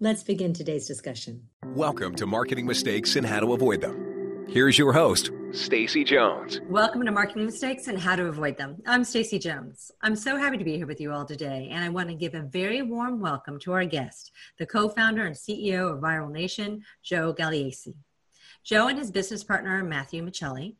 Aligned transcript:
Let's 0.00 0.24
begin 0.24 0.52
today's 0.52 0.88
discussion. 0.88 1.48
Welcome 1.66 2.16
to 2.16 2.26
Marketing 2.26 2.66
Mistakes 2.66 3.14
and 3.14 3.24
How 3.24 3.38
to 3.38 3.52
Avoid 3.52 3.80
Them. 3.80 4.44
Here's 4.48 4.76
your 4.76 4.92
host, 4.92 5.30
Stacy 5.52 6.02
Jones. 6.02 6.60
Welcome 6.68 7.04
to 7.04 7.12
Marketing 7.12 7.46
Mistakes 7.46 7.86
and 7.86 7.96
How 7.96 8.16
to 8.16 8.26
Avoid 8.26 8.56
Them. 8.56 8.82
I'm 8.88 9.04
Stacy 9.04 9.38
Jones. 9.38 9.92
I'm 10.02 10.16
so 10.16 10.36
happy 10.36 10.58
to 10.58 10.64
be 10.64 10.76
here 10.76 10.88
with 10.88 11.00
you 11.00 11.12
all 11.12 11.24
today, 11.24 11.68
and 11.70 11.84
I 11.84 11.90
want 11.90 12.08
to 12.08 12.16
give 12.16 12.34
a 12.34 12.40
very 12.40 12.82
warm 12.82 13.20
welcome 13.20 13.60
to 13.60 13.72
our 13.72 13.84
guest, 13.84 14.32
the 14.58 14.66
co-founder 14.66 15.26
and 15.26 15.36
CEO 15.36 15.92
of 15.92 16.00
Viral 16.00 16.32
Nation, 16.32 16.82
Joe 17.04 17.32
Gagliese. 17.32 17.94
Joe 18.64 18.88
and 18.88 18.98
his 18.98 19.12
business 19.12 19.44
partner, 19.44 19.84
Matthew 19.84 20.24
Micheli, 20.24 20.74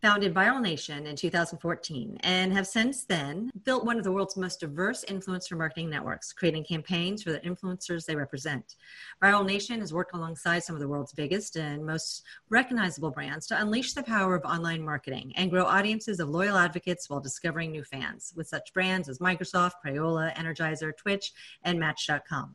founded 0.00 0.32
Viral 0.32 0.60
Nation 0.60 1.06
in 1.06 1.16
2014 1.16 2.18
and 2.20 2.52
have 2.52 2.66
since 2.66 3.04
then 3.04 3.50
built 3.64 3.84
one 3.84 3.98
of 3.98 4.04
the 4.04 4.12
world's 4.12 4.36
most 4.36 4.60
diverse 4.60 5.04
influencer 5.08 5.56
marketing 5.56 5.90
networks, 5.90 6.32
creating 6.32 6.64
campaigns 6.64 7.22
for 7.22 7.32
the 7.32 7.40
influencers 7.40 8.04
they 8.04 8.14
represent. 8.14 8.76
Viral 9.22 9.44
Nation 9.44 9.80
has 9.80 9.92
worked 9.92 10.14
alongside 10.14 10.62
some 10.62 10.76
of 10.76 10.80
the 10.80 10.88
world's 10.88 11.12
biggest 11.12 11.56
and 11.56 11.84
most 11.84 12.22
recognizable 12.48 13.10
brands 13.10 13.46
to 13.48 13.60
unleash 13.60 13.94
the 13.94 14.02
power 14.02 14.36
of 14.36 14.44
online 14.44 14.84
marketing 14.84 15.32
and 15.36 15.50
grow 15.50 15.64
audiences 15.64 16.20
of 16.20 16.28
loyal 16.28 16.56
advocates 16.56 17.10
while 17.10 17.20
discovering 17.20 17.72
new 17.72 17.82
fans 17.82 18.32
with 18.36 18.46
such 18.46 18.72
brands 18.72 19.08
as 19.08 19.18
Microsoft, 19.18 19.72
Crayola, 19.84 20.34
Energizer, 20.34 20.96
Twitch, 20.96 21.32
and 21.64 21.78
Match.com. 21.78 22.54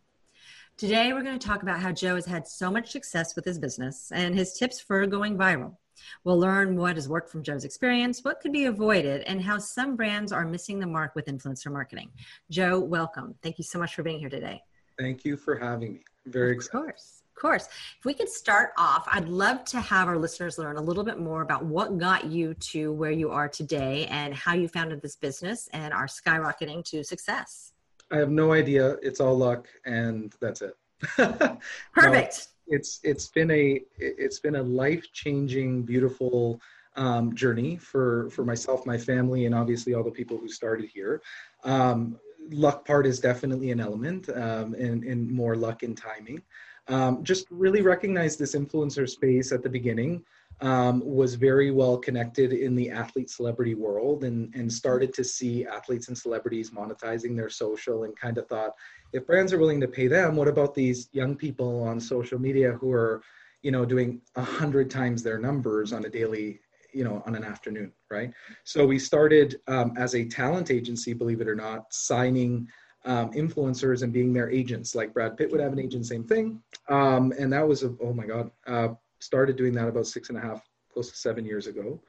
Today, 0.76 1.14
we're 1.14 1.22
going 1.22 1.38
to 1.38 1.48
talk 1.48 1.62
about 1.62 1.80
how 1.80 1.92
Joe 1.92 2.16
has 2.16 2.26
had 2.26 2.48
so 2.48 2.72
much 2.72 2.92
success 2.92 3.36
with 3.36 3.46
his 3.46 3.60
business 3.60 4.12
and 4.12 4.34
his 4.34 4.54
tips 4.54 4.80
for 4.80 5.06
going 5.06 5.38
viral. 5.38 5.76
We'll 6.24 6.40
learn 6.40 6.76
what 6.76 6.96
has 6.96 7.08
worked 7.08 7.30
from 7.30 7.44
Joe's 7.44 7.66
experience, 7.66 8.24
what 8.24 8.40
could 8.42 8.52
be 8.52 8.66
avoided, 8.66 9.22
and 9.22 9.42
how 9.42 9.58
some 9.58 9.96
brands 9.96 10.32
are 10.32 10.46
missing 10.46 10.80
the 10.80 10.88
mark 10.88 11.16
with 11.16 11.26
influencer 11.26 11.72
marketing. 11.72 12.12
Joe, 12.50 12.80
welcome. 12.80 13.36
Thank 13.42 13.58
you 13.58 13.64
so 13.64 13.80
much 13.80 13.96
for 13.96 14.04
being 14.04 14.20
here 14.20 14.30
today. 14.30 14.62
Thank 15.00 15.26
you 15.26 15.38
for 15.38 15.56
having 15.56 15.94
me. 15.94 16.00
Very 16.26 16.52
of 16.52 16.58
excited. 16.58 16.78
Of 16.78 16.84
course. 16.84 17.24
Of 17.36 17.42
course. 17.42 17.68
If 18.00 18.06
we 18.06 18.14
could 18.14 18.30
start 18.30 18.72
off, 18.78 19.08
I'd 19.12 19.28
love 19.28 19.66
to 19.66 19.80
have 19.80 20.08
our 20.08 20.18
listeners 20.18 20.58
learn 20.58 20.78
a 20.78 20.82
little 20.82 21.04
bit 21.04 21.20
more 21.20 21.42
about 21.42 21.66
what 21.66 21.98
got 21.98 22.26
you 22.26 22.54
to 22.54 22.94
where 22.94 23.12
you 23.12 23.32
are 23.32 23.50
today 23.50 24.06
and 24.06 24.34
how 24.34 24.54
you 24.54 24.68
founded 24.68 25.02
this 25.02 25.16
business 25.16 25.68
and 25.74 25.94
are 25.94 26.06
skyrocketing 26.06 26.86
to 26.86 27.04
success. 27.04 27.74
I 28.12 28.18
have 28.18 28.30
no 28.30 28.54
idea. 28.54 28.98
It's 29.02 29.20
all 29.20 29.36
luck, 29.36 29.68
and 29.86 30.34
that's 30.40 30.62
it. 30.62 30.78
Perfect 31.94 32.48
it's 32.74 33.00
it's 33.04 33.28
been 33.28 33.52
a 33.52 33.82
it's 33.98 34.40
been 34.40 34.56
a 34.56 34.64
life 34.64 35.12
changing, 35.14 35.84
beautiful 35.84 36.60
um, 36.96 37.36
journey 37.36 37.78
for 37.78 38.30
for 38.32 38.44
myself, 38.44 38.86
my 38.86 38.98
family, 38.98 39.46
and 39.46 39.56
obviously 39.56 39.94
all 39.94 40.04
the 40.04 40.12
people 40.12 40.38
who 40.38 40.50
started 40.50 40.90
here. 40.90 41.22
Um, 41.64 42.20
luck 42.50 42.86
part 42.86 43.06
is 43.06 43.20
definitely 43.20 43.72
an 43.72 43.80
element, 43.80 44.30
um, 44.30 44.74
and 44.74 45.04
and 45.04 45.30
more 45.32 45.56
luck 45.56 45.84
in 45.84 45.96
timing. 45.96 46.42
Um, 46.88 47.24
just 47.24 47.46
really 47.50 47.82
recognize 47.82 48.36
this 48.36 48.56
influencer 48.56 49.08
space 49.10 49.52
at 49.52 49.64
the 49.64 49.70
beginning 49.70 50.24
um, 50.62 51.02
was 51.04 51.36
very 51.36 51.72
well 51.72 51.98
connected 51.98 52.54
in 52.54 52.76
the 52.76 52.90
athlete 52.90 53.30
celebrity 53.30 53.76
world 53.76 54.24
and, 54.24 54.54
and 54.56 54.72
started 54.72 55.14
to 55.14 55.24
see 55.24 55.66
athletes 55.66 56.08
and 56.08 56.18
celebrities 56.18 56.72
monetizing 56.72 57.36
their 57.36 57.50
social 57.50 58.04
and 58.04 58.16
kind 58.16 58.38
of 58.38 58.48
thought 58.48 58.72
if 59.12 59.26
brands 59.28 59.52
are 59.52 59.60
willing 59.60 59.82
to 59.82 59.88
pay 59.88 60.08
them 60.08 60.36
what 60.36 60.48
about 60.48 60.74
these 60.74 61.10
young 61.12 61.36
people 61.36 61.84
on 61.84 62.00
social 62.00 62.40
media 62.40 62.72
who 62.74 62.92
are 62.92 63.22
you 63.62 63.72
know 63.72 63.86
doing 63.86 64.22
a 64.36 64.44
hundred 64.44 64.90
times 64.90 65.24
their 65.24 65.40
numbers 65.40 65.92
on 65.92 66.06
a 66.06 66.10
daily 66.10 66.60
you 66.94 67.04
know 67.04 67.24
on 67.26 67.36
an 67.36 67.44
afternoon 67.44 67.92
right? 68.14 68.32
So 68.64 68.86
we 68.86 69.00
started 69.00 69.60
um, 69.68 69.94
as 69.98 70.16
a 70.16 70.24
talent 70.24 70.72
agency 70.72 71.14
believe 71.14 71.42
it 71.42 71.48
or 71.50 71.56
not 71.56 71.92
signing 71.92 72.68
um, 73.06 73.32
influencers 73.32 74.04
and 74.04 74.14
being 74.14 74.32
their 74.32 74.50
agents. 74.50 74.96
Like 74.96 75.14
brad 75.14 75.36
pitt 75.36 75.52
would 75.52 75.60
have 75.60 75.74
an 75.74 75.80
agent 75.80 76.06
same 76.06 76.24
thing. 76.24 76.62
Um, 76.88 77.34
and 77.38 77.52
that 77.52 77.68
was 77.68 77.84
a, 77.84 77.94
oh 78.02 78.14
my 78.14 78.26
god 78.26 78.52
uh, 78.68 78.90
started 79.24 79.56
doing 79.56 79.74
that 79.74 79.88
about 79.88 80.08
six 80.08 80.30
and 80.30 80.38
a 80.38 80.42
half, 80.42 80.62
close 80.92 81.10
to 81.10 81.18
seven 81.18 81.46
years 81.46 81.68
ago. 81.68 82.02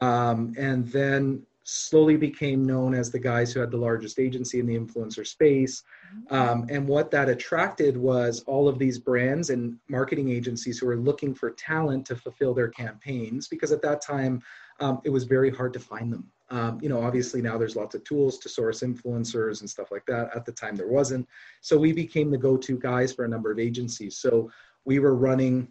Um, 0.00 0.54
and 0.56 0.86
then 0.88 1.44
slowly 1.64 2.16
became 2.16 2.64
known 2.64 2.94
as 2.94 3.10
the 3.10 3.18
guys 3.18 3.52
who 3.52 3.60
had 3.60 3.70
the 3.70 3.76
largest 3.76 4.18
agency 4.18 4.58
in 4.58 4.66
the 4.66 4.76
influencer 4.76 5.26
space. 5.26 5.82
Um, 6.30 6.66
and 6.68 6.88
what 6.88 7.10
that 7.10 7.28
attracted 7.28 7.96
was 7.96 8.42
all 8.46 8.66
of 8.66 8.78
these 8.78 8.98
brands 8.98 9.50
and 9.50 9.76
marketing 9.88 10.30
agencies 10.30 10.78
who 10.78 10.86
were 10.86 10.96
looking 10.96 11.34
for 11.34 11.50
talent 11.50 12.06
to 12.06 12.16
fulfill 12.16 12.54
their 12.54 12.68
campaigns 12.68 13.46
because 13.46 13.72
at 13.72 13.82
that 13.82 14.00
time 14.00 14.42
um, 14.80 15.00
it 15.04 15.10
was 15.10 15.24
very 15.24 15.50
hard 15.50 15.72
to 15.74 15.80
find 15.80 16.12
them. 16.12 16.30
Um, 16.48 16.80
you 16.82 16.88
know, 16.88 17.02
obviously 17.02 17.40
now 17.40 17.56
there's 17.56 17.76
lots 17.76 17.94
of 17.94 18.02
tools 18.02 18.38
to 18.38 18.48
source 18.48 18.80
influencers 18.80 19.60
and 19.60 19.70
stuff 19.70 19.92
like 19.92 20.06
that. 20.06 20.34
At 20.34 20.44
the 20.44 20.52
time 20.52 20.74
there 20.74 20.88
wasn't. 20.88 21.28
So 21.60 21.78
we 21.78 21.92
became 21.92 22.30
the 22.30 22.38
go 22.38 22.56
to 22.56 22.78
guys 22.78 23.12
for 23.12 23.24
a 23.24 23.28
number 23.28 23.52
of 23.52 23.60
agencies. 23.60 24.16
So 24.16 24.50
we 24.84 24.98
were 24.98 25.14
running 25.14 25.70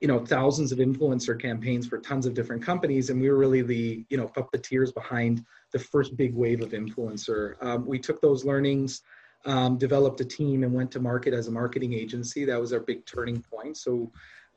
you 0.00 0.08
know 0.08 0.24
thousands 0.24 0.72
of 0.72 0.78
influencer 0.78 1.40
campaigns 1.40 1.86
for 1.86 1.98
tons 1.98 2.26
of 2.26 2.34
different 2.34 2.62
companies 2.62 3.10
and 3.10 3.20
we 3.20 3.28
were 3.30 3.36
really 3.38 3.62
the 3.62 4.04
you 4.08 4.16
know 4.16 4.28
puppeteers 4.28 4.92
behind 4.92 5.44
the 5.72 5.78
first 5.78 6.16
big 6.16 6.34
wave 6.34 6.62
of 6.62 6.70
influencer. 6.70 7.62
Um, 7.62 7.86
we 7.86 7.98
took 7.98 8.20
those 8.20 8.44
learnings 8.44 9.02
um, 9.44 9.78
developed 9.78 10.20
a 10.20 10.24
team 10.24 10.64
and 10.64 10.72
went 10.72 10.90
to 10.92 11.00
market 11.00 11.32
as 11.32 11.48
a 11.48 11.52
marketing 11.52 11.92
agency. 11.92 12.44
That 12.44 12.60
was 12.60 12.72
our 12.72 12.80
big 12.80 13.06
turning 13.06 13.40
point. 13.42 13.76
So 13.76 14.10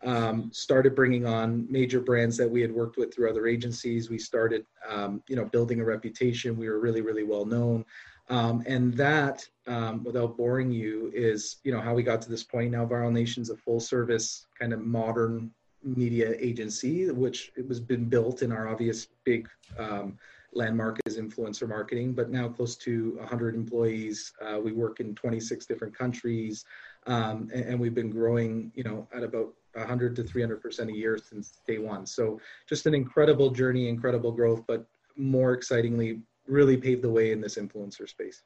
um, 0.04 0.50
started 0.52 0.96
bringing 0.96 1.26
on 1.26 1.68
major 1.70 2.00
brands 2.00 2.38
that 2.38 2.50
we 2.50 2.62
had 2.62 2.74
worked 2.74 2.98
with 2.98 3.14
through 3.14 3.30
other 3.30 3.48
agencies. 3.48 4.10
We 4.10 4.18
started 4.18 4.66
um, 4.88 5.22
you 5.28 5.36
know 5.36 5.46
building 5.46 5.80
a 5.82 5.86
reputation. 5.86 6.58
We 6.58 6.70
were 6.70 6.80
really 6.80 7.02
really 7.02 7.24
well 7.24 7.46
known 7.46 7.86
um, 8.30 8.64
and 8.68 8.94
that, 8.94 9.48
um, 9.68 10.04
without 10.04 10.38
boring 10.38 10.72
you, 10.72 11.12
is 11.14 11.58
you 11.64 11.72
know 11.72 11.82
how 11.82 11.94
we 11.94 12.04
got 12.04 12.22
to 12.22 12.30
this 12.30 12.44
point. 12.44 12.72
Now, 12.72 12.86
Viral 12.86 13.12
Nation's 13.12 13.50
a 13.50 13.58
full 13.58 13.80
service 13.80 14.48
kind 14.58 14.74
of 14.74 14.82
modern 14.82 15.52
media 15.84 16.36
agency, 16.38 17.10
which 17.10 17.52
it 17.56 17.68
was 17.68 17.80
been 17.80 18.06
built 18.06 18.42
in 18.42 18.52
our 18.52 18.68
obvious 18.68 19.08
big 19.24 19.48
um, 19.78 20.18
landmark 20.54 21.00
is 21.06 21.18
influencer 21.18 21.68
marketing, 21.68 22.14
but 22.14 22.30
now 22.30 22.48
close 22.50 22.76
to 22.76 23.16
100 23.20 23.56
employees. 23.56 24.34
Uh, 24.42 24.60
we 24.60 24.72
work 24.72 25.00
in 25.00 25.16
26 25.16 25.66
different 25.66 25.98
countries, 25.98 26.66
um, 27.08 27.50
and, 27.54 27.66
and, 27.66 27.80
we've 27.80 27.94
been 27.94 28.10
growing, 28.10 28.72
you 28.76 28.84
know, 28.84 29.08
at 29.16 29.24
about 29.24 29.54
100 29.74 30.16
to 30.16 30.24
300 30.24 30.62
percent 30.62 30.90
a 30.90 30.94
year 30.94 31.18
since 31.18 31.62
day 31.68 31.78
one. 31.78 32.06
So 32.06 32.40
just 32.68 32.86
an 32.86 32.94
incredible 32.94 33.52
journey, 33.52 33.88
incredible 33.88 34.32
growth, 34.32 34.64
but 34.68 34.86
more 35.16 35.54
excitingly, 35.54 36.22
really 36.50 36.78
paved 36.78 37.02
the 37.02 37.10
way 37.10 37.32
in 37.32 37.42
this 37.42 37.56
influencer 37.56 38.10
space. 38.10 38.44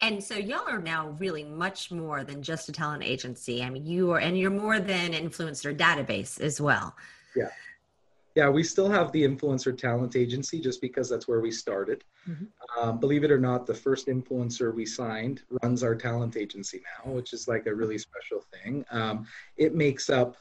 And 0.00 0.22
so 0.22 0.36
y'all 0.36 0.68
are 0.68 0.80
now 0.80 1.10
really 1.18 1.44
much 1.44 1.90
more 1.90 2.24
than 2.24 2.42
just 2.42 2.68
a 2.68 2.72
talent 2.72 3.04
agency. 3.04 3.62
I 3.62 3.70
mean, 3.70 3.86
you 3.86 4.12
are, 4.12 4.18
and 4.18 4.38
you're 4.38 4.50
more 4.50 4.80
than 4.80 5.12
influencer 5.12 5.76
database 5.76 6.40
as 6.40 6.60
well. 6.60 6.94
Yeah. 7.36 7.48
Yeah, 8.34 8.48
we 8.48 8.64
still 8.64 8.90
have 8.90 9.12
the 9.12 9.22
influencer 9.22 9.76
talent 9.76 10.16
agency 10.16 10.60
just 10.60 10.80
because 10.80 11.08
that's 11.08 11.28
where 11.28 11.40
we 11.40 11.52
started. 11.52 12.02
Mm-hmm. 12.28 12.46
Um, 12.80 12.98
believe 12.98 13.22
it 13.22 13.30
or 13.30 13.38
not, 13.38 13.64
the 13.64 13.74
first 13.74 14.08
influencer 14.08 14.74
we 14.74 14.84
signed 14.86 15.42
runs 15.62 15.84
our 15.84 15.94
talent 15.94 16.36
agency 16.36 16.82
now, 16.98 17.12
which 17.12 17.32
is 17.32 17.46
like 17.46 17.66
a 17.66 17.74
really 17.74 17.98
special 17.98 18.44
thing. 18.52 18.84
Um, 18.90 19.26
it 19.56 19.76
makes 19.76 20.10
up, 20.10 20.36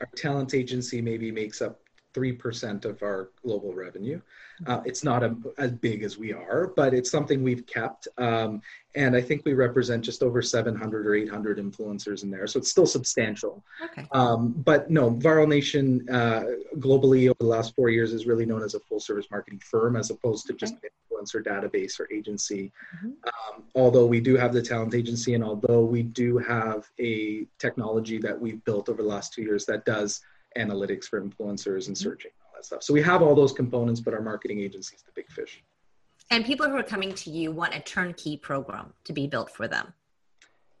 our 0.00 0.08
talent 0.16 0.54
agency 0.54 1.00
maybe 1.00 1.30
makes 1.30 1.62
up 1.62 1.80
3% 2.16 2.84
of 2.84 3.02
our 3.02 3.30
global 3.42 3.74
revenue. 3.74 4.20
Uh, 4.66 4.80
it's 4.86 5.04
not 5.04 5.22
a, 5.22 5.36
as 5.58 5.70
big 5.70 6.02
as 6.02 6.16
we 6.16 6.32
are, 6.32 6.72
but 6.76 6.94
it's 6.94 7.10
something 7.10 7.42
we've 7.42 7.66
kept. 7.66 8.08
Um, 8.16 8.62
and 8.94 9.14
I 9.14 9.20
think 9.20 9.44
we 9.44 9.52
represent 9.52 10.02
just 10.02 10.22
over 10.22 10.40
700 10.40 11.06
or 11.06 11.14
800 11.14 11.58
influencers 11.58 12.22
in 12.22 12.30
there. 12.30 12.46
So 12.46 12.58
it's 12.58 12.70
still 12.70 12.86
substantial. 12.86 13.62
Okay. 13.84 14.06
Um, 14.12 14.52
but 14.64 14.90
no, 14.90 15.10
Viral 15.10 15.46
Nation 15.46 16.08
uh, 16.08 16.44
globally 16.76 17.28
over 17.28 17.36
the 17.38 17.46
last 17.46 17.74
four 17.74 17.90
years 17.90 18.14
is 18.14 18.26
really 18.26 18.46
known 18.46 18.62
as 18.62 18.74
a 18.74 18.80
full 18.80 19.00
service 19.00 19.26
marketing 19.30 19.60
firm 19.60 19.96
as 19.96 20.10
opposed 20.10 20.46
to 20.46 20.54
just 20.54 20.74
an 20.74 20.88
influencer 21.12 21.44
database 21.44 22.00
or 22.00 22.10
agency. 22.10 22.72
Mm-hmm. 22.96 23.10
Um, 23.26 23.64
although 23.74 24.06
we 24.06 24.20
do 24.20 24.36
have 24.36 24.54
the 24.54 24.62
talent 24.62 24.94
agency 24.94 25.34
and 25.34 25.44
although 25.44 25.84
we 25.84 26.02
do 26.02 26.38
have 26.38 26.88
a 26.98 27.46
technology 27.58 28.16
that 28.18 28.40
we've 28.40 28.64
built 28.64 28.88
over 28.88 29.02
the 29.02 29.08
last 29.08 29.34
two 29.34 29.42
years 29.42 29.66
that 29.66 29.84
does 29.84 30.22
analytics 30.56 31.04
for 31.04 31.20
influencers 31.20 31.88
and 31.88 31.96
searching 31.96 32.30
and 32.34 32.42
all 32.46 32.52
that 32.56 32.64
stuff. 32.64 32.82
So 32.82 32.92
we 32.92 33.02
have 33.02 33.22
all 33.22 33.34
those 33.34 33.52
components, 33.52 34.00
but 34.00 34.14
our 34.14 34.22
marketing 34.22 34.60
agency 34.60 34.96
is 34.96 35.02
the 35.02 35.12
big 35.14 35.30
fish. 35.30 35.62
And 36.30 36.44
people 36.44 36.68
who 36.68 36.76
are 36.76 36.82
coming 36.82 37.14
to 37.14 37.30
you 37.30 37.52
want 37.52 37.74
a 37.74 37.80
turnkey 37.80 38.36
program 38.36 38.92
to 39.04 39.12
be 39.12 39.26
built 39.26 39.50
for 39.50 39.68
them. 39.68 39.92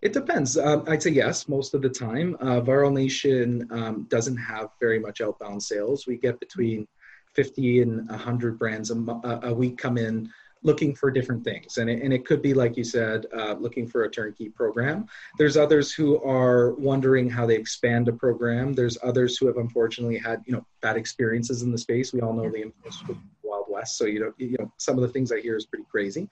It 0.02 0.12
depends. 0.12 0.58
Um, 0.58 0.84
I'd 0.88 1.02
say 1.02 1.10
yes, 1.10 1.48
most 1.48 1.74
of 1.74 1.82
the 1.82 1.88
time. 1.88 2.36
Uh, 2.40 2.60
Viral 2.60 2.92
Nation 2.92 3.66
um, 3.70 4.06
doesn't 4.10 4.36
have 4.36 4.68
very 4.80 4.98
much 4.98 5.20
outbound 5.20 5.62
sales. 5.62 6.06
We 6.06 6.16
get 6.16 6.38
between 6.38 6.86
50 7.34 7.82
and 7.82 8.08
100 8.08 8.58
brands 8.58 8.90
a, 8.90 9.40
a 9.42 9.54
week 9.54 9.78
come 9.78 9.98
in 9.98 10.30
looking 10.62 10.94
for 10.94 11.10
different 11.10 11.44
things. 11.44 11.78
And 11.78 11.88
it, 11.88 12.02
and 12.02 12.12
it 12.12 12.24
could 12.24 12.42
be, 12.42 12.54
like 12.54 12.76
you 12.76 12.84
said, 12.84 13.26
uh, 13.36 13.54
looking 13.58 13.86
for 13.86 14.04
a 14.04 14.10
turnkey 14.10 14.48
program. 14.48 15.06
There's 15.38 15.56
others 15.56 15.92
who 15.92 16.22
are 16.24 16.74
wondering 16.74 17.30
how 17.30 17.46
they 17.46 17.56
expand 17.56 18.08
a 18.08 18.12
program. 18.12 18.72
There's 18.72 18.98
others 19.02 19.36
who 19.36 19.46
have 19.46 19.58
unfortunately 19.58 20.18
had, 20.18 20.42
you 20.46 20.54
know, 20.54 20.66
bad 20.80 20.96
experiences 20.96 21.62
in 21.62 21.70
the 21.70 21.78
space. 21.78 22.12
We 22.12 22.20
all 22.20 22.32
know 22.32 22.50
the 22.50 22.62
influence 22.62 23.00
of 23.08 23.16
Wild 23.42 23.66
West. 23.68 23.96
So, 23.96 24.06
you 24.06 24.20
know, 24.20 24.32
you 24.38 24.56
know, 24.58 24.72
some 24.78 24.96
of 24.96 25.02
the 25.02 25.08
things 25.08 25.30
I 25.30 25.40
hear 25.40 25.56
is 25.56 25.66
pretty 25.66 25.86
crazy. 25.90 26.28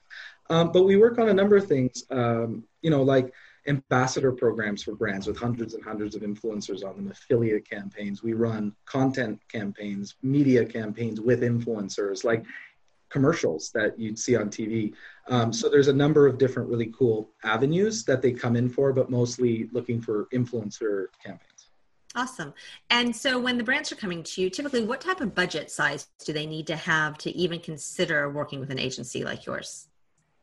Um, 0.49 0.71
but 0.71 0.83
we 0.83 0.97
work 0.97 1.17
on 1.17 1.29
a 1.29 1.33
number 1.33 1.55
of 1.55 1.67
things, 1.67 2.03
um, 2.11 2.63
you 2.81 2.89
know, 2.89 3.03
like 3.03 3.33
ambassador 3.67 4.31
programs 4.31 4.83
for 4.83 4.93
brands 4.93 5.27
with 5.27 5.37
hundreds 5.37 5.73
and 5.73 5.83
hundreds 5.83 6.15
of 6.15 6.21
influencers 6.21 6.85
on 6.85 6.95
them, 6.95 7.09
affiliate 7.09 7.67
campaigns. 7.67 8.21
We 8.21 8.33
run 8.33 8.75
content 8.85 9.39
campaigns, 9.51 10.15
media 10.21 10.65
campaigns 10.65 11.19
with 11.19 11.41
influencers, 11.41 12.23
like 12.23 12.45
commercials 13.09 13.71
that 13.73 13.97
you'd 13.97 14.19
see 14.19 14.35
on 14.35 14.49
TV. 14.49 14.93
Um, 15.27 15.53
so 15.53 15.69
there's 15.69 15.87
a 15.87 15.93
number 15.93 16.27
of 16.27 16.37
different 16.37 16.69
really 16.69 16.91
cool 16.97 17.31
avenues 17.43 18.03
that 18.05 18.21
they 18.21 18.31
come 18.31 18.55
in 18.55 18.69
for, 18.69 18.93
but 18.93 19.09
mostly 19.09 19.69
looking 19.71 20.01
for 20.01 20.27
influencer 20.33 21.07
campaigns. 21.23 21.69
Awesome. 22.15 22.53
And 22.89 23.13
so 23.13 23.37
when 23.37 23.57
the 23.57 23.63
brands 23.63 23.91
are 23.91 23.95
coming 23.95 24.23
to 24.23 24.41
you, 24.41 24.49
typically 24.49 24.83
what 24.83 25.01
type 25.01 25.19
of 25.19 25.35
budget 25.35 25.69
size 25.69 26.07
do 26.25 26.31
they 26.31 26.45
need 26.45 26.65
to 26.67 26.75
have 26.75 27.17
to 27.19 27.31
even 27.35 27.59
consider 27.59 28.29
working 28.29 28.59
with 28.59 28.71
an 28.71 28.79
agency 28.79 29.25
like 29.25 29.45
yours? 29.45 29.89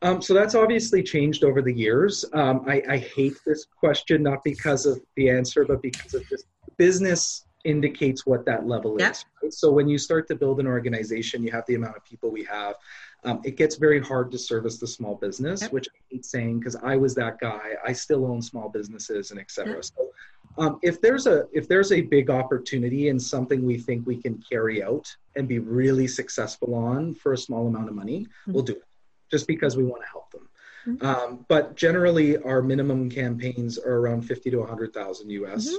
Um, 0.03 0.21
so 0.21 0.33
that's 0.33 0.53
obviously 0.53 1.01
changed 1.01 1.43
over 1.43 1.61
the 1.61 1.73
years. 1.73 2.25
Um, 2.33 2.65
I, 2.67 2.83
I, 2.89 2.97
hate 2.97 3.37
this 3.45 3.65
question, 3.65 4.21
not 4.21 4.43
because 4.43 4.85
of 4.85 4.99
the 5.15 5.29
answer, 5.29 5.63
but 5.63 5.81
because 5.81 6.13
of 6.13 6.27
this 6.29 6.43
business 6.77 7.45
indicates 7.63 8.25
what 8.25 8.45
that 8.45 8.67
level 8.67 8.97
yeah. 8.99 9.11
is. 9.11 9.25
Right? 9.41 9.53
So 9.53 9.71
when 9.71 9.87
you 9.87 9.97
start 9.97 10.27
to 10.29 10.35
build 10.35 10.59
an 10.59 10.67
organization, 10.67 11.43
you 11.43 11.51
have 11.51 11.65
the 11.67 11.75
amount 11.75 11.95
of 11.95 12.03
people 12.03 12.31
we 12.31 12.43
have. 12.45 12.75
Um, 13.23 13.41
it 13.43 13.55
gets 13.55 13.75
very 13.75 14.01
hard 14.01 14.31
to 14.31 14.37
service 14.37 14.77
the 14.77 14.87
small 14.87 15.15
business, 15.15 15.61
yep. 15.61 15.71
which 15.71 15.87
I 15.87 15.97
hate 16.09 16.25
saying 16.25 16.59
because 16.59 16.75
I 16.75 16.97
was 16.97 17.15
that 17.15 17.39
guy. 17.39 17.73
I 17.85 17.93
still 17.93 18.25
own 18.25 18.41
small 18.41 18.69
businesses 18.69 19.31
and 19.31 19.39
etc. 19.39 19.75
Yep. 19.75 19.85
So 19.85 20.09
um, 20.57 20.79
if 20.81 21.01
there's 21.01 21.25
a 21.25 21.47
if 21.53 21.67
there's 21.67 21.91
a 21.91 22.01
big 22.01 22.29
opportunity 22.29 23.09
and 23.09 23.21
something 23.21 23.65
we 23.65 23.77
think 23.77 24.05
we 24.05 24.17
can 24.17 24.43
carry 24.49 24.83
out 24.83 25.15
and 25.35 25.47
be 25.47 25.59
really 25.59 26.07
successful 26.07 26.75
on 26.75 27.13
for 27.15 27.33
a 27.33 27.37
small 27.37 27.67
amount 27.67 27.89
of 27.89 27.95
money, 27.95 28.21
mm-hmm. 28.21 28.53
we'll 28.53 28.63
do 28.63 28.73
it 28.73 28.83
just 29.31 29.47
because 29.47 29.75
we 29.77 29.83
want 29.83 30.03
to 30.03 30.09
help 30.09 30.31
them. 30.31 30.49
Mm-hmm. 30.87 31.05
Um, 31.05 31.45
but 31.47 31.75
generally, 31.75 32.37
our 32.37 32.61
minimum 32.61 33.09
campaigns 33.09 33.77
are 33.77 33.95
around 33.99 34.23
50 34.23 34.51
to 34.51 34.57
100,000 34.57 35.29
US 35.29 35.67
mm-hmm. 35.67 35.75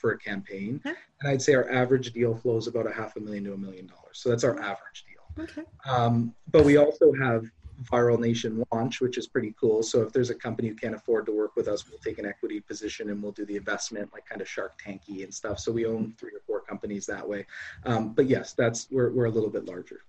For 0.00 0.12
a 0.12 0.18
campaign. 0.18 0.80
Okay. 0.84 0.96
And 1.20 1.30
I'd 1.30 1.42
say 1.42 1.54
our 1.54 1.70
average 1.70 2.12
deal 2.12 2.34
flow 2.34 2.56
is 2.56 2.66
about 2.66 2.86
a 2.86 2.92
half 2.92 3.16
a 3.16 3.20
million 3.20 3.44
to 3.44 3.52
a 3.52 3.56
million 3.56 3.86
dollars. 3.86 4.18
So 4.20 4.28
that's 4.30 4.44
our 4.44 4.58
average 4.58 5.04
deal. 5.06 5.44
Okay. 5.44 5.62
Um, 5.88 6.34
but 6.50 6.64
we 6.64 6.76
also 6.76 7.12
have 7.20 7.44
Viral 7.90 8.18
Nation 8.18 8.62
launch, 8.72 9.00
which 9.00 9.16
is 9.16 9.26
pretty 9.26 9.54
cool. 9.58 9.82
So 9.82 10.02
if 10.02 10.12
there's 10.12 10.30
a 10.30 10.34
company 10.34 10.68
who 10.68 10.74
can't 10.74 10.94
afford 10.94 11.26
to 11.26 11.32
work 11.32 11.56
with 11.56 11.66
us, 11.66 11.88
we'll 11.88 11.98
take 12.00 12.18
an 12.18 12.26
equity 12.26 12.60
position 12.60 13.10
and 13.10 13.22
we'll 13.22 13.32
do 13.32 13.46
the 13.46 13.56
investment, 13.56 14.12
like 14.12 14.26
kind 14.26 14.40
of 14.40 14.48
Shark 14.48 14.80
Tanky 14.84 15.24
and 15.24 15.32
stuff. 15.32 15.58
So 15.58 15.72
we 15.72 15.86
own 15.86 16.14
three 16.18 16.32
or 16.34 16.40
four 16.46 16.60
companies 16.60 17.06
that 17.06 17.26
way. 17.26 17.46
Um, 17.86 18.12
but 18.12 18.26
yes, 18.26 18.52
that's 18.52 18.88
we're 18.90 19.10
we're 19.10 19.26
a 19.26 19.30
little 19.30 19.50
bit 19.50 19.64
larger. 19.64 20.00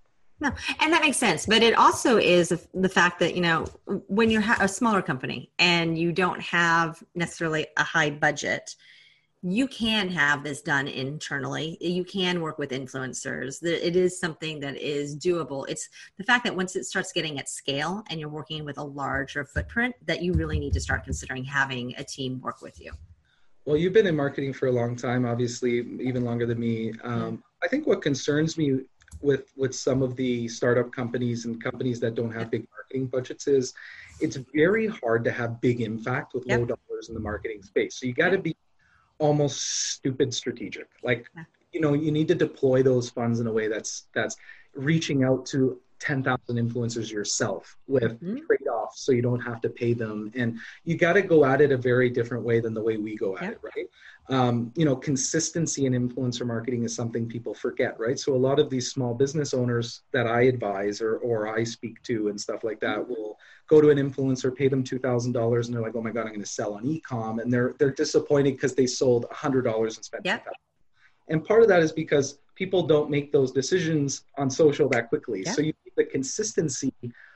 No, 0.41 0.51
and 0.79 0.91
that 0.91 1.01
makes 1.03 1.17
sense. 1.17 1.45
But 1.45 1.61
it 1.61 1.75
also 1.75 2.17
is 2.17 2.49
the 2.73 2.89
fact 2.89 3.19
that, 3.19 3.35
you 3.35 3.41
know, 3.41 3.67
when 4.07 4.31
you're 4.31 4.43
a 4.59 4.67
smaller 4.67 5.03
company 5.03 5.51
and 5.59 5.97
you 5.97 6.11
don't 6.11 6.41
have 6.41 7.01
necessarily 7.13 7.67
a 7.77 7.83
high 7.83 8.09
budget, 8.09 8.75
you 9.43 9.67
can 9.67 10.07
have 10.09 10.43
this 10.43 10.61
done 10.61 10.88
internally. 10.88 11.77
You 11.81 12.03
can 12.03 12.41
work 12.41 12.59
with 12.59 12.69
influencers. 12.69 13.63
It 13.63 13.95
is 13.95 14.19
something 14.19 14.59
that 14.59 14.77
is 14.77 15.17
doable. 15.17 15.65
It's 15.67 15.89
the 16.17 16.23
fact 16.23 16.43
that 16.43 16.55
once 16.55 16.75
it 16.75 16.85
starts 16.85 17.11
getting 17.11 17.39
at 17.39 17.49
scale 17.49 18.03
and 18.09 18.19
you're 18.19 18.29
working 18.29 18.65
with 18.65 18.77
a 18.77 18.83
larger 18.83 19.43
footprint, 19.43 19.95
that 20.05 20.21
you 20.21 20.33
really 20.33 20.59
need 20.59 20.73
to 20.73 20.79
start 20.79 21.03
considering 21.03 21.43
having 21.43 21.95
a 21.97 22.03
team 22.03 22.39
work 22.41 22.61
with 22.61 22.79
you. 22.79 22.91
Well, 23.65 23.77
you've 23.77 23.93
been 23.93 24.07
in 24.07 24.15
marketing 24.15 24.53
for 24.53 24.67
a 24.67 24.71
long 24.71 24.95
time, 24.95 25.25
obviously, 25.25 25.79
even 25.99 26.23
longer 26.23 26.45
than 26.45 26.59
me. 26.59 26.93
Um, 27.03 27.43
I 27.63 27.67
think 27.67 27.88
what 27.88 28.01
concerns 28.01 28.57
me 28.57 28.81
with 29.21 29.51
with 29.57 29.75
some 29.75 30.01
of 30.01 30.15
the 30.15 30.47
startup 30.47 30.91
companies 30.91 31.45
and 31.45 31.61
companies 31.61 31.99
that 31.99 32.15
don't 32.15 32.31
have 32.31 32.49
big 32.49 32.65
marketing 32.71 33.07
budgets 33.07 33.45
is 33.47 33.73
it's 34.19 34.38
very 34.55 34.88
hard 34.88 35.23
to 35.25 35.31
have 35.31 35.59
big 35.61 35.81
impact 35.81 36.33
with 36.33 36.43
yep. 36.47 36.59
low 36.59 36.65
dollars 36.65 37.09
in 37.09 37.13
the 37.13 37.19
marketing 37.19 37.61
space. 37.61 37.99
So 37.99 38.07
you 38.07 38.13
got 38.13 38.29
to 38.29 38.38
be 38.38 38.55
almost 39.21 39.91
stupid 39.94 40.33
strategic. 40.33 40.88
Like 41.03 41.27
you 41.71 41.79
know, 41.79 41.94
you 41.94 42.12
need 42.12 42.27
to 42.27 42.35
deploy 42.35 42.83
those 42.83 43.09
funds 43.09 43.39
in 43.39 43.47
a 43.47 43.53
way 43.53 43.68
that's 43.69 44.07
that's 44.13 44.35
reaching 44.73 45.23
out 45.23 45.45
to 45.47 45.79
10,000 46.01 46.57
influencers 46.57 47.12
yourself 47.12 47.77
with 47.88 48.19
mm-hmm. 48.21 48.38
trade-offs 48.48 49.01
so 49.01 49.12
you 49.12 49.21
don't 49.21 49.39
have 49.39 49.62
to 49.62 49.69
pay 49.69 49.94
them 49.94 50.31
and 50.33 50.57
you 50.83 50.98
got 50.98 51.13
to 51.13 51.21
go 51.21 51.45
at 51.45 51.62
it 51.62 51.71
a 51.71 51.77
very 51.77 52.09
different 52.09 52.44
way 52.44 52.59
than 52.59 52.74
the 52.74 52.81
way 52.81 52.98
we 52.98 53.15
go 53.15 53.38
at 53.38 53.44
yep. 53.44 53.51
it 53.51 53.59
right 53.63 53.88
um, 54.30 54.71
you 54.75 54.83
know 54.83 54.95
consistency 54.95 55.86
in 55.86 55.94
influencer 55.94 56.45
marketing 56.45 56.83
is 56.83 56.95
something 56.95 57.27
people 57.27 57.53
forget 57.53 58.00
right 58.00 58.18
so 58.18 58.33
a 58.33 58.36
lot 58.36 58.59
of 58.59 58.68
these 58.68 58.92
small 58.92 59.13
business 59.13 59.53
owners 59.53 60.01
that 60.12 60.25
i 60.25 60.42
advise 60.42 61.01
or, 61.01 61.18
or 61.18 61.48
i 61.48 61.63
speak 61.63 62.01
to 62.01 62.30
and 62.30 62.42
stuff 62.42 62.63
like 62.63 62.80
that 62.80 62.98
mm-hmm. 62.98 63.12
will 63.12 63.38
go 63.68 63.80
to 63.80 63.92
an 63.92 64.00
influencer 64.00 64.53
pay 64.56 64.68
them 64.68 64.83
$2000 64.83 65.65
and 65.65 65.74
they're 65.74 65.81
like 65.83 65.95
oh 65.95 66.01
my 66.01 66.09
god 66.09 66.21
i'm 66.21 66.30
going 66.30 66.39
to 66.39 66.48
sell 66.48 66.74
on 66.74 66.83
ecom 66.83 67.39
and 67.44 67.53
they're 67.53 67.75
they're 67.77 67.92
disappointed 67.92 68.56
because 68.56 68.74
they 68.74 68.88
sold 68.88 69.27
$100 69.31 69.83
and 69.83 70.03
spent 70.03 70.25
yeah. 70.25 70.39
and 71.27 71.45
part 71.45 71.62
of 71.62 71.68
that 71.68 71.83
is 71.83 71.92
because 71.92 72.39
people 72.62 72.84
don't 72.94 73.10
make 73.10 73.31
those 73.31 73.52
decisions 73.52 74.25
on 74.38 74.48
social 74.63 74.88
that 74.88 75.10
quickly 75.10 75.42
yeah. 75.44 75.52
so 75.52 75.60
you 75.62 75.74
need 75.84 75.94
the 75.98 76.08
consistency 76.18 76.94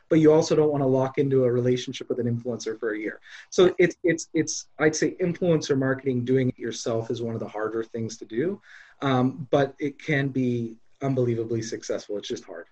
but 0.10 0.19
you 0.19 0.31
also 0.31 0.56
don't 0.56 0.72
want 0.72 0.83
to 0.83 0.88
lock 0.88 1.18
into 1.18 1.45
a 1.45 1.51
relationship 1.51 2.10
with 2.10 2.19
an 2.19 2.27
influencer 2.33 2.80
for 2.80 2.94
a 2.94 3.00
year. 3.00 3.19
So 3.50 3.74
it's 3.77 3.95
it's 4.04 4.27
it's 4.33 4.68
I'd 4.80 4.95
say 4.95 5.16
influencer 5.22 5.77
marketing, 5.77 6.25
doing 6.25 6.50
it 6.50 6.60
yourself 6.60 7.10
is 7.10 7.22
one 7.22 7.33
of 7.33 7.39
the 7.39 7.48
harder 7.48 7.83
things 7.83 8.18
to 8.18 8.25
do, 8.25 8.62
um, 9.01 9.48
but 9.50 9.74
it 9.80 10.00
can 10.00 10.27
be 10.30 10.75
unbelievably 11.01 11.62
successful. 11.63 12.18
It's 12.18 12.27
just 12.27 12.45
hard. 12.45 12.68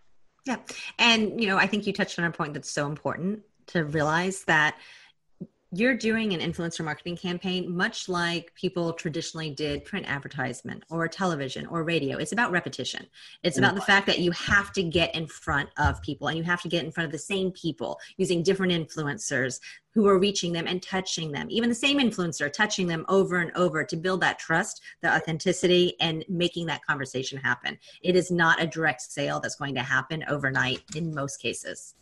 Yeah, 0.46 0.58
and 1.00 1.42
you 1.42 1.48
know 1.48 1.58
I 1.58 1.68
think 1.68 1.88
you 1.88 1.94
touched 1.94 2.20
on 2.20 2.26
a 2.26 2.32
point 2.32 2.54
that's 2.54 2.70
so 2.70 2.86
important 2.88 3.42
to 3.68 3.86
realize 3.86 4.44
that 4.44 4.78
you're 5.75 5.96
doing 5.96 6.34
an 6.34 6.40
influencer 6.40 6.86
marketing 6.86 7.18
campaign 7.18 7.75
much 7.75 8.08
like 8.08 8.54
people 8.54 8.94
traditionally 8.94 9.50
did 9.50 9.84
print 9.84 10.06
advertisement 10.08 10.84
or 10.92 11.07
television 11.07 11.66
or 11.66 11.83
radio. 11.83 12.18
It's 12.18 12.31
about 12.31 12.52
repetition. 12.52 13.07
It's 13.42 13.57
about 13.57 13.74
the 13.74 13.81
fact 13.81 14.06
that 14.06 14.19
you 14.19 14.30
have 14.31 14.71
to 14.74 14.83
get 14.83 15.16
in 15.16 15.26
front 15.26 15.69
of 15.78 16.00
people 16.04 16.28
and 16.28 16.38
you 16.38 16.44
have 16.44 16.62
to 16.62 16.69
get 16.69 16.86
in 16.86 16.92
front 16.92 17.06
of 17.06 17.12
the 17.12 17.18
same 17.18 17.52
people 17.52 18.00
using 18.18 18.44
different 18.44 18.71
influencers 18.71 19.59
who 19.95 20.07
are 20.07 20.19
reaching 20.19 20.54
them 20.54 20.68
and 20.68 20.83
touching 20.83 21.31
them. 21.31 21.47
Even 21.50 21.69
the 21.69 21.76
same 21.76 22.00
influencer 22.00 22.54
touching 22.54 22.86
them 22.86 23.04
over 23.09 23.38
and 23.38 23.52
over 23.56 23.83
to 23.83 23.95
build 23.95 24.21
that 24.21 24.38
trust 24.38 24.81
the 25.02 25.12
authenticity 25.12 25.95
and 26.00 26.24
making 26.30 26.68
that 26.68 26.86
conversation 26.86 27.40
happen. 27.40 27.80
It 28.04 28.16
is 28.16 28.30
not 28.30 28.62
a 28.62 28.68
direct 28.68 29.02
sale 29.02 29.40
that's 29.40 29.56
going 29.56 29.74
to 29.76 29.81
happen 29.81 30.24
overnight 30.28 30.83
in 30.95 31.16
most 31.16 31.38
cases. 31.38 31.95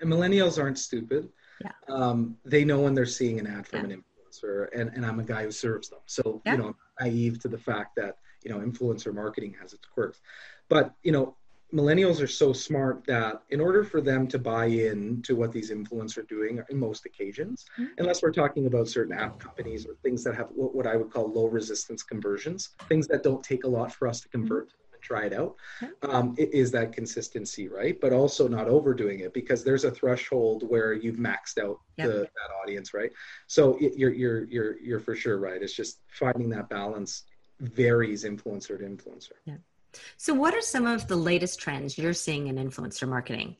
And 0.00 0.10
millennials 0.10 0.62
aren't 0.62 0.78
stupid 0.78 1.28
yeah. 1.62 1.72
Um, 1.88 2.36
they 2.44 2.64
know 2.64 2.80
when 2.80 2.94
they're 2.94 3.06
seeing 3.06 3.38
an 3.38 3.46
ad 3.46 3.66
from 3.66 3.88
yeah. 3.88 3.96
an 3.96 4.04
influencer, 4.04 4.68
and, 4.74 4.90
and 4.94 5.04
I'm 5.04 5.20
a 5.20 5.24
guy 5.24 5.44
who 5.44 5.50
serves 5.50 5.88
them. 5.88 6.00
So, 6.06 6.42
yeah. 6.44 6.52
you 6.52 6.58
know, 6.58 6.76
naive 7.00 7.40
to 7.40 7.48
the 7.48 7.58
fact 7.58 7.96
that, 7.96 8.16
you 8.42 8.50
know, 8.50 8.58
influencer 8.58 9.12
marketing 9.12 9.56
has 9.60 9.72
its 9.72 9.86
quirks. 9.86 10.20
But, 10.68 10.94
you 11.02 11.12
know, 11.12 11.36
millennials 11.74 12.22
are 12.22 12.28
so 12.28 12.52
smart 12.52 13.04
that 13.06 13.42
in 13.50 13.60
order 13.60 13.84
for 13.84 14.00
them 14.00 14.26
to 14.28 14.38
buy 14.38 14.66
in 14.66 15.20
to 15.22 15.36
what 15.36 15.52
these 15.52 15.70
influencers 15.70 16.18
are 16.18 16.22
doing 16.22 16.62
in 16.70 16.78
most 16.78 17.04
occasions 17.04 17.66
mm-hmm. 17.78 17.92
unless 17.98 18.22
we're 18.22 18.32
talking 18.32 18.66
about 18.66 18.88
certain 18.88 19.12
app 19.12 19.38
companies 19.38 19.86
or 19.86 19.94
things 20.02 20.24
that 20.24 20.34
have 20.34 20.48
what, 20.54 20.86
i 20.86 20.96
would 20.96 21.10
call 21.10 21.30
low 21.30 21.44
resistance 21.44 22.02
conversions 22.02 22.70
things 22.88 23.06
that 23.06 23.22
don't 23.22 23.44
take 23.44 23.64
a 23.64 23.68
lot 23.68 23.92
for 23.92 24.08
us 24.08 24.20
to 24.22 24.28
convert 24.30 24.68
mm-hmm 24.68 24.87
try 25.08 25.24
it 25.24 25.32
out 25.32 25.56
um, 26.02 26.34
is 26.36 26.70
that 26.70 26.92
consistency 26.92 27.68
right 27.68 27.98
but 28.00 28.12
also 28.12 28.46
not 28.46 28.68
overdoing 28.68 29.20
it 29.20 29.32
because 29.32 29.64
there's 29.64 29.84
a 29.84 29.90
threshold 29.90 30.68
where 30.68 30.92
you've 30.92 31.16
maxed 31.16 31.58
out 31.58 31.78
yep. 31.96 32.08
the, 32.08 32.18
that 32.18 32.50
audience 32.62 32.92
right 32.92 33.10
so 33.46 33.76
it, 33.80 33.96
you're 33.96 34.12
you're 34.12 34.44
you're 34.44 34.78
you're 34.80 35.00
for 35.00 35.14
sure 35.14 35.38
right 35.38 35.62
it's 35.62 35.72
just 35.72 36.00
finding 36.08 36.50
that 36.50 36.68
balance 36.68 37.24
varies 37.60 38.24
influencer 38.24 38.78
to 38.78 38.84
influencer 38.84 39.32
yeah 39.46 39.56
so 40.18 40.34
what 40.34 40.54
are 40.54 40.60
some 40.60 40.86
of 40.86 41.08
the 41.08 41.16
latest 41.16 41.58
trends 41.58 41.96
you're 41.96 42.12
seeing 42.12 42.48
in 42.48 42.56
influencer 42.56 43.08
marketing 43.08 43.56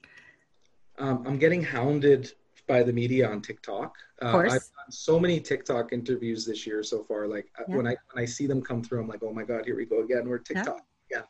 um, 0.99 1.25
i'm 1.27 1.39
getting 1.39 1.63
hounded 1.63 2.33
by 2.67 2.83
the 2.83 2.93
media 2.93 3.29
on 3.29 3.41
TikTok. 3.41 3.97
Uh, 4.21 4.27
of 4.27 4.33
course. 4.33 4.53
I've 4.53 4.61
done 4.61 4.91
so 4.91 5.19
many 5.19 5.41
TikTok 5.41 5.93
interviews 5.93 6.45
this 6.45 6.67
year 6.67 6.83
so 6.83 7.03
far. 7.03 7.27
Like 7.27 7.47
uh, 7.59 7.63
when 7.67 7.87
I 7.87 7.97
when 8.13 8.23
I 8.23 8.27
see 8.27 8.47
them 8.47 8.61
come 8.61 8.85
through, 8.85 9.01
I'm 9.01 9.09
like, 9.09 9.23
oh 9.25 9.33
my 9.33 9.43
god, 9.43 9.65
here 9.65 9.75
we 9.75 9.87
go 9.87 10.03
again. 10.03 10.29
We're 10.29 10.39
TikTok 10.39 10.83
yeah. 11.11 11.23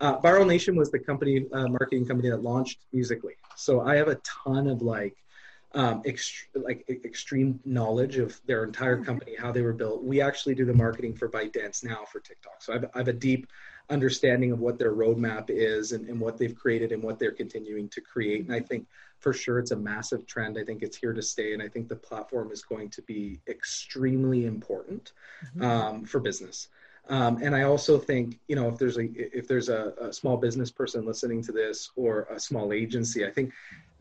Uh, 0.00 0.18
Viral 0.20 0.46
Nation 0.46 0.76
was 0.76 0.90
the 0.90 0.98
company, 0.98 1.46
uh, 1.52 1.68
marketing 1.68 2.06
company 2.06 2.30
that 2.30 2.42
launched 2.42 2.78
Musical.ly. 2.92 3.34
So 3.56 3.80
I 3.80 3.96
have 3.96 4.08
a 4.08 4.16
ton 4.16 4.66
of 4.66 4.82
like 4.82 5.16
um, 5.74 6.02
ext- 6.04 6.46
like 6.54 6.84
extreme 6.88 7.58
knowledge 7.64 8.18
of 8.18 8.40
their 8.46 8.64
entire 8.64 8.96
mm-hmm. 8.96 9.04
company, 9.04 9.32
how 9.36 9.50
they 9.50 9.62
were 9.62 9.72
built. 9.72 10.04
We 10.04 10.20
actually 10.20 10.54
do 10.54 10.64
the 10.64 10.74
marketing 10.74 11.14
for 11.14 11.28
ByteDance 11.28 11.84
now 11.84 12.04
for 12.10 12.20
TikTok. 12.20 12.62
So 12.62 12.74
I've, 12.74 12.84
I 12.94 12.98
have 12.98 13.08
a 13.08 13.12
deep 13.12 13.48
understanding 13.90 14.52
of 14.52 14.60
what 14.60 14.78
their 14.78 14.92
roadmap 14.92 15.50
is 15.50 15.92
and, 15.92 16.08
and 16.08 16.18
what 16.18 16.38
they've 16.38 16.54
created 16.54 16.92
and 16.92 17.02
what 17.02 17.18
they're 17.18 17.32
continuing 17.32 17.88
to 17.90 18.00
create. 18.00 18.46
And 18.46 18.54
I 18.54 18.60
think 18.60 18.86
for 19.18 19.32
sure 19.32 19.58
it's 19.58 19.72
a 19.72 19.76
massive 19.76 20.26
trend. 20.26 20.56
I 20.58 20.64
think 20.64 20.82
it's 20.82 20.96
here 20.96 21.12
to 21.12 21.22
stay. 21.22 21.52
And 21.52 21.62
I 21.62 21.68
think 21.68 21.88
the 21.88 21.96
platform 21.96 22.50
is 22.50 22.62
going 22.62 22.88
to 22.90 23.02
be 23.02 23.40
extremely 23.48 24.46
important 24.46 25.12
mm-hmm. 25.44 25.64
um, 25.64 26.04
for 26.04 26.20
business. 26.20 26.68
Um, 27.08 27.38
and 27.42 27.54
I 27.54 27.62
also 27.62 27.98
think, 27.98 28.38
you 28.48 28.56
know, 28.56 28.68
if 28.68 28.78
there's 28.78 28.96
a 28.96 29.08
if 29.36 29.46
there's 29.46 29.68
a, 29.68 29.92
a, 30.00 30.12
small 30.12 30.38
business 30.38 30.70
person 30.70 31.04
listening 31.04 31.42
to 31.42 31.52
this 31.52 31.90
or 31.96 32.26
a 32.30 32.40
small 32.40 32.72
agency, 32.72 33.26
I 33.26 33.30
think 33.30 33.52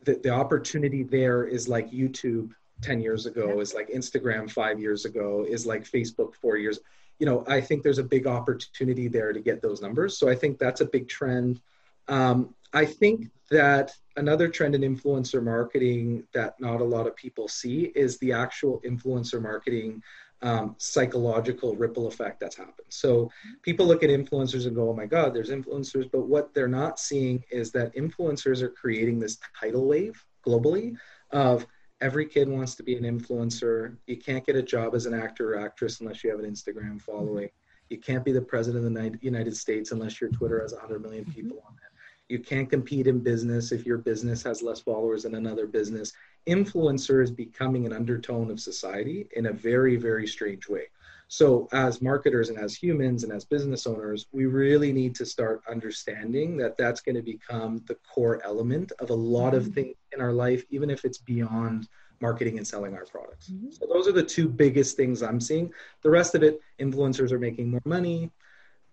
that 0.05 0.23
the 0.23 0.29
opportunity 0.29 1.03
there 1.03 1.43
is 1.43 1.67
like 1.67 1.91
YouTube 1.91 2.51
10 2.81 3.01
years 3.01 3.25
ago, 3.25 3.59
is 3.59 3.73
like 3.73 3.89
Instagram 3.89 4.49
five 4.49 4.79
years 4.79 5.03
ago, 5.03 5.45
is 5.47 5.65
like 5.65 5.83
Facebook 5.83 6.35
four 6.35 6.55
years 6.55 6.79
you 7.19 7.25
know, 7.25 7.43
I 7.47 7.61
think 7.61 7.83
there's 7.83 7.99
a 7.99 8.03
big 8.03 8.27
opportunity 8.27 9.07
there 9.07 9.33
to 9.33 9.39
get 9.39 9.61
those 9.61 9.81
numbers. 9.81 10.17
So 10.17 10.29
I 10.29 10.35
think 10.35 10.59
that's 10.59 10.81
a 10.81 10.85
big 10.85 11.07
trend. 11.07 11.61
Um, 12.07 12.53
I 12.73 12.85
think 12.85 13.29
that 13.49 13.91
another 14.17 14.47
trend 14.47 14.75
in 14.75 14.81
influencer 14.81 15.43
marketing 15.43 16.23
that 16.33 16.59
not 16.59 16.81
a 16.81 16.83
lot 16.83 17.07
of 17.07 17.15
people 17.15 17.47
see 17.47 17.91
is 17.95 18.17
the 18.17 18.33
actual 18.33 18.81
influencer 18.81 19.41
marketing 19.41 20.01
um, 20.43 20.75
psychological 20.77 21.75
ripple 21.75 22.07
effect 22.07 22.39
that's 22.39 22.57
happened. 22.57 22.87
So 22.89 23.31
people 23.61 23.87
look 23.87 24.03
at 24.03 24.09
influencers 24.09 24.67
and 24.67 24.75
go, 24.75 24.89
oh 24.89 24.93
my 24.93 25.05
God, 25.05 25.33
there's 25.33 25.49
influencers. 25.49 26.11
But 26.11 26.27
what 26.27 26.53
they're 26.53 26.67
not 26.67 26.99
seeing 26.99 27.43
is 27.49 27.71
that 27.71 27.95
influencers 27.95 28.61
are 28.61 28.69
creating 28.69 29.19
this 29.19 29.37
tidal 29.59 29.87
wave 29.87 30.23
globally 30.45 30.95
of 31.31 31.65
every 32.01 32.25
kid 32.25 32.49
wants 32.49 32.75
to 32.75 32.83
be 32.83 32.95
an 32.95 33.03
influencer. 33.03 33.95
You 34.05 34.17
can't 34.17 34.45
get 34.45 34.57
a 34.57 34.61
job 34.61 34.93
as 34.93 35.05
an 35.05 35.13
actor 35.13 35.53
or 35.53 35.59
actress 35.59 36.01
unless 36.01 36.23
you 36.23 36.29
have 36.29 36.39
an 36.39 36.51
Instagram 36.51 37.01
following. 37.01 37.49
You 37.89 37.97
can't 37.99 38.25
be 38.25 38.33
the 38.33 38.41
president 38.41 38.85
of 38.85 38.93
the 38.93 39.17
United 39.21 39.55
States 39.55 39.91
unless 39.91 40.19
your 40.19 40.29
Twitter 40.29 40.61
has 40.61 40.73
100 40.73 41.01
million 41.01 41.23
mm-hmm. 41.23 41.33
people 41.33 41.63
on 41.65 41.73
it. 41.73 41.93
You 42.27 42.39
can't 42.39 42.69
compete 42.69 43.07
in 43.07 43.19
business 43.19 43.71
if 43.71 43.85
your 43.85 43.97
business 43.97 44.43
has 44.43 44.61
less 44.61 44.81
followers 44.81 45.23
than 45.23 45.35
another 45.35 45.67
business. 45.67 46.13
Influencer 46.47 47.23
is 47.23 47.31
becoming 47.31 47.85
an 47.85 47.93
undertone 47.93 48.51
of 48.51 48.59
society 48.59 49.27
in 49.35 49.47
a 49.47 49.53
very, 49.53 49.95
very 49.95 50.27
strange 50.27 50.67
way. 50.67 50.87
So, 51.29 51.67
as 51.71 52.01
marketers 52.01 52.49
and 52.49 52.59
as 52.59 52.75
humans 52.75 53.23
and 53.23 53.33
as 53.33 53.43
business 53.43 53.87
owners, 53.87 54.27
we 54.31 54.45
really 54.45 54.93
need 54.93 55.15
to 55.15 55.25
start 55.25 55.63
understanding 55.69 56.57
that 56.57 56.77
that's 56.77 57.01
going 57.01 57.15
to 57.15 57.21
become 57.21 57.81
the 57.87 57.95
core 57.95 58.39
element 58.43 58.91
of 58.99 59.09
a 59.09 59.15
lot 59.15 59.55
of 59.55 59.63
mm-hmm. 59.63 59.73
things 59.73 59.95
in 60.11 60.21
our 60.21 60.33
life, 60.33 60.63
even 60.69 60.89
if 60.89 61.05
it's 61.05 61.17
beyond 61.17 61.87
marketing 62.21 62.57
and 62.57 62.67
selling 62.67 62.93
our 62.93 63.05
products. 63.05 63.49
Mm-hmm. 63.49 63.71
So, 63.71 63.87
those 63.91 64.07
are 64.07 64.11
the 64.11 64.23
two 64.23 64.47
biggest 64.47 64.95
things 64.95 65.23
I'm 65.23 65.41
seeing. 65.41 65.71
The 66.03 66.09
rest 66.09 66.35
of 66.35 66.43
it, 66.43 66.61
influencers 66.79 67.31
are 67.31 67.39
making 67.39 67.71
more 67.71 67.81
money, 67.85 68.29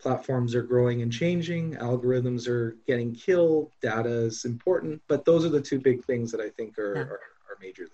platforms 0.01 0.55
are 0.55 0.63
growing 0.63 1.03
and 1.03 1.13
changing, 1.13 1.75
algorithms 1.75 2.49
are 2.49 2.77
getting 2.87 3.15
killed, 3.15 3.71
data 3.83 4.09
is 4.09 4.45
important, 4.45 5.01
but 5.09 5.25
those 5.25 5.45
are 5.45 5.51
the 5.51 5.61
two 5.61 5.79
big 5.79 6.05
things 6.05 6.33
that 6.33 6.41
I 6.41 6.49
think 6.49 6.79
are, 6.79 6.95
yeah. 6.97 7.03
are, 7.03 7.13
are 7.13 7.21
major 7.61 7.83
league. 7.83 7.93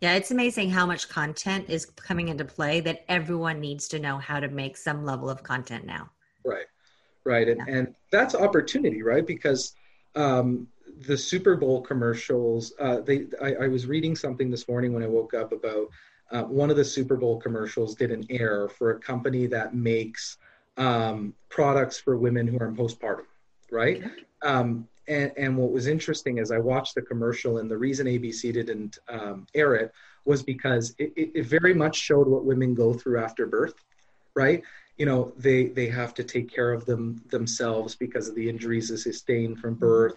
Yeah, 0.00 0.14
it's 0.14 0.30
amazing 0.30 0.70
how 0.70 0.86
much 0.86 1.08
content 1.08 1.66
is 1.68 1.86
coming 1.86 2.28
into 2.28 2.44
play 2.44 2.80
that 2.80 3.04
everyone 3.08 3.60
needs 3.60 3.88
to 3.88 3.98
know 3.98 4.18
how 4.18 4.40
to 4.40 4.48
make 4.48 4.76
some 4.76 5.04
level 5.04 5.30
of 5.30 5.42
content 5.42 5.86
now. 5.86 6.10
Right, 6.44 6.66
right. 7.24 7.48
And, 7.48 7.60
yeah. 7.66 7.74
and 7.74 7.94
that's 8.10 8.34
opportunity, 8.34 9.02
right? 9.02 9.26
Because 9.26 9.74
um, 10.14 10.66
the 11.06 11.16
Super 11.16 11.56
Bowl 11.56 11.80
commercials, 11.80 12.72
uh, 12.78 13.00
they, 13.00 13.26
I, 13.40 13.54
I, 13.54 13.68
was 13.68 13.86
reading 13.86 14.14
something 14.14 14.50
this 14.50 14.68
morning 14.68 14.92
when 14.92 15.02
I 15.02 15.06
woke 15.06 15.34
up 15.34 15.52
about 15.52 15.88
uh, 16.30 16.42
one 16.42 16.70
of 16.70 16.76
the 16.76 16.84
Super 16.84 17.16
Bowl 17.16 17.40
commercials 17.40 17.94
did 17.94 18.10
an 18.10 18.24
air 18.30 18.68
for 18.68 18.90
a 18.90 18.98
company 18.98 19.46
that 19.46 19.74
makes 19.74 20.38
um, 20.76 21.34
products 21.48 21.98
for 21.98 22.16
women 22.16 22.46
who 22.46 22.58
are 22.58 22.68
in 22.68 22.76
postpartum, 22.76 23.26
right? 23.70 23.98
Okay. 23.98 24.10
Um, 24.42 24.88
and, 25.06 25.32
and 25.36 25.56
what 25.56 25.70
was 25.70 25.86
interesting 25.86 26.38
is 26.38 26.50
I 26.50 26.58
watched 26.58 26.94
the 26.94 27.02
commercial, 27.02 27.58
and 27.58 27.70
the 27.70 27.76
reason 27.76 28.06
ABC 28.06 28.52
didn't 28.52 28.98
um, 29.08 29.46
air 29.54 29.74
it 29.74 29.92
was 30.24 30.42
because 30.42 30.94
it, 30.98 31.12
it, 31.16 31.30
it 31.34 31.46
very 31.46 31.74
much 31.74 31.96
showed 31.96 32.26
what 32.26 32.44
women 32.44 32.74
go 32.74 32.94
through 32.94 33.22
after 33.22 33.46
birth, 33.46 33.74
right? 34.34 34.62
You 34.96 35.06
know, 35.06 35.32
they 35.36 35.66
they 35.66 35.88
have 35.88 36.14
to 36.14 36.24
take 36.24 36.52
care 36.52 36.72
of 36.72 36.86
them 36.86 37.22
themselves 37.30 37.94
because 37.94 38.28
of 38.28 38.34
the 38.34 38.48
injuries 38.48 38.88
they 38.88 38.96
sustained 38.96 39.58
from 39.58 39.74
birth. 39.74 40.16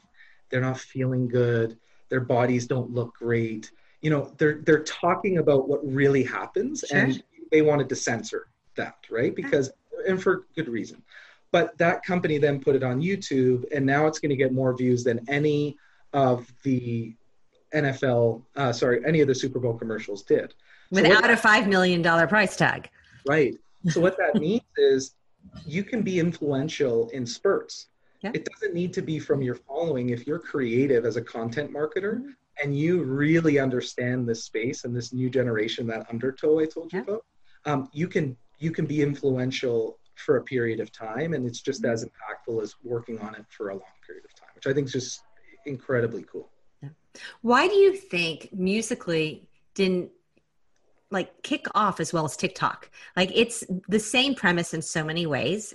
They're 0.49 0.61
not 0.61 0.79
feeling 0.79 1.27
good. 1.27 1.77
Their 2.09 2.21
bodies 2.21 2.67
don't 2.67 2.91
look 2.91 3.15
great. 3.15 3.71
You 4.01 4.11
know, 4.11 4.31
they're 4.37 4.61
they're 4.63 4.83
talking 4.83 5.39
about 5.39 5.67
what 5.67 5.81
really 5.83 6.23
happens, 6.23 6.85
sure. 6.87 6.97
and 6.97 7.23
they 7.51 7.61
wanted 7.61 7.89
to 7.89 7.95
censor 7.95 8.47
that, 8.75 8.97
right? 9.09 9.35
Because 9.35 9.71
and 10.07 10.21
for 10.21 10.45
good 10.55 10.69
reason. 10.69 11.01
But 11.51 11.77
that 11.77 12.03
company 12.03 12.37
then 12.37 12.59
put 12.59 12.75
it 12.75 12.83
on 12.83 13.01
YouTube, 13.01 13.65
and 13.73 13.85
now 13.85 14.07
it's 14.07 14.19
going 14.19 14.29
to 14.29 14.35
get 14.35 14.53
more 14.53 14.75
views 14.75 15.03
than 15.03 15.21
any 15.29 15.77
of 16.13 16.51
the 16.63 17.15
NFL, 17.73 18.43
uh, 18.55 18.71
sorry, 18.71 19.01
any 19.05 19.21
of 19.21 19.27
the 19.27 19.35
Super 19.35 19.59
Bowl 19.59 19.77
commercials 19.77 20.23
did. 20.23 20.53
Without 20.91 21.25
so 21.25 21.31
a 21.31 21.35
$5 21.35 21.67
million 21.67 22.03
price 22.27 22.55
tag. 22.55 22.89
Right. 23.27 23.55
So, 23.89 24.01
what 24.01 24.17
that 24.17 24.35
means 24.35 24.61
is 24.77 25.13
you 25.65 25.83
can 25.83 26.01
be 26.01 26.19
influential 26.19 27.09
in 27.09 27.25
spurts. 27.25 27.87
Yeah. 28.21 28.31
It 28.33 28.45
doesn't 28.45 28.73
need 28.73 28.93
to 28.93 29.01
be 29.01 29.19
from 29.19 29.41
your 29.41 29.55
following. 29.55 30.09
If 30.09 30.25
you're 30.25 30.39
creative 30.39 31.05
as 31.05 31.17
a 31.17 31.21
content 31.21 31.71
marketer 31.71 32.15
mm-hmm. 32.15 32.29
and 32.63 32.77
you 32.77 33.03
really 33.03 33.59
understand 33.59 34.27
this 34.27 34.43
space 34.43 34.85
and 34.85 34.95
this 34.95 35.13
new 35.13 35.29
generation, 35.29 35.85
that 35.87 36.07
undertow 36.09 36.59
I 36.59 36.65
told 36.65 36.91
you 36.91 36.99
yeah. 36.99 37.03
about, 37.03 37.25
um, 37.65 37.89
you 37.93 38.07
can 38.07 38.35
you 38.59 38.71
can 38.71 38.85
be 38.85 39.01
influential 39.01 39.99
for 40.17 40.37
a 40.37 40.43
period 40.43 40.79
of 40.79 40.91
time 40.91 41.33
and 41.33 41.45
it's 41.45 41.61
just 41.61 41.85
as 41.85 42.03
impactful 42.03 42.61
as 42.61 42.75
working 42.83 43.19
on 43.19 43.35
it 43.35 43.45
for 43.49 43.69
a 43.69 43.73
long 43.73 43.83
period 44.05 44.25
of 44.25 44.33
time 44.33 44.49
which 44.55 44.67
i 44.67 44.73
think 44.73 44.87
is 44.87 44.93
just 44.93 45.21
incredibly 45.65 46.23
cool 46.23 46.49
yeah. 46.81 46.89
why 47.41 47.67
do 47.67 47.75
you 47.75 47.95
think 47.95 48.49
Musical.ly 48.53 49.41
didn't 49.73 50.09
like 51.11 51.41
kick 51.43 51.67
off 51.75 51.99
as 51.99 52.11
well 52.11 52.25
as 52.25 52.35
tiktok 52.35 52.89
like 53.15 53.31
it's 53.33 53.63
the 53.87 53.99
same 53.99 54.33
premise 54.33 54.73
in 54.73 54.81
so 54.81 55.03
many 55.03 55.25
ways 55.25 55.73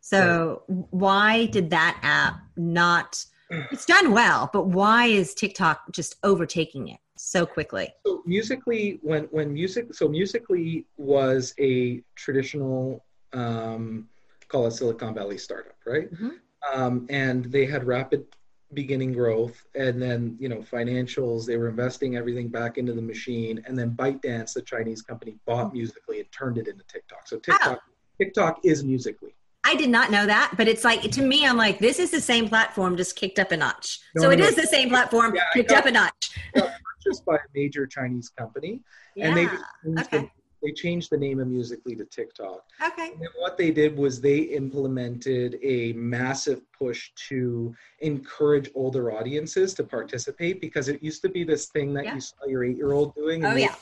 so 0.00 0.62
right. 0.68 0.84
why 0.90 1.46
did 1.46 1.70
that 1.70 1.98
app 2.02 2.40
not 2.56 3.24
it's 3.70 3.84
done 3.84 4.12
well 4.12 4.50
but 4.52 4.66
why 4.66 5.06
is 5.06 5.34
tiktok 5.34 5.90
just 5.92 6.16
overtaking 6.24 6.88
it 6.88 6.98
so 7.16 7.46
quickly 7.46 7.88
so 8.04 8.22
Musical.ly 8.26 8.98
when 9.02 9.24
when 9.24 9.52
music 9.52 9.94
so 9.94 10.08
Musical.ly 10.08 10.84
was 10.96 11.54
a 11.60 12.02
traditional 12.16 13.04
um, 13.34 14.08
call 14.48 14.66
it 14.66 14.72
Silicon 14.72 15.14
Valley 15.14 15.38
startup, 15.38 15.76
right? 15.86 16.12
Mm-hmm. 16.12 16.30
Um, 16.72 17.06
and 17.10 17.44
they 17.46 17.66
had 17.66 17.84
rapid 17.84 18.24
beginning 18.72 19.12
growth 19.12 19.66
and 19.74 20.02
then 20.02 20.36
you 20.40 20.48
know 20.48 20.58
financials 20.58 21.46
they 21.46 21.56
were 21.56 21.68
investing 21.68 22.16
everything 22.16 22.48
back 22.48 22.76
into 22.76 22.92
the 22.92 23.02
machine 23.02 23.62
and 23.66 23.78
then 23.78 23.92
ByteDance 23.92 24.52
the 24.52 24.62
chinese 24.62 25.00
company 25.00 25.36
bought 25.46 25.72
Musical.ly 25.72 26.18
and 26.18 26.32
turned 26.32 26.58
it 26.58 26.66
into 26.66 26.82
tiktok 26.88 27.28
so 27.28 27.38
tiktok 27.38 27.80
oh. 27.84 27.92
tiktok 28.18 28.58
is 28.64 28.82
Musical.ly 28.82 29.32
I 29.66 29.76
did 29.76 29.88
not 29.88 30.10
know 30.10 30.26
that, 30.26 30.52
but 30.58 30.68
it's 30.68 30.84
like 30.84 31.00
to 31.10 31.22
me, 31.22 31.46
I'm 31.46 31.56
like, 31.56 31.78
this 31.78 31.98
is 31.98 32.10
the 32.10 32.20
same 32.20 32.50
platform, 32.50 32.98
just 32.98 33.16
kicked 33.16 33.38
up 33.38 33.50
a 33.50 33.56
notch. 33.56 34.00
No, 34.14 34.20
so 34.20 34.28
no, 34.28 34.34
it 34.34 34.38
no. 34.40 34.44
is 34.44 34.56
the 34.56 34.66
same 34.66 34.90
platform, 34.90 35.34
yeah, 35.34 35.44
kicked 35.54 35.70
got, 35.70 35.78
up 35.78 35.86
a 35.86 35.90
notch. 35.90 36.38
purchased 36.54 37.24
by 37.24 37.36
a 37.36 37.38
major 37.54 37.86
Chinese 37.86 38.28
company, 38.28 38.82
yeah. 39.16 39.28
and 39.28 39.36
they 39.38 40.02
okay 40.02 40.30
they 40.64 40.72
changed 40.72 41.10
the 41.10 41.16
name 41.16 41.40
of 41.40 41.48
Musical.ly 41.48 41.94
to 41.96 42.06
TikTok. 42.06 42.64
Okay. 42.84 43.12
And 43.12 43.28
what 43.38 43.58
they 43.58 43.70
did 43.70 43.96
was 43.96 44.20
they 44.20 44.38
implemented 44.38 45.58
a 45.62 45.92
massive 45.92 46.62
push 46.72 47.10
to 47.28 47.74
encourage 48.00 48.70
older 48.74 49.12
audiences 49.12 49.74
to 49.74 49.84
participate 49.84 50.62
because 50.62 50.88
it 50.88 51.02
used 51.02 51.20
to 51.22 51.28
be 51.28 51.44
this 51.44 51.66
thing 51.66 51.92
that 51.94 52.06
yeah. 52.06 52.14
you 52.14 52.20
saw 52.20 52.46
your 52.46 52.64
eight 52.64 52.76
year 52.76 52.92
old 52.92 53.14
doing. 53.14 53.44
Oh, 53.44 53.54
yeah. 53.54 53.74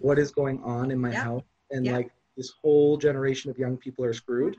What 0.00 0.18
is 0.18 0.30
going 0.30 0.62
on 0.64 0.90
in 0.90 0.98
my 0.98 1.12
yeah. 1.12 1.24
house? 1.24 1.42
And 1.70 1.84
yeah. 1.84 1.96
like 1.96 2.10
this 2.36 2.52
whole 2.62 2.96
generation 2.96 3.50
of 3.50 3.58
young 3.58 3.76
people 3.76 4.04
are 4.04 4.14
screwed 4.14 4.56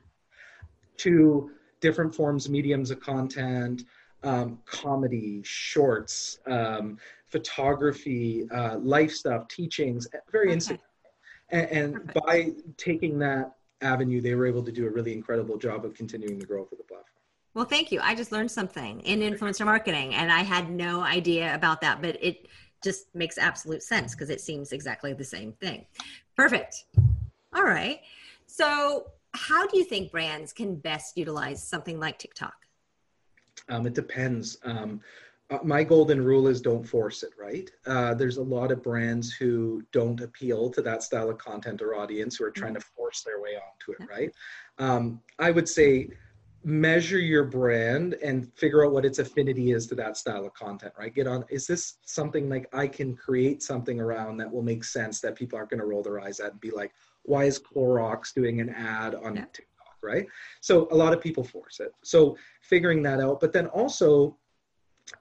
to 0.97 1.49
different 1.81 2.13
forms, 2.13 2.49
mediums 2.49 2.91
of 2.91 2.99
content, 2.99 3.83
um, 4.23 4.59
comedy, 4.65 5.41
shorts, 5.43 6.39
um, 6.47 6.97
photography, 7.27 8.47
uh, 8.51 8.77
life 8.77 9.11
stuff, 9.11 9.47
teachings, 9.47 10.07
very 10.31 10.51
okay. 10.51 10.77
And, 11.49 11.67
and 11.71 12.13
by 12.25 12.51
taking 12.77 13.19
that 13.19 13.55
avenue, 13.81 14.21
they 14.21 14.35
were 14.35 14.45
able 14.45 14.63
to 14.63 14.71
do 14.71 14.87
a 14.87 14.89
really 14.89 15.13
incredible 15.13 15.57
job 15.57 15.85
of 15.85 15.93
continuing 15.93 16.39
the 16.39 16.45
growth 16.45 16.71
of 16.71 16.77
the 16.77 16.83
platform. 16.83 17.05
Well, 17.53 17.65
thank 17.65 17.91
you. 17.91 17.99
I 18.01 18.13
just 18.13 18.31
learned 18.31 18.51
something 18.51 18.99
in 19.01 19.19
influencer 19.21 19.65
marketing, 19.65 20.13
and 20.13 20.31
I 20.31 20.43
had 20.43 20.69
no 20.69 21.01
idea 21.01 21.55
about 21.55 21.81
that, 21.81 22.01
but 22.01 22.17
it 22.21 22.47
just 22.83 23.13
makes 23.15 23.37
absolute 23.37 23.81
sense 23.81 24.13
because 24.13 24.29
it 24.29 24.41
seems 24.41 24.71
exactly 24.71 25.13
the 25.13 25.23
same 25.23 25.53
thing. 25.53 25.85
Perfect. 26.35 26.85
All 27.55 27.63
right. 27.63 28.01
So, 28.45 29.07
how 29.33 29.65
do 29.67 29.77
you 29.77 29.83
think 29.83 30.11
brands 30.11 30.53
can 30.53 30.75
best 30.75 31.17
utilize 31.17 31.63
something 31.63 31.99
like 31.99 32.19
TikTok? 32.19 32.53
Um, 33.69 33.87
it 33.87 33.93
depends. 33.93 34.57
Um, 34.63 35.01
uh, 35.49 35.59
my 35.63 35.83
golden 35.83 36.21
rule 36.21 36.47
is 36.47 36.59
don't 36.59 36.83
force 36.83 37.23
it, 37.23 37.31
right? 37.39 37.71
Uh, 37.85 38.13
there's 38.13 38.37
a 38.37 38.43
lot 38.43 38.71
of 38.71 38.83
brands 38.83 39.31
who 39.31 39.81
don't 39.93 40.19
appeal 40.21 40.69
to 40.69 40.81
that 40.81 41.03
style 41.03 41.29
of 41.29 41.37
content 41.37 41.81
or 41.81 41.95
audience 41.95 42.35
who 42.35 42.43
are 42.43 42.51
trying 42.51 42.73
to 42.73 42.81
force 42.81 43.23
their 43.23 43.41
way 43.41 43.51
onto 43.51 43.91
it, 43.97 44.09
right? 44.09 44.31
Um, 44.77 45.21
I 45.39 45.51
would 45.51 45.69
say 45.69 46.09
measure 46.63 47.19
your 47.19 47.45
brand 47.45 48.15
and 48.15 48.51
figure 48.55 48.85
out 48.85 48.91
what 48.91 49.05
its 49.05 49.19
affinity 49.19 49.71
is 49.71 49.87
to 49.87 49.95
that 49.95 50.17
style 50.17 50.45
of 50.45 50.53
content, 50.53 50.93
right? 50.99 51.15
Get 51.15 51.27
on, 51.27 51.45
is 51.49 51.65
this 51.65 51.99
something 52.05 52.49
like 52.49 52.67
I 52.73 52.87
can 52.87 53.15
create 53.15 53.63
something 53.63 54.01
around 54.01 54.35
that 54.37 54.51
will 54.51 54.63
make 54.63 54.83
sense 54.83 55.21
that 55.21 55.35
people 55.35 55.57
aren't 55.57 55.69
going 55.69 55.79
to 55.79 55.85
roll 55.85 56.03
their 56.03 56.19
eyes 56.19 56.41
at 56.41 56.51
and 56.51 56.59
be 56.59 56.71
like, 56.71 56.91
why 57.23 57.45
is 57.45 57.57
Clorox 57.57 58.33
doing 58.33 58.59
an 58.59 58.69
ad 58.69 59.15
on 59.15 59.35
yeah. 59.35 59.45
TikTok, 59.53 59.95
right? 60.03 60.27
So 60.59 60.89
a 60.91 60.95
lot 60.95 61.13
of 61.13 61.21
people 61.21 61.43
force 61.43 61.79
it. 61.79 61.93
So 62.03 62.35
figuring 62.61 63.01
that 63.03 63.21
out, 63.21 63.39
but 63.39 63.53
then 63.53 63.67
also, 63.67 64.35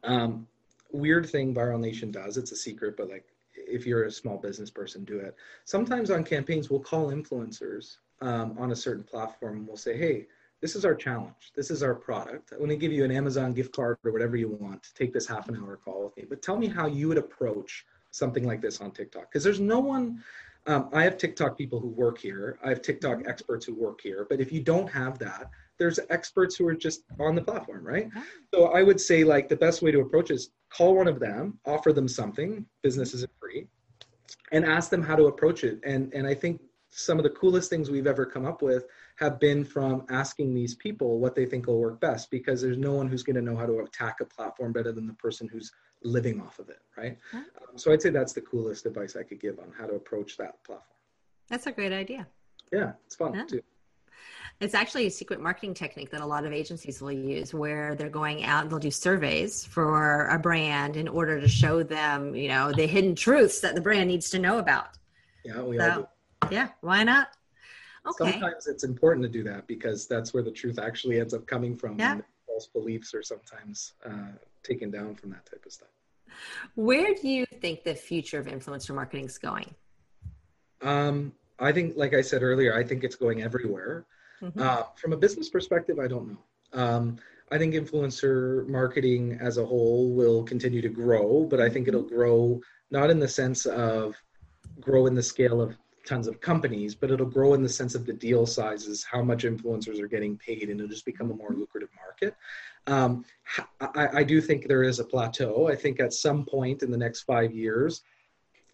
um, 0.05 0.47
weird 0.93 1.28
thing 1.28 1.55
Viral 1.55 1.81
Nation 1.81 2.11
does, 2.11 2.37
it's 2.37 2.52
a 2.52 2.57
secret, 2.57 2.97
but 2.97 3.09
like 3.09 3.25
if 3.55 3.87
you're 3.87 4.05
a 4.05 4.11
small 4.11 4.37
business 4.37 4.71
person, 4.71 5.05
do 5.05 5.19
it. 5.19 5.35
Sometimes 5.64 6.11
on 6.11 6.25
campaigns, 6.25 6.71
we'll 6.71 6.81
call 6.81 7.09
influencers 7.09 7.97
um, 8.21 8.57
on 8.59 8.73
a 8.73 8.76
certain 8.76 9.02
platform 9.02 9.59
and 9.59 9.66
we'll 9.66 9.76
say, 9.76 9.97
hey, 9.97 10.26
this 10.61 10.75
is 10.75 10.85
our 10.85 10.95
challenge. 10.95 11.52
This 11.55 11.71
is 11.71 11.83
our 11.83 11.95
product. 11.95 12.52
Want 12.59 12.71
to 12.71 12.76
give 12.76 12.93
you 12.93 13.05
an 13.05 13.11
Amazon 13.11 13.52
gift 13.52 13.75
card 13.75 13.99
or 14.05 14.12
whatever 14.12 14.37
you 14.37 14.49
want. 14.49 14.88
Take 14.95 15.12
this 15.12 15.26
half 15.26 15.49
an 15.49 15.57
hour 15.57 15.76
call 15.76 16.05
with 16.05 16.16
me. 16.16 16.25
But 16.28 16.43
tell 16.43 16.57
me 16.57 16.66
how 16.66 16.87
you 16.87 17.09
would 17.09 17.19
approach 17.19 17.85
something 18.11 18.45
like 18.45 18.62
this 18.62 18.81
on 18.81 18.90
TikTok. 18.90 19.31
Because 19.31 19.45
there's 19.45 19.61
no 19.61 19.81
one, 19.81 20.23
um, 20.66 20.88
I 20.93 21.02
have 21.02 21.19
TikTok 21.19 21.59
people 21.59 21.78
who 21.78 21.88
work 21.88 22.19
here. 22.19 22.59
I 22.64 22.71
have 22.71 22.81
TikTok 22.81 23.19
mm-hmm. 23.19 23.28
experts 23.28 23.66
who 23.66 23.75
work 23.75 24.00
here. 24.00 24.26
But 24.28 24.40
if 24.40 24.50
you 24.50 24.61
don't 24.61 24.88
have 24.88 25.19
that, 25.19 25.50
there's 25.78 25.99
experts 26.11 26.56
who 26.56 26.66
are 26.66 26.75
just 26.75 27.02
on 27.21 27.35
the 27.35 27.42
platform, 27.42 27.85
right? 27.85 28.09
So 28.54 28.66
I 28.66 28.83
would 28.83 29.00
say 29.00 29.25
like 29.25 29.49
the 29.49 29.56
best 29.56 29.83
way 29.83 29.90
to 29.90 30.00
approach 30.00 30.30
is 30.30 30.50
call 30.71 30.97
one 30.97 31.09
of 31.09 31.21
them, 31.21 31.59
offer 31.66 31.92
them 31.92 32.09
something. 32.09 32.64
Business 32.83 33.14
isn't 33.14 33.33
free, 33.40 33.66
and 34.52 34.64
ask 34.64 34.90
them 34.90 35.02
how 35.02 35.16
to 35.16 35.26
approach 35.26 35.64
it. 35.64 35.80
And 35.85 36.12
and 36.14 36.26
I 36.26 36.35
think 36.35 36.61
some 36.97 37.18
of 37.18 37.25
the 37.25 37.30
coolest 37.30 37.68
things 37.68 37.90
we've 37.90 38.06
ever 38.06 38.25
come 38.25 38.47
up 38.47 38.62
with 38.62 38.87
have 39.16 39.38
been 39.38 39.64
from 39.64 40.06
asking 40.09 40.54
these 40.54 40.75
people 40.75 41.18
what 41.18 41.35
they 41.35 41.45
think 41.45 41.66
will 41.66 41.78
work 41.78 42.00
best 42.00 42.30
because 42.30 42.62
there's 42.62 42.78
no 42.78 42.92
one 42.92 43.06
who's 43.06 43.23
going 43.23 43.37
to 43.37 43.42
know 43.42 43.56
how 43.56 43.66
to 43.66 43.80
attack 43.80 44.21
a 44.21 44.25
platform 44.25 44.73
better 44.73 44.92
than 44.92 45.06
the 45.06 45.12
person 45.14 45.47
who's 45.47 45.73
living 46.02 46.40
off 46.40 46.59
of 46.59 46.68
it 46.68 46.80
right 46.97 47.18
um, 47.33 47.76
so 47.76 47.92
i'd 47.92 48.00
say 48.00 48.11
that's 48.11 48.33
the 48.33 48.40
coolest 48.40 48.87
advice 48.87 49.16
i 49.16 49.23
could 49.23 49.40
give 49.40 49.59
on 49.59 49.73
how 49.76 49.87
to 49.87 49.95
approach 49.95 50.37
that 50.37 50.62
platform 50.64 50.97
that's 51.49 51.66
a 51.66 51.73
great 51.73 51.92
idea 51.92 52.26
yeah 52.73 52.92
it's 53.04 53.16
fun 53.16 53.35
yeah. 53.35 53.45
too 53.45 53.62
it's 54.61 54.75
actually 54.75 55.07
a 55.07 55.11
secret 55.11 55.41
marketing 55.41 55.75
technique 55.75 56.11
that 56.11 56.21
a 56.21 56.27
lot 56.27 56.47
of 56.47 56.53
agencies 56.53 57.03
will 57.03 57.13
use 57.13 57.53
where 57.53 57.95
they're 57.95 58.09
going 58.09 58.45
out 58.45 58.63
and 58.63 58.71
they'll 58.71 58.79
do 58.79 58.91
surveys 58.91 59.65
for 59.65 60.27
a 60.29 60.39
brand 60.39 60.97
in 60.97 61.09
order 61.09 61.41
to 61.41 61.49
show 61.49 61.83
them, 61.83 62.35
you 62.35 62.49
know, 62.49 62.73
the 62.73 62.87
hidden 62.87 63.15
truths 63.15 63.61
that 63.61 63.75
the 63.75 63.81
brand 63.81 64.09
needs 64.09 64.31
to 64.31 64.39
know 64.39 64.59
about. 64.59 64.97
Yeah, 65.45 65.63
we 65.63 65.79
so, 65.79 65.91
all 65.91 66.49
do. 66.49 66.55
Yeah, 66.55 66.69
why 66.81 67.05
not? 67.05 67.29
Okay. 68.07 68.33
Sometimes 68.33 68.67
it's 68.67 68.85
important 68.85 69.25
to 69.25 69.29
do 69.29 69.43
that 69.45 69.67
because 69.67 70.07
that's 70.07 70.33
where 70.33 70.43
the 70.43 70.51
truth 70.51 70.79
actually 70.79 71.21
ends 71.21 71.35
up 71.35 71.47
coming 71.47 71.77
from. 71.77 71.99
Yeah. 71.99 72.21
false 72.47 72.67
beliefs 72.69 73.15
are 73.15 73.23
sometimes 73.23 73.95
uh, 74.05 74.33
taken 74.63 74.91
down 74.91 75.17
from 75.17 75.31
that 75.31 75.45
type 75.45 75.65
of 75.67 75.73
stuff. 75.73 75.89
Where 76.77 77.15
do 77.15 77.29
you 77.29 77.47
think 77.61 77.85
the 77.85 77.95
future 77.95 78.39
of 78.39 78.47
influencer 78.47 78.95
marketing 78.95 79.27
is 79.27 79.39
going? 79.39 79.75
Um, 80.83 81.33
I 81.59 81.73
think, 81.73 81.97
like 81.97 82.15
I 82.15 82.21
said 82.21 82.43
earlier, 82.43 82.77
I 82.77 82.85
think 82.85 83.03
it's 83.05 83.17
going 83.17 83.43
everywhere. 83.43 84.07
Mm-hmm. 84.43 84.61
Uh, 84.61 84.83
from 84.97 85.12
a 85.12 85.16
business 85.16 85.49
perspective, 85.49 85.99
I 85.99 86.09
don't 86.09 86.28
know. 86.28 86.38
Um, 86.73 87.19
I 87.50 87.59
think 87.59 87.75
influencer 87.75 88.66
marketing 88.69 89.38
as 89.40 89.57
a 89.57 89.64
whole 89.64 90.11
will 90.11 90.43
continue 90.43 90.83
to 90.83 90.88
grow, 90.88 91.45
but 91.45 91.61
I 91.61 91.69
think 91.71 91.88
it'll 91.88 92.02
mm-hmm. 92.02 92.14
grow 92.14 92.61
not 92.90 93.11
in 93.11 93.19
the 93.19 93.28
sense 93.28 93.66
of 93.66 94.14
grow 94.81 95.07
in 95.07 95.14
the 95.14 95.23
scale 95.23 95.61
of 95.61 95.76
tons 96.07 96.28
of 96.28 96.40
companies, 96.40 96.95
but 96.95 97.11
it'll 97.11 97.26
grow 97.26 97.55
in 97.55 97.62
the 97.62 97.69
sense 97.69 97.95
of 97.95 98.07
the 98.07 98.12
deal 98.12 98.47
sizes, 98.47 99.05
how 99.05 99.23
much 99.23 99.45
influencers 99.45 100.00
are 100.00 100.07
getting 100.07 100.37
paid, 100.38 100.71
and 100.71 100.81
it'll 100.81 100.88
just 100.88 101.05
become 101.05 101.31
a 101.31 101.35
more 101.35 101.50
lucrative 101.50 101.88
market. 101.97 102.37
Um, 102.87 103.25
I, 103.81 104.09
I, 104.18 104.22
do 104.22 104.40
think 104.40 104.68
there 104.68 104.85
is 104.85 105.01
a 105.01 105.05
plateau. 105.05 105.66
I 105.66 105.75
think 105.75 105.99
at 105.99 106.12
some 106.12 106.44
point 106.44 106.85
in 106.85 106.90
the 106.92 106.96
next 106.96 107.22
five 107.22 107.53
years, 107.53 108.03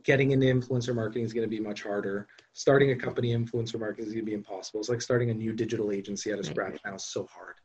getting 0.04 0.32
into 0.32 0.46
influencer 0.46 0.94
marketing 0.94 1.24
is 1.24 1.32
going 1.32 1.48
to 1.48 1.50
be 1.56 1.60
much 1.60 1.82
harder. 1.82 2.28
Starting 2.52 2.90
a 2.90 2.96
company 2.96 3.34
influencer 3.34 3.78
marketing 3.78 4.06
is 4.06 4.12
going 4.12 4.24
to 4.24 4.30
be 4.30 4.34
impossible. 4.34 4.80
It's 4.80 4.88
like 4.88 5.02
starting 5.02 5.30
a 5.30 5.34
new 5.34 5.52
digital 5.52 5.92
agency 5.92 6.32
out 6.32 6.38
of 6.38 6.46
scratch 6.46 6.78
now 6.84 6.94
is 6.94 7.04
so 7.04 7.28
hard. 7.32 7.56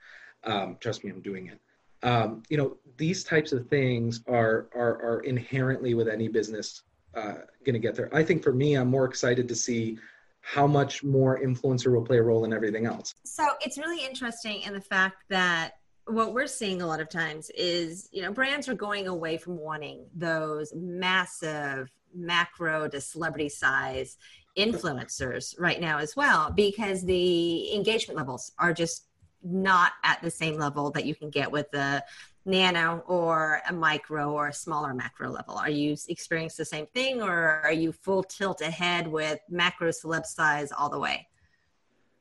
Um, 0.43 0.77
trust 0.79 1.03
me, 1.03 1.11
I'm 1.11 1.21
doing 1.21 1.47
it. 1.47 1.59
Um, 2.03 2.43
you 2.49 2.57
know, 2.57 2.77
these 2.97 3.23
types 3.23 3.51
of 3.51 3.67
things 3.67 4.23
are, 4.27 4.69
are, 4.75 5.01
are 5.03 5.19
inherently 5.21 5.93
with 5.95 6.07
any 6.07 6.27
business 6.27 6.83
uh, 7.15 7.33
going 7.65 7.73
to 7.73 7.79
get 7.79 7.95
there. 7.95 8.13
I 8.13 8.23
think 8.23 8.43
for 8.43 8.53
me, 8.53 8.75
I'm 8.75 8.87
more 8.87 9.05
excited 9.05 9.47
to 9.47 9.55
see 9.55 9.97
how 10.41 10.67
much 10.67 11.03
more 11.03 11.39
influencer 11.41 11.91
will 11.91 12.03
play 12.03 12.19
a 12.19 12.23
role 12.23 12.45
in 12.45 12.53
everything 12.53 12.85
else. 12.85 13.13
So 13.25 13.45
it's 13.61 13.77
really 13.77 14.05
interesting 14.05 14.61
in 14.61 14.73
the 14.73 14.81
fact 14.81 15.23
that 15.29 15.71
what 16.05 16.33
we're 16.33 16.47
seeing 16.47 16.81
a 16.81 16.87
lot 16.87 17.01
of 17.01 17.09
times 17.09 17.49
is, 17.49 18.07
you 18.11 18.21
know, 18.21 18.31
brands 18.31 18.69
are 18.69 18.73
going 18.73 19.07
away 19.07 19.37
from 19.37 19.57
wanting 19.57 20.05
those 20.15 20.71
massive 20.73 21.89
macro 22.17 22.87
to 22.87 22.99
celebrity 22.99 23.49
size 23.49 24.17
influencers 24.57 25.53
right 25.59 25.79
now 25.79 25.99
as 25.99 26.15
well 26.15 26.51
because 26.51 27.05
the 27.05 27.73
engagement 27.75 28.17
levels 28.17 28.51
are 28.57 28.73
just 28.73 29.07
not 29.43 29.93
at 30.03 30.21
the 30.21 30.31
same 30.31 30.57
level 30.57 30.89
that 30.91 31.05
you 31.05 31.13
can 31.13 31.29
get 31.29 31.51
with 31.51 31.69
the 31.71 32.03
nano 32.47 33.03
or 33.07 33.61
a 33.69 33.73
micro 33.73 34.31
or 34.31 34.47
a 34.47 34.53
smaller 34.53 34.93
macro 34.93 35.29
level? 35.29 35.55
Are 35.55 35.69
you 35.69 35.95
experiencing 36.07 36.61
the 36.61 36.65
same 36.65 36.87
thing 36.87 37.21
or 37.21 37.61
are 37.63 37.73
you 37.73 37.91
full 37.91 38.23
tilt 38.23 38.61
ahead 38.61 39.07
with 39.07 39.39
macro 39.49 39.89
celeb 39.89 40.25
size 40.25 40.71
all 40.71 40.89
the 40.89 40.99
way? 40.99 41.27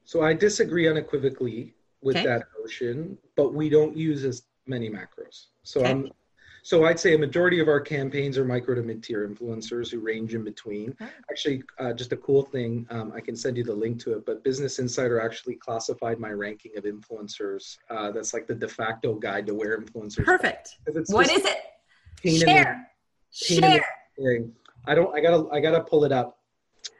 So 0.04 0.22
I 0.22 0.34
disagree 0.34 0.88
unequivocally 0.88 1.74
with 2.02 2.16
okay. 2.16 2.26
that 2.26 2.44
notion, 2.60 3.16
but 3.36 3.54
we 3.54 3.68
don't 3.68 3.96
use 3.96 4.24
as 4.24 4.42
many 4.66 4.90
macros. 4.90 5.46
So 5.62 5.80
okay. 5.80 5.90
I'm 5.90 6.10
so 6.66 6.84
I'd 6.84 6.98
say 6.98 7.14
a 7.14 7.18
majority 7.18 7.60
of 7.60 7.68
our 7.68 7.78
campaigns 7.78 8.36
are 8.36 8.44
micro 8.44 8.74
to 8.74 8.82
mid 8.82 9.00
tier 9.00 9.28
influencers 9.28 9.88
who 9.88 10.00
range 10.00 10.34
in 10.34 10.42
between. 10.42 10.96
Actually, 11.30 11.62
uh, 11.78 11.92
just 11.92 12.10
a 12.10 12.16
cool 12.16 12.42
thing, 12.42 12.84
um, 12.90 13.12
I 13.14 13.20
can 13.20 13.36
send 13.36 13.56
you 13.56 13.62
the 13.62 13.72
link 13.72 14.00
to 14.00 14.14
it, 14.14 14.26
but 14.26 14.42
Business 14.42 14.80
Insider 14.80 15.20
actually 15.20 15.54
classified 15.54 16.18
my 16.18 16.30
ranking 16.30 16.72
of 16.76 16.82
influencers. 16.82 17.78
Uh, 17.88 18.10
that's 18.10 18.34
like 18.34 18.48
the 18.48 18.54
de 18.56 18.66
facto 18.66 19.14
guide 19.14 19.46
to 19.46 19.54
where 19.54 19.80
influencers. 19.80 20.24
Perfect. 20.24 20.74
What 21.06 21.30
is 21.30 21.44
it? 21.44 22.40
Share. 22.40 22.90
Share. 23.30 23.84
I 24.86 24.96
don't, 24.96 25.14
I 25.14 25.20
gotta, 25.20 25.48
I 25.52 25.60
gotta 25.60 25.84
pull 25.84 26.02
it 26.02 26.10
up 26.10 26.40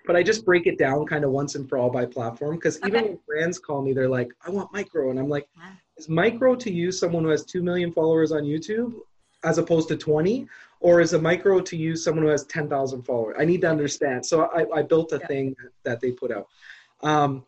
but 0.05 0.15
I 0.15 0.23
just 0.23 0.45
break 0.45 0.67
it 0.67 0.79
down 0.79 1.07
kind 1.07 1.25
of 1.25 1.33
once 1.33 1.57
and 1.57 1.69
for 1.69 1.79
all 1.79 1.91
by 1.91 2.07
platform 2.07 2.57
because 2.57 2.77
okay. 2.79 2.89
even 2.89 3.03
when 3.03 3.19
brands 3.27 3.59
call 3.59 3.83
me, 3.83 3.93
they're 3.93 4.09
like, 4.09 4.33
I 4.45 4.51
want 4.51 4.73
micro. 4.73 5.11
And 5.11 5.19
I'm 5.19 5.29
like, 5.29 5.49
is 5.97 6.09
micro 6.09 6.55
to 6.55 6.73
you 6.73 6.93
someone 6.93 7.25
who 7.25 7.31
has 7.31 7.45
2 7.45 7.63
million 7.63 7.93
followers 7.93 8.31
on 8.31 8.43
YouTube 8.43 8.95
as 9.47 9.59
opposed 9.59 9.89
to 9.89 9.97
20 9.97 10.47
or 10.81 11.01
is 11.01 11.15
a 11.15 11.19
micro 11.19 11.61
to 11.61 11.77
use 11.77 12.05
someone 12.05 12.25
who 12.25 12.31
has 12.31 12.45
10,000 12.45 13.03
followers? 13.03 13.37
I 13.39 13.45
need 13.45 13.63
to 13.63 13.71
understand. 13.71 14.27
So 14.27 14.47
I, 14.47 14.67
I 14.75 14.83
built 14.83 15.13
a 15.13 15.19
yeah. 15.19 15.27
thing 15.27 15.57
that 15.85 16.01
they 16.01 16.11
put 16.11 16.31
out. 16.31 16.49
Um, 17.03 17.45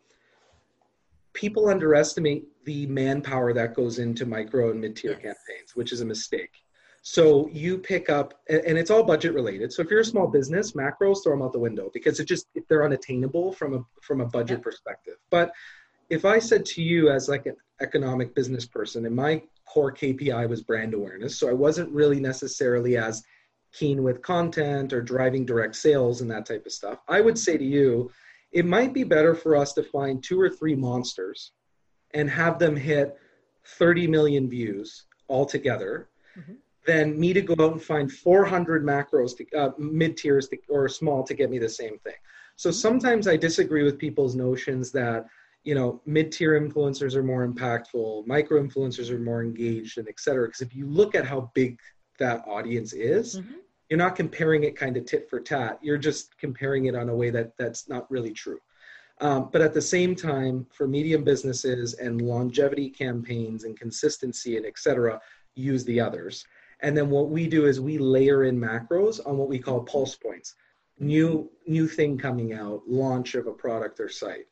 people 1.33 1.69
underestimate 1.69 2.47
the 2.65 2.87
manpower 2.87 3.53
that 3.53 3.75
goes 3.75 3.99
into 3.99 4.25
micro 4.25 4.71
and 4.71 4.81
mid-tier 4.81 5.11
yes. 5.11 5.21
campaigns, 5.21 5.75
which 5.75 5.91
is 5.91 6.01
a 6.01 6.05
mistake. 6.05 6.51
So 7.01 7.49
you 7.51 7.77
pick 7.77 8.09
up, 8.09 8.33
and 8.49 8.77
it's 8.77 8.91
all 8.91 9.03
budget 9.03 9.33
related. 9.33 9.71
So 9.71 9.81
if 9.81 9.89
you're 9.89 10.01
a 10.01 10.05
small 10.05 10.27
business, 10.27 10.73
macros 10.73 11.23
throw 11.23 11.33
them 11.33 11.41
out 11.41 11.53
the 11.53 11.59
window 11.59 11.89
because 11.93 12.19
it 12.19 12.25
just 12.25 12.47
they're 12.67 12.83
unattainable 12.83 13.53
from 13.53 13.73
a 13.73 13.85
from 14.01 14.19
a 14.21 14.25
budget 14.25 14.59
yeah. 14.59 14.63
perspective. 14.63 15.15
But 15.29 15.51
if 16.09 16.25
I 16.25 16.39
said 16.39 16.65
to 16.65 16.81
you 16.81 17.09
as 17.09 17.29
like 17.29 17.45
an 17.45 17.55
economic 17.81 18.35
business 18.35 18.65
person, 18.65 19.05
and 19.05 19.15
my 19.15 19.41
core 19.69 19.93
KPI 19.93 20.49
was 20.49 20.63
brand 20.63 20.93
awareness. 20.93 21.37
So 21.37 21.47
I 21.47 21.53
wasn't 21.53 21.91
really 21.91 22.19
necessarily 22.19 22.97
as 22.97 23.23
keen 23.71 24.03
with 24.03 24.21
content 24.21 24.93
or 24.93 25.01
driving 25.01 25.45
direct 25.45 25.75
sales 25.75 26.21
and 26.21 26.31
that 26.31 26.45
type 26.45 26.65
of 26.65 26.71
stuff. 26.71 26.99
I 27.07 27.21
would 27.21 27.37
say 27.37 27.57
to 27.57 27.63
you, 27.63 28.11
it 28.51 28.65
might 28.65 28.93
be 28.93 29.03
better 29.03 29.35
for 29.35 29.55
us 29.55 29.73
to 29.73 29.83
find 29.83 30.23
two 30.23 30.41
or 30.41 30.49
three 30.49 30.75
monsters 30.75 31.51
and 32.15 32.29
have 32.29 32.57
them 32.57 32.75
hit 32.75 33.15
30 33.77 34.07
million 34.07 34.49
views 34.49 35.05
altogether 35.29 36.09
mm-hmm. 36.37 36.53
than 36.87 37.19
me 37.19 37.33
to 37.33 37.41
go 37.41 37.53
out 37.63 37.73
and 37.73 37.81
find 37.81 38.11
400 38.11 38.83
macros, 38.83 39.37
to, 39.37 39.45
uh, 39.55 39.71
mid 39.77 40.17
tiers 40.17 40.49
or 40.67 40.89
small 40.89 41.23
to 41.23 41.35
get 41.35 41.51
me 41.51 41.59
the 41.59 41.69
same 41.69 41.99
thing. 41.99 42.15
So 42.55 42.69
mm-hmm. 42.69 42.75
sometimes 42.75 43.27
I 43.27 43.37
disagree 43.37 43.83
with 43.83 43.99
people's 43.99 44.35
notions 44.35 44.91
that 44.93 45.27
you 45.63 45.75
know 45.75 46.01
mid-tier 46.05 46.59
influencers 46.59 47.15
are 47.15 47.23
more 47.23 47.47
impactful 47.47 48.25
micro 48.25 48.61
influencers 48.61 49.09
are 49.09 49.19
more 49.19 49.43
engaged 49.43 49.97
and 49.97 50.07
et 50.07 50.19
cetera. 50.19 50.47
Because 50.47 50.61
if 50.61 50.75
you 50.75 50.85
look 50.87 51.15
at 51.15 51.25
how 51.25 51.51
big 51.53 51.79
that 52.17 52.43
audience 52.47 52.93
is 52.93 53.37
mm-hmm. 53.37 53.53
you're 53.89 53.97
not 53.97 54.15
comparing 54.15 54.63
it 54.63 54.75
kind 54.75 54.97
of 54.97 55.05
tit 55.05 55.29
for 55.29 55.39
tat. 55.39 55.79
You're 55.81 55.97
just 55.97 56.37
comparing 56.37 56.85
it 56.85 56.95
on 56.95 57.09
a 57.09 57.15
way 57.15 57.29
that 57.31 57.57
that's 57.57 57.89
not 57.89 58.09
really 58.11 58.33
true. 58.33 58.59
Um, 59.21 59.49
but 59.51 59.61
at 59.61 59.73
the 59.73 59.81
same 59.81 60.15
time 60.15 60.65
for 60.71 60.87
medium 60.87 61.23
businesses 61.23 61.93
and 61.95 62.21
longevity 62.21 62.89
campaigns 62.89 63.63
and 63.65 63.77
consistency 63.77 64.57
and 64.57 64.65
et 64.65 64.77
cetera 64.77 65.19
use 65.55 65.83
the 65.85 65.99
others. 65.99 66.45
And 66.81 66.95
then 66.95 67.09
what 67.09 67.29
we 67.29 67.47
do 67.47 67.65
is 67.65 67.81
we 67.81 67.97
layer 67.97 68.45
in 68.45 68.57
macros 68.57 69.19
on 69.25 69.37
what 69.37 69.49
we 69.49 69.59
call 69.59 69.81
pulse 69.83 70.15
points. 70.15 70.55
New 70.99 71.49
new 71.67 71.87
thing 71.87 72.17
coming 72.17 72.53
out, 72.53 72.83
launch 72.87 73.35
of 73.35 73.47
a 73.47 73.51
product 73.51 73.99
or 73.99 74.09
site, 74.09 74.47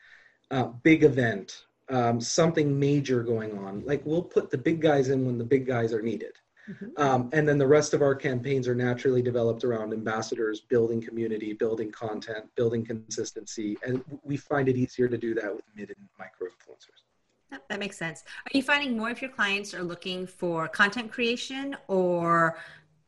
uh, 0.51 0.65
big 0.83 1.03
event, 1.03 1.65
um, 1.89 2.19
something 2.19 2.79
major 2.79 3.23
going 3.23 3.57
on. 3.57 3.83
Like 3.85 4.05
we'll 4.05 4.23
put 4.23 4.49
the 4.49 4.57
big 4.57 4.81
guys 4.81 5.09
in 5.09 5.25
when 5.25 5.37
the 5.37 5.43
big 5.43 5.65
guys 5.65 5.93
are 5.93 6.01
needed. 6.01 6.33
Mm-hmm. 6.69 7.01
Um, 7.01 7.29
and 7.31 7.47
then 7.47 7.57
the 7.57 7.67
rest 7.67 7.93
of 7.93 8.01
our 8.01 8.13
campaigns 8.13 8.67
are 8.67 8.75
naturally 8.75 9.21
developed 9.21 9.63
around 9.63 9.93
ambassadors, 9.93 10.59
building 10.61 11.01
community, 11.01 11.53
building 11.53 11.91
content, 11.91 12.45
building 12.55 12.85
consistency. 12.85 13.77
And 13.85 14.03
we 14.23 14.35
find 14.35 14.67
it 14.67 14.75
easier 14.75 15.07
to 15.07 15.17
do 15.17 15.33
that 15.35 15.55
with 15.55 15.63
mid 15.75 15.89
and 15.89 16.09
micro 16.19 16.47
influencers. 16.47 17.03
Yep, 17.51 17.69
that 17.69 17.79
makes 17.79 17.97
sense. 17.97 18.23
Are 18.45 18.57
you 18.57 18.61
finding 18.61 18.97
more 18.97 19.09
of 19.09 19.21
your 19.21 19.31
clients 19.31 19.73
are 19.73 19.83
looking 19.83 20.27
for 20.27 20.67
content 20.67 21.11
creation 21.11 21.77
or 21.87 22.57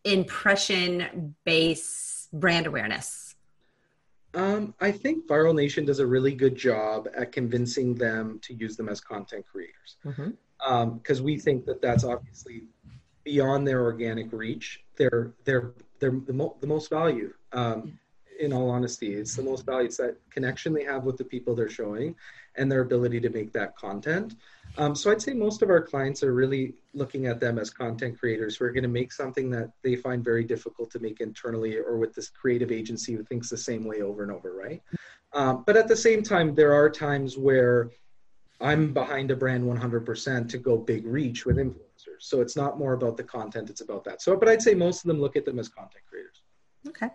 impression 0.06 1.36
based 1.44 2.32
brand 2.32 2.66
awareness? 2.66 3.29
Um, 4.34 4.76
I 4.80 4.92
think 4.92 5.28
Viral 5.28 5.56
Nation 5.56 5.86
does 5.86 6.00
a 6.00 6.06
really 6.06 6.34
good 6.34 6.56
job 6.56 7.08
at 7.16 7.32
convincing 7.32 7.96
them 7.96 8.40
to 8.44 8.54
use 8.54 8.78
them 8.78 8.88
as 8.88 9.02
content 9.02 9.46
creators 9.52 9.98
because 10.04 10.20
mm-hmm. 10.20 10.72
um, 10.72 11.24
we 11.24 11.38
think 11.38 11.66
that 11.66 11.82
that's 11.82 12.04
obviously 12.04 12.68
beyond 13.24 13.68
their 13.68 13.82
organic 13.82 14.32
reach, 14.32 14.84
they're 14.96 15.32
they're 15.44 15.74
they're 16.00 16.20
the, 16.26 16.34
mo- 16.34 16.56
the 16.62 16.68
most 16.68 16.90
value. 16.90 17.34
Um, 17.52 18.00
in 18.40 18.54
all 18.54 18.70
honesty, 18.70 19.16
it's 19.16 19.36
the 19.36 19.44
most 19.44 19.66
value. 19.66 19.88
It's 19.88 19.98
that 19.98 20.16
connection 20.30 20.74
they 20.74 20.86
have 20.86 21.04
with 21.04 21.18
the 21.18 21.26
people 21.26 21.56
they're 21.56 21.70
showing, 21.70 22.16
and 22.60 22.72
their 22.72 22.82
ability 22.82 23.20
to 23.22 23.30
make 23.30 23.52
that 23.54 23.76
content. 23.76 24.36
Um, 24.78 24.94
so 24.94 25.12
I'd 25.12 25.22
say 25.22 25.34
most 25.34 25.62
of 25.62 25.70
our 25.70 25.82
clients 25.82 26.22
are 26.24 26.34
really 26.34 26.74
looking 26.94 27.26
at 27.26 27.40
them 27.40 27.58
as 27.58 27.70
content 27.70 28.20
creators 28.20 28.58
who 28.58 28.66
are 28.66 28.72
going 28.72 28.84
to 28.84 28.90
make 28.90 29.12
something 29.12 29.50
that 29.52 29.72
they 29.84 29.96
find 29.96 30.24
very 30.24 30.44
difficult 30.44 30.92
to 30.92 31.00
make 31.00 31.22
internally 31.22 31.78
or 31.78 31.98
with 31.98 32.14
this 32.14 32.30
creative 32.30 32.72
agency 32.72 33.14
who 33.14 33.24
thinks 33.24 33.50
the 33.50 33.58
same 33.58 33.86
way 33.86 34.02
over 34.02 34.22
and 34.22 34.32
over, 34.32 34.54
right? 34.54 34.84
Um, 35.34 35.64
but 35.66 35.78
at 35.78 35.88
the 35.88 35.96
same 35.96 36.22
time, 36.22 36.54
there 36.54 36.74
are 36.74 36.90
times 36.90 37.38
where 37.38 37.90
I'm 38.62 38.94
behind 38.94 39.32
a 39.32 39.36
brand 39.36 39.64
100% 39.64 40.50
to 40.50 40.58
go 40.58 40.78
big 40.78 41.06
reach 41.06 41.46
with 41.46 41.58
influencers. 41.58 42.20
so 42.20 42.42
it's 42.42 42.58
not 42.58 42.78
more 42.78 42.94
about 42.94 43.16
the 43.16 43.24
content, 43.24 43.70
it's 43.70 43.82
about 43.82 44.04
that. 44.04 44.22
So, 44.22 44.36
but 44.36 44.50
I'd 44.50 44.62
say 44.62 44.74
most 44.74 45.04
of 45.04 45.08
them 45.08 45.22
look 45.22 45.36
at 45.36 45.46
them 45.46 45.60
as 45.60 45.70
content 45.70 46.04
creators. 46.10 46.44
Okay. 46.88 47.10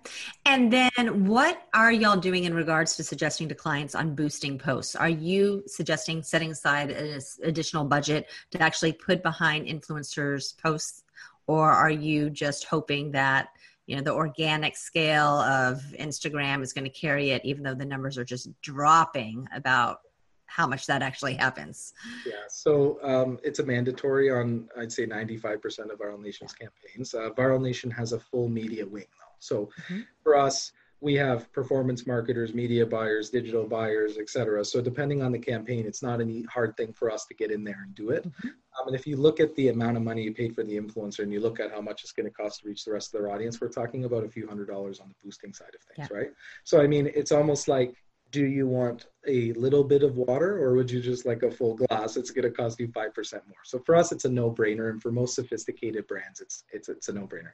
And 0.45 0.71
then 0.71 1.25
what 1.25 1.63
are 1.73 1.91
y'all 1.91 2.19
doing 2.19 2.45
in 2.45 2.53
regards 2.53 2.97
to 2.97 3.05
suggesting 3.05 3.49
to 3.49 3.55
clients 3.55 3.95
on 3.95 4.15
boosting 4.15 4.59
posts? 4.59 4.95
Are 4.95 5.09
you 5.09 5.63
suggesting 5.67 6.23
setting 6.23 6.51
aside 6.51 6.91
an 6.91 7.21
additional 7.43 7.85
budget 7.85 8.31
to 8.51 8.61
actually 8.61 8.93
put 8.93 9.23
behind 9.23 9.67
influencers' 9.67 10.57
posts? 10.59 11.05
Or 11.47 11.71
are 11.71 11.91
you 11.91 12.31
just 12.31 12.65
hoping 12.65 13.13
that 13.13 13.49
you 13.87 13.97
know 13.97 14.03
the 14.03 14.13
organic 14.13 14.77
scale 14.77 15.41
of 15.41 15.83
Instagram 15.99 16.63
is 16.63 16.73
going 16.73 16.85
to 16.85 16.91
carry 16.91 17.31
it, 17.31 17.45
even 17.45 17.63
though 17.63 17.75
the 17.75 17.85
numbers 17.85 18.17
are 18.17 18.25
just 18.25 18.49
dropping 18.63 19.47
about 19.55 20.01
how 20.47 20.67
much 20.67 20.87
that 20.87 21.03
actually 21.03 21.35
happens. 21.35 21.95
Yeah, 22.25 22.35
so 22.49 22.99
um, 23.03 23.39
it's 23.43 23.59
a 23.59 23.65
mandatory 23.65 24.31
on, 24.31 24.69
I'd 24.79 24.93
say 24.93 25.05
95% 25.05 25.91
of 25.91 25.99
Viral 25.99 26.21
Nation's 26.21 26.53
campaigns. 26.53 27.13
Uh, 27.13 27.31
Viral 27.31 27.61
Nation 27.61 27.91
has 27.91 28.13
a 28.13 28.21
full 28.21 28.49
media 28.49 28.87
wing. 28.87 29.07
So 29.45 29.71
mm-hmm. 29.89 30.01
for 30.23 30.37
us, 30.37 30.73
we 31.01 31.15
have 31.15 31.53
performance 31.53 32.07
marketers, 32.07 32.55
media 32.55 32.87
buyers, 32.87 33.29
digital 33.29 33.67
buyers, 33.67 34.17
etc. 34.17 34.65
So 34.65 34.81
depending 34.81 35.23
on 35.23 35.33
the 35.33 35.39
campaign, 35.39 35.85
it's 35.87 36.03
not 36.03 36.21
any 36.21 36.45
hard 36.45 36.75
thing 36.79 36.95
for 36.95 37.11
us 37.11 37.27
to 37.27 37.35
get 37.35 37.51
in 37.51 37.63
there 37.63 37.83
and 37.85 37.95
do 37.95 38.09
it. 38.09 38.27
Mm-hmm. 38.27 38.49
Um, 38.49 38.87
and 38.89 38.97
if 38.97 39.07
you 39.07 39.17
look 39.17 39.39
at 39.39 39.55
the 39.55 39.69
amount 39.69 39.99
of 39.99 40.03
money 40.03 40.23
you 40.23 40.33
paid 40.33 40.55
for 40.55 40.65
the 40.65 40.81
influencer 40.81 41.19
and 41.19 41.31
you 41.33 41.41
look 41.41 41.61
at 41.61 41.71
how 41.71 41.83
much 41.83 42.03
it's 42.03 42.13
going 42.13 42.27
to 42.27 42.33
cost 42.33 42.63
to 42.63 42.69
reach 42.69 42.87
the 42.87 42.93
rest 42.93 43.15
of 43.15 43.21
their 43.21 43.31
audience, 43.31 43.61
we're 43.61 43.69
talking 43.69 44.05
about 44.05 44.25
a 44.25 44.29
few 44.29 44.49
hundred 44.49 44.69
dollars 44.69 44.99
on 44.99 45.09
the 45.09 45.15
boosting 45.23 45.53
side 45.53 45.75
of 45.75 45.83
things, 45.95 46.09
yeah. 46.11 46.17
right? 46.17 46.31
So 46.65 46.81
I 46.81 46.87
mean, 46.87 47.11
it's 47.15 47.33
almost 47.33 47.69
like 47.69 47.95
do 48.35 48.47
you 48.47 48.67
want 48.67 49.07
a 49.29 49.53
little 49.53 49.85
bit 49.85 50.03
of 50.03 50.17
water 50.17 50.59
or 50.59 50.75
would 50.75 50.91
you 50.91 51.01
just 51.01 51.25
like 51.25 51.45
a 51.45 51.51
full 51.51 51.77
glass 51.77 52.17
it's 52.17 52.33
going 52.33 52.43
to 52.43 52.51
cost 52.51 52.81
you 52.81 52.89
5% 52.89 53.33
more 53.33 53.63
so 53.63 53.79
for 53.79 53.95
us 53.95 54.11
it's 54.11 54.25
a 54.25 54.29
no-brainer 54.29 54.91
and 54.91 55.01
for 55.01 55.13
most 55.13 55.37
sophisticated 55.37 56.05
brands 56.09 56.41
it's 56.41 56.65
it's 56.73 56.89
it's 56.89 57.09
a 57.09 57.13
no-brainer 57.13 57.53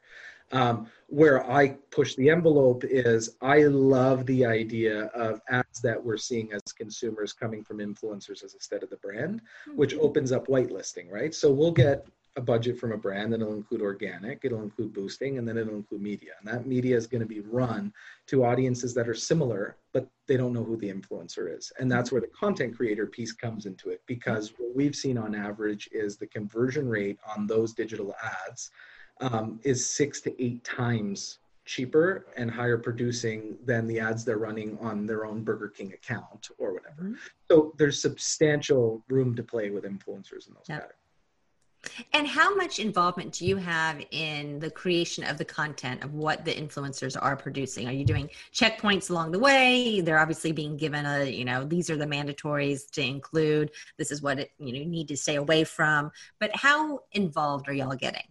um, 0.52 0.86
where 1.08 1.48
i 1.50 1.68
push 1.90 2.14
the 2.14 2.30
envelope 2.30 2.82
is 2.84 3.36
i 3.42 3.58
love 3.64 4.24
the 4.24 4.42
idea 4.46 5.04
of 5.26 5.42
ads 5.50 5.82
that 5.82 6.02
we're 6.02 6.16
seeing 6.16 6.50
as 6.54 6.62
consumers 6.72 7.34
coming 7.34 7.62
from 7.62 7.76
influencers 7.76 8.42
as 8.42 8.54
instead 8.54 8.82
of 8.82 8.88
the 8.88 8.96
brand 8.96 9.42
which 9.74 9.92
mm-hmm. 9.92 10.06
opens 10.06 10.32
up 10.32 10.46
whitelisting 10.46 11.10
right 11.10 11.34
so 11.34 11.52
we'll 11.52 11.70
get 11.72 12.06
a 12.36 12.40
budget 12.40 12.78
from 12.78 12.92
a 12.92 12.96
brand 12.96 13.34
and 13.34 13.42
it'll 13.42 13.54
include 13.54 13.82
organic, 13.82 14.44
it'll 14.44 14.62
include 14.62 14.92
boosting, 14.92 15.38
and 15.38 15.46
then 15.46 15.58
it'll 15.58 15.74
include 15.74 16.00
media. 16.00 16.30
And 16.38 16.48
that 16.48 16.66
media 16.66 16.96
is 16.96 17.06
going 17.06 17.20
to 17.20 17.26
be 17.26 17.40
run 17.40 17.92
to 18.28 18.44
audiences 18.44 18.94
that 18.94 19.08
are 19.08 19.14
similar, 19.14 19.76
but 19.92 20.08
they 20.26 20.36
don't 20.36 20.52
know 20.52 20.64
who 20.64 20.76
the 20.76 20.92
influencer 20.92 21.56
is. 21.56 21.72
And 21.78 21.90
that's 21.90 22.12
where 22.12 22.20
the 22.20 22.28
content 22.28 22.76
creator 22.76 23.06
piece 23.06 23.32
comes 23.32 23.66
into 23.66 23.90
it 23.90 24.02
because 24.06 24.52
what 24.58 24.74
we've 24.74 24.94
seen 24.94 25.18
on 25.18 25.34
average 25.34 25.88
is 25.92 26.16
the 26.16 26.26
conversion 26.26 26.88
rate 26.88 27.18
on 27.36 27.46
those 27.46 27.72
digital 27.72 28.14
ads 28.22 28.70
um, 29.20 29.60
is 29.64 29.88
six 29.88 30.20
to 30.22 30.42
eight 30.42 30.62
times 30.64 31.38
cheaper 31.64 32.26
and 32.36 32.50
higher 32.50 32.78
producing 32.78 33.56
than 33.64 33.86
the 33.86 34.00
ads 34.00 34.24
they're 34.24 34.38
running 34.38 34.78
on 34.80 35.06
their 35.06 35.24
own 35.24 35.44
Burger 35.44 35.68
King 35.68 35.92
account 35.92 36.48
or 36.58 36.72
whatever. 36.72 37.02
Mm-hmm. 37.02 37.14
So 37.48 37.74
there's 37.78 38.00
substantial 38.00 39.04
room 39.08 39.36
to 39.36 39.42
play 39.42 39.70
with 39.70 39.84
influencers 39.84 40.48
in 40.48 40.54
those 40.54 40.66
yep. 40.68 40.80
categories. 40.80 40.99
And 42.12 42.26
how 42.26 42.54
much 42.54 42.78
involvement 42.78 43.32
do 43.32 43.46
you 43.46 43.56
have 43.56 44.02
in 44.10 44.58
the 44.58 44.70
creation 44.70 45.24
of 45.24 45.38
the 45.38 45.44
content 45.44 46.04
of 46.04 46.14
what 46.14 46.44
the 46.44 46.52
influencers 46.52 47.16
are 47.20 47.36
producing? 47.36 47.88
Are 47.88 47.92
you 47.92 48.04
doing 48.04 48.28
checkpoints 48.52 49.10
along 49.10 49.32
the 49.32 49.38
way? 49.38 50.00
They're 50.00 50.18
obviously 50.18 50.52
being 50.52 50.76
given 50.76 51.06
a, 51.06 51.24
you 51.24 51.44
know, 51.44 51.64
these 51.64 51.88
are 51.90 51.96
the 51.96 52.06
mandatories 52.06 52.90
to 52.92 53.02
include. 53.02 53.70
This 53.96 54.10
is 54.10 54.22
what 54.22 54.38
it, 54.38 54.50
you 54.58 54.72
know, 54.72 54.90
need 54.90 55.08
to 55.08 55.16
stay 55.16 55.36
away 55.36 55.64
from. 55.64 56.10
But 56.38 56.54
how 56.54 57.00
involved 57.12 57.68
are 57.68 57.72
y'all 57.72 57.96
getting? 57.96 58.24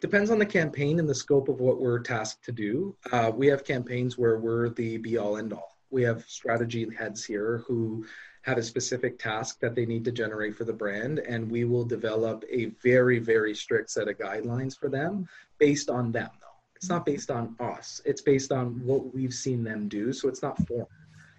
Depends 0.00 0.30
on 0.30 0.38
the 0.38 0.46
campaign 0.46 0.98
and 0.98 1.08
the 1.08 1.14
scope 1.14 1.48
of 1.48 1.60
what 1.60 1.80
we're 1.80 2.00
tasked 2.00 2.44
to 2.44 2.52
do. 2.52 2.94
Uh, 3.12 3.32
we 3.34 3.46
have 3.46 3.64
campaigns 3.64 4.18
where 4.18 4.38
we're 4.38 4.68
the 4.68 4.98
be 4.98 5.16
all 5.16 5.38
end 5.38 5.54
all. 5.54 5.78
We 5.90 6.02
have 6.02 6.24
strategy 6.26 6.86
heads 6.98 7.24
here 7.24 7.64
who 7.66 8.04
have 8.46 8.58
a 8.58 8.62
specific 8.62 9.18
task 9.18 9.58
that 9.58 9.74
they 9.74 9.84
need 9.84 10.04
to 10.04 10.12
generate 10.12 10.54
for 10.54 10.62
the 10.62 10.72
brand 10.72 11.18
and 11.18 11.50
we 11.50 11.64
will 11.64 11.84
develop 11.84 12.44
a 12.48 12.66
very 12.80 13.18
very 13.18 13.54
strict 13.54 13.90
set 13.90 14.06
of 14.06 14.16
guidelines 14.16 14.78
for 14.78 14.88
them 14.88 15.28
based 15.58 15.90
on 15.90 16.12
them 16.12 16.30
though. 16.40 16.46
It's 16.76 16.88
not 16.88 17.04
based 17.04 17.30
on 17.30 17.56
us. 17.58 18.00
It's 18.04 18.20
based 18.20 18.52
on 18.52 18.80
what 18.84 19.12
we've 19.12 19.34
seen 19.34 19.64
them 19.64 19.88
do 19.88 20.12
so 20.12 20.28
it's 20.28 20.42
not 20.42 20.56
formal 20.66 20.88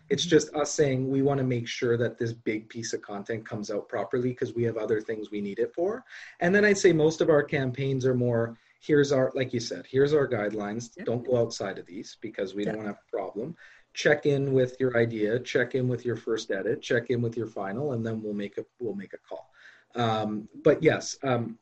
it's 0.09 0.25
just 0.25 0.53
us 0.55 0.71
saying 0.71 1.09
we 1.09 1.21
want 1.21 1.37
to 1.39 1.43
make 1.43 1.67
sure 1.67 1.97
that 1.97 2.17
this 2.17 2.31
big 2.31 2.69
piece 2.69 2.93
of 2.93 3.01
content 3.01 3.45
comes 3.45 3.69
out 3.69 3.89
properly 3.89 4.29
because 4.29 4.53
we 4.53 4.63
have 4.63 4.77
other 4.77 5.01
things 5.01 5.31
we 5.31 5.41
need 5.41 5.59
it 5.59 5.73
for. 5.73 6.03
And 6.39 6.53
then 6.53 6.65
i'd 6.65 6.77
say 6.77 6.93
most 6.93 7.21
of 7.21 7.29
our 7.29 7.43
campaigns 7.43 8.05
are 8.05 8.15
more 8.15 8.57
here's 8.79 9.11
our 9.11 9.31
like 9.33 9.53
you 9.53 9.59
said 9.59 9.85
here's 9.89 10.13
our 10.13 10.27
guidelines. 10.27 10.89
Don't 11.05 11.25
go 11.25 11.37
outside 11.37 11.77
of 11.77 11.85
these 11.85 12.17
because 12.21 12.53
we 12.53 12.63
don't 12.63 12.77
want 12.77 12.87
to 12.87 12.93
have 12.93 13.03
a 13.07 13.11
problem 13.15 13.55
check 13.97 14.27
in 14.27 14.53
with 14.53 14.75
your 14.79 14.95
idea, 14.95 15.39
check 15.39 15.73
in 15.73 15.87
with 15.87 16.05
your 16.05 16.15
first 16.15 16.51
edit, 16.51 16.83
check 16.83 17.09
in 17.09 17.19
with 17.19 17.35
your 17.35 17.47
final, 17.47 17.93
and 17.93 18.05
then 18.05 18.21
we'll 18.21 18.33
make 18.33 18.59
a 18.59 18.65
we'll 18.79 18.93
make 18.93 19.13
a 19.13 19.17
call. 19.17 19.49
Um, 19.95 20.47
but 20.63 20.83
yes, 20.83 21.17
um, 21.23 21.57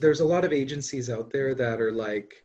there's 0.00 0.18
a 0.18 0.24
lot 0.24 0.44
of 0.44 0.52
agencies 0.52 1.08
out 1.08 1.30
there 1.30 1.54
that 1.54 1.80
are 1.80 1.92
like, 1.92 2.44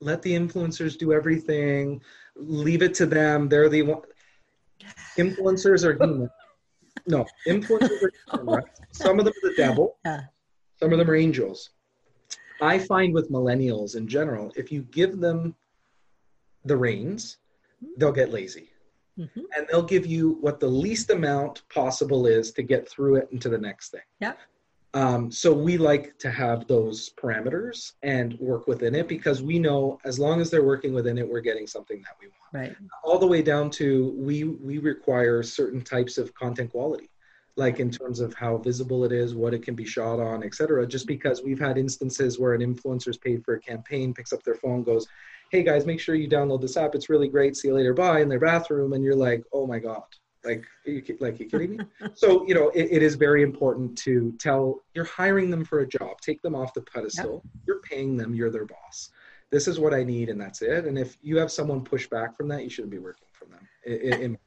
let 0.00 0.22
the 0.22 0.32
influencers 0.32 0.98
do 0.98 1.12
everything, 1.12 2.02
leave 2.34 2.82
it 2.82 2.94
to 2.94 3.06
them. 3.06 3.48
They're 3.48 3.68
the 3.68 3.82
one. 3.82 4.02
Influencers 5.16 5.84
are 5.84 5.94
human. 5.94 6.28
No, 7.06 7.24
influencers 7.46 8.02
are 8.02 8.12
human, 8.32 8.54
right? 8.56 8.64
Some 8.90 9.20
of 9.20 9.24
them 9.24 9.34
are 9.44 9.50
the 9.50 9.56
devil. 9.56 9.98
Some 10.80 10.92
of 10.92 10.98
them 10.98 11.08
are 11.08 11.14
angels. 11.14 11.70
I 12.60 12.76
find 12.76 13.14
with 13.14 13.30
millennials 13.30 13.94
in 13.94 14.08
general, 14.08 14.52
if 14.56 14.72
you 14.72 14.82
give 14.82 15.20
them 15.20 15.54
the 16.64 16.76
reins, 16.76 17.38
they'll 17.96 18.12
get 18.12 18.32
lazy. 18.32 18.70
Mm-hmm. 19.18 19.40
And 19.56 19.66
they'll 19.68 19.82
give 19.82 20.06
you 20.06 20.38
what 20.40 20.60
the 20.60 20.68
least 20.68 21.10
amount 21.10 21.62
possible 21.68 22.26
is 22.26 22.52
to 22.52 22.62
get 22.62 22.88
through 22.88 23.16
it 23.16 23.28
into 23.32 23.48
the 23.48 23.58
next 23.58 23.90
thing. 23.90 24.00
Yeah. 24.20 24.32
Um, 24.92 25.30
so 25.30 25.52
we 25.52 25.78
like 25.78 26.18
to 26.18 26.30
have 26.30 26.66
those 26.66 27.10
parameters 27.10 27.92
and 28.02 28.36
work 28.40 28.66
within 28.66 28.94
it 28.94 29.06
because 29.06 29.40
we 29.40 29.58
know 29.58 29.98
as 30.04 30.18
long 30.18 30.40
as 30.40 30.50
they're 30.50 30.64
working 30.64 30.92
within 30.92 31.16
it, 31.16 31.28
we're 31.28 31.40
getting 31.40 31.66
something 31.66 32.02
that 32.02 32.16
we 32.20 32.26
want. 32.26 32.68
Right. 32.68 32.76
All 33.04 33.18
the 33.18 33.26
way 33.26 33.40
down 33.40 33.70
to 33.72 34.12
we 34.16 34.44
we 34.44 34.78
require 34.78 35.44
certain 35.44 35.82
types 35.82 36.18
of 36.18 36.34
content 36.34 36.72
quality, 36.72 37.08
like 37.54 37.78
in 37.78 37.90
terms 37.90 38.18
of 38.18 38.34
how 38.34 38.56
visible 38.56 39.04
it 39.04 39.12
is, 39.12 39.32
what 39.32 39.54
it 39.54 39.62
can 39.62 39.76
be 39.76 39.84
shot 39.84 40.18
on, 40.18 40.42
etc. 40.42 40.84
Just 40.88 41.06
because 41.06 41.40
we've 41.40 41.60
had 41.60 41.78
instances 41.78 42.40
where 42.40 42.54
an 42.54 42.60
influencer's 42.60 43.18
paid 43.18 43.44
for 43.44 43.54
a 43.54 43.60
campaign, 43.60 44.12
picks 44.12 44.32
up 44.32 44.42
their 44.42 44.56
phone, 44.56 44.82
goes, 44.82 45.06
hey 45.50 45.64
guys, 45.64 45.84
make 45.84 46.00
sure 46.00 46.14
you 46.14 46.28
download 46.28 46.60
this 46.60 46.76
app. 46.76 46.94
It's 46.94 47.10
really 47.10 47.28
great. 47.28 47.56
See 47.56 47.68
you 47.68 47.74
later. 47.74 47.92
Bye 47.92 48.20
in 48.20 48.28
their 48.28 48.38
bathroom. 48.38 48.92
And 48.92 49.04
you're 49.04 49.16
like, 49.16 49.42
oh 49.52 49.66
my 49.66 49.80
God, 49.80 50.04
Like, 50.44 50.64
are 50.86 50.90
you, 50.90 51.02
like, 51.18 51.40
you 51.40 51.46
kidding 51.46 51.76
me? 51.76 51.84
so, 52.14 52.46
you 52.46 52.54
know, 52.54 52.68
it, 52.70 52.88
it 52.90 53.02
is 53.02 53.16
very 53.16 53.42
important 53.42 53.98
to 53.98 54.32
tell 54.38 54.82
you're 54.94 55.04
hiring 55.04 55.50
them 55.50 55.64
for 55.64 55.80
a 55.80 55.86
job. 55.86 56.20
Take 56.20 56.40
them 56.40 56.54
off 56.54 56.72
the 56.72 56.82
pedestal. 56.82 57.42
Yep. 57.44 57.62
You're 57.66 57.80
paying 57.80 58.16
them. 58.16 58.32
You're 58.32 58.50
their 58.50 58.64
boss. 58.64 59.10
This 59.50 59.66
is 59.66 59.80
what 59.80 59.92
I 59.92 60.04
need, 60.04 60.28
and 60.28 60.40
that's 60.40 60.62
it. 60.62 60.84
And 60.84 60.96
if 60.96 61.18
you 61.22 61.36
have 61.38 61.50
someone 61.50 61.82
push 61.82 62.08
back 62.08 62.36
from 62.36 62.46
that, 62.48 62.62
you 62.62 62.70
shouldn't 62.70 62.92
be 62.92 63.00
working 63.00 63.26
from 63.32 63.50
them. 63.50 63.68
In, 63.84 64.22
in, 64.22 64.38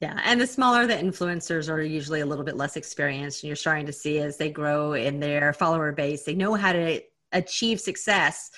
yeah, 0.00 0.20
and 0.24 0.40
the 0.40 0.46
smaller 0.46 0.88
the 0.88 0.94
influencers 0.94 1.70
are 1.70 1.80
usually 1.80 2.20
a 2.20 2.26
little 2.26 2.44
bit 2.44 2.56
less 2.56 2.76
experienced, 2.76 3.44
and 3.44 3.48
you're 3.48 3.56
starting 3.56 3.86
to 3.86 3.92
see 3.92 4.18
as 4.18 4.36
they 4.36 4.50
grow 4.50 4.94
in 4.94 5.20
their 5.20 5.52
follower 5.52 5.92
base, 5.92 6.24
they 6.24 6.34
know 6.34 6.54
how 6.54 6.72
to 6.72 7.00
achieve 7.32 7.80
success 7.80 8.50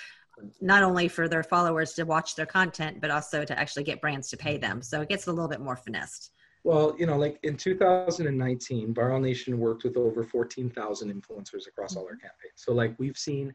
not 0.61 0.83
only 0.83 1.09
for 1.09 1.29
their 1.29 1.43
followers 1.43 1.93
to 1.95 2.05
watch 2.05 2.35
their 2.35 2.47
content, 2.47 3.01
but 3.01 3.11
also 3.11 3.45
to 3.45 3.59
actually 3.59 3.85
get 3.85 4.01
brands 4.01 4.29
to 4.31 4.37
pay 4.37 4.57
them. 4.57 4.83
So 4.83 5.01
it 5.01 5.09
gets 5.09 5.27
a 5.27 5.33
little 5.33 5.49
bit 5.49 5.61
more 5.61 5.77
finessed. 5.77 6.33
Well, 6.65 6.95
you 6.99 7.07
know, 7.07 7.17
like 7.17 7.39
in 7.45 7.57
2019, 7.57 8.93
Viral 8.95 9.23
Nation 9.23 9.59
worked 9.59 9.85
with 9.85 9.97
over 9.97 10.25
14,000 10.25 11.09
influencers 11.09 11.67
across 11.67 11.97
all 11.97 12.05
our 12.05 12.11
mm-hmm. 12.11 12.21
campaigns. 12.21 12.57
So, 12.57 12.73
like, 12.73 12.95
we've 12.99 13.17
seen 13.17 13.55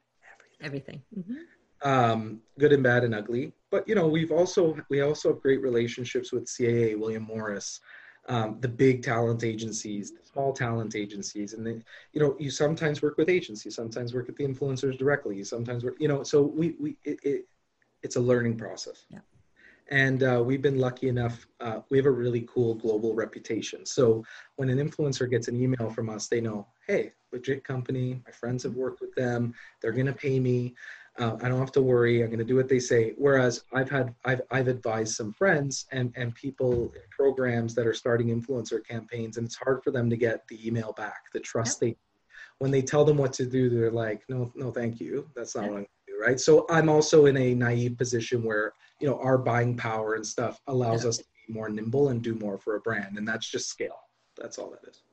everything, 0.64 0.66
everything. 0.66 1.02
Mm-hmm. 1.18 1.90
Um, 1.90 2.40
good 2.58 2.72
and 2.72 2.82
bad 2.82 3.04
and 3.04 3.14
ugly. 3.14 3.52
But 3.70 3.88
you 3.88 3.96
know, 3.96 4.08
we've 4.08 4.32
also 4.32 4.78
we 4.90 5.02
also 5.02 5.34
have 5.34 5.42
great 5.42 5.62
relationships 5.62 6.32
with 6.32 6.46
CAA, 6.46 6.98
William 6.98 7.24
Morris, 7.24 7.82
um, 8.30 8.58
the 8.62 8.68
big 8.68 9.04
talent 9.04 9.44
agencies, 9.44 10.12
the 10.12 10.26
small 10.26 10.54
talent 10.54 10.96
agencies, 10.96 11.54
and 11.54 11.66
then 11.66 11.84
you 12.14 12.22
know 12.22 12.36
you 12.40 12.50
sometimes 12.50 13.02
work 13.02 13.18
with 13.18 13.30
agencies, 13.30 13.76
sometimes 13.76 14.14
work 14.14 14.28
with 14.28 14.38
the 14.38 14.46
influencers 14.46 14.98
directly, 14.98 15.36
you 15.38 15.44
sometimes 15.44 15.84
work, 15.84 15.96
you 16.00 16.08
know, 16.08 16.24
so 16.24 16.42
we 16.42 16.76
we 16.80 16.98
it, 17.04 17.20
it 17.24 17.46
it's 18.02 18.16
a 18.16 18.20
learning 18.20 18.58
process. 18.58 19.06
Yeah. 19.10 19.20
And 19.90 20.24
uh, 20.24 20.42
we've 20.44 20.62
been 20.62 20.80
lucky 20.80 21.10
enough. 21.10 21.46
Uh, 21.60 21.82
we 21.90 21.98
have 21.98 22.06
a 22.06 22.12
really 22.12 22.48
cool 22.50 22.74
global 22.74 23.14
reputation. 23.14 23.86
So 23.86 24.24
when 24.56 24.70
an 24.70 24.78
influencer 24.78 25.30
gets 25.30 25.50
an 25.50 25.62
email 25.62 25.90
from 25.90 26.10
us, 26.10 26.28
they 26.28 26.40
know, 26.40 26.68
hey, 26.88 27.12
legit 27.34 27.64
company. 27.64 28.22
My 28.26 28.32
friends 28.32 28.64
have 28.64 28.76
worked 28.76 29.02
with 29.02 29.14
them. 29.16 29.54
They're 29.82 29.92
gonna 29.92 30.14
pay 30.14 30.40
me. 30.40 30.76
Uh, 31.20 31.38
I 31.44 31.48
don't 31.48 31.60
have 31.60 31.72
to 31.74 31.82
worry. 31.82 32.22
I'm 32.22 32.30
going 32.30 32.40
to 32.40 32.46
do 32.46 32.56
what 32.56 32.68
they 32.68 32.80
say. 32.80 33.14
Whereas 33.18 33.64
I've 33.72 33.90
had 33.90 34.16
I've 34.26 34.42
I've 34.50 34.68
advised 34.68 35.16
some 35.16 35.32
friends 35.32 35.86
and 35.92 36.12
and 36.16 36.34
people 36.34 36.92
programs 37.12 37.76
that 37.76 37.86
are 37.86 37.94
starting 37.94 38.28
influencer 38.28 38.86
campaigns, 38.86 39.38
and 39.38 39.46
it's 39.46 39.56
hard 39.56 39.84
for 39.84 39.92
them 39.92 40.10
to 40.10 40.18
get 40.18 40.48
the 40.48 40.66
email 40.68 40.94
back, 40.94 41.26
the 41.34 41.40
trust 41.40 41.82
yep. 41.82 41.92
they. 41.92 41.98
When 42.60 42.72
they 42.72 42.82
tell 42.82 43.04
them 43.04 43.18
what 43.18 43.34
to 43.34 43.46
do, 43.46 43.70
they're 43.70 43.92
like, 43.92 44.24
no, 44.30 44.52
no, 44.56 44.72
thank 44.72 45.00
you. 45.00 45.28
That's 45.36 45.56
not 45.56 45.64
yep. 45.64 45.72
what 45.72 45.78
I'm 45.78 45.84
going 45.84 45.88
to 46.08 46.14
do, 46.14 46.20
right? 46.22 46.40
So 46.40 46.66
I'm 46.70 46.88
also 46.88 47.26
in 47.26 47.36
a 47.36 47.54
naive 47.54 47.98
position 47.98 48.44
where 48.44 48.74
you 49.00 49.08
know 49.08 49.20
our 49.20 49.38
buying 49.38 49.76
power 49.76 50.16
and 50.16 50.26
stuff 50.26 50.62
allows 50.68 51.04
yep. 51.04 51.10
us 51.10 51.18
to 51.18 51.26
be 51.48 51.54
more 51.54 51.70
nimble 51.70 52.10
and 52.10 52.22
do 52.22 52.36
more 52.36 52.58
for 52.58 52.76
a 52.76 52.80
brand, 52.80 53.18
and 53.18 53.28
that's 53.28 53.50
just 53.50 53.70
scale. 53.70 54.00
That's 54.36 54.58
all 54.58 54.72
that 54.72 54.90
is. 54.90 55.04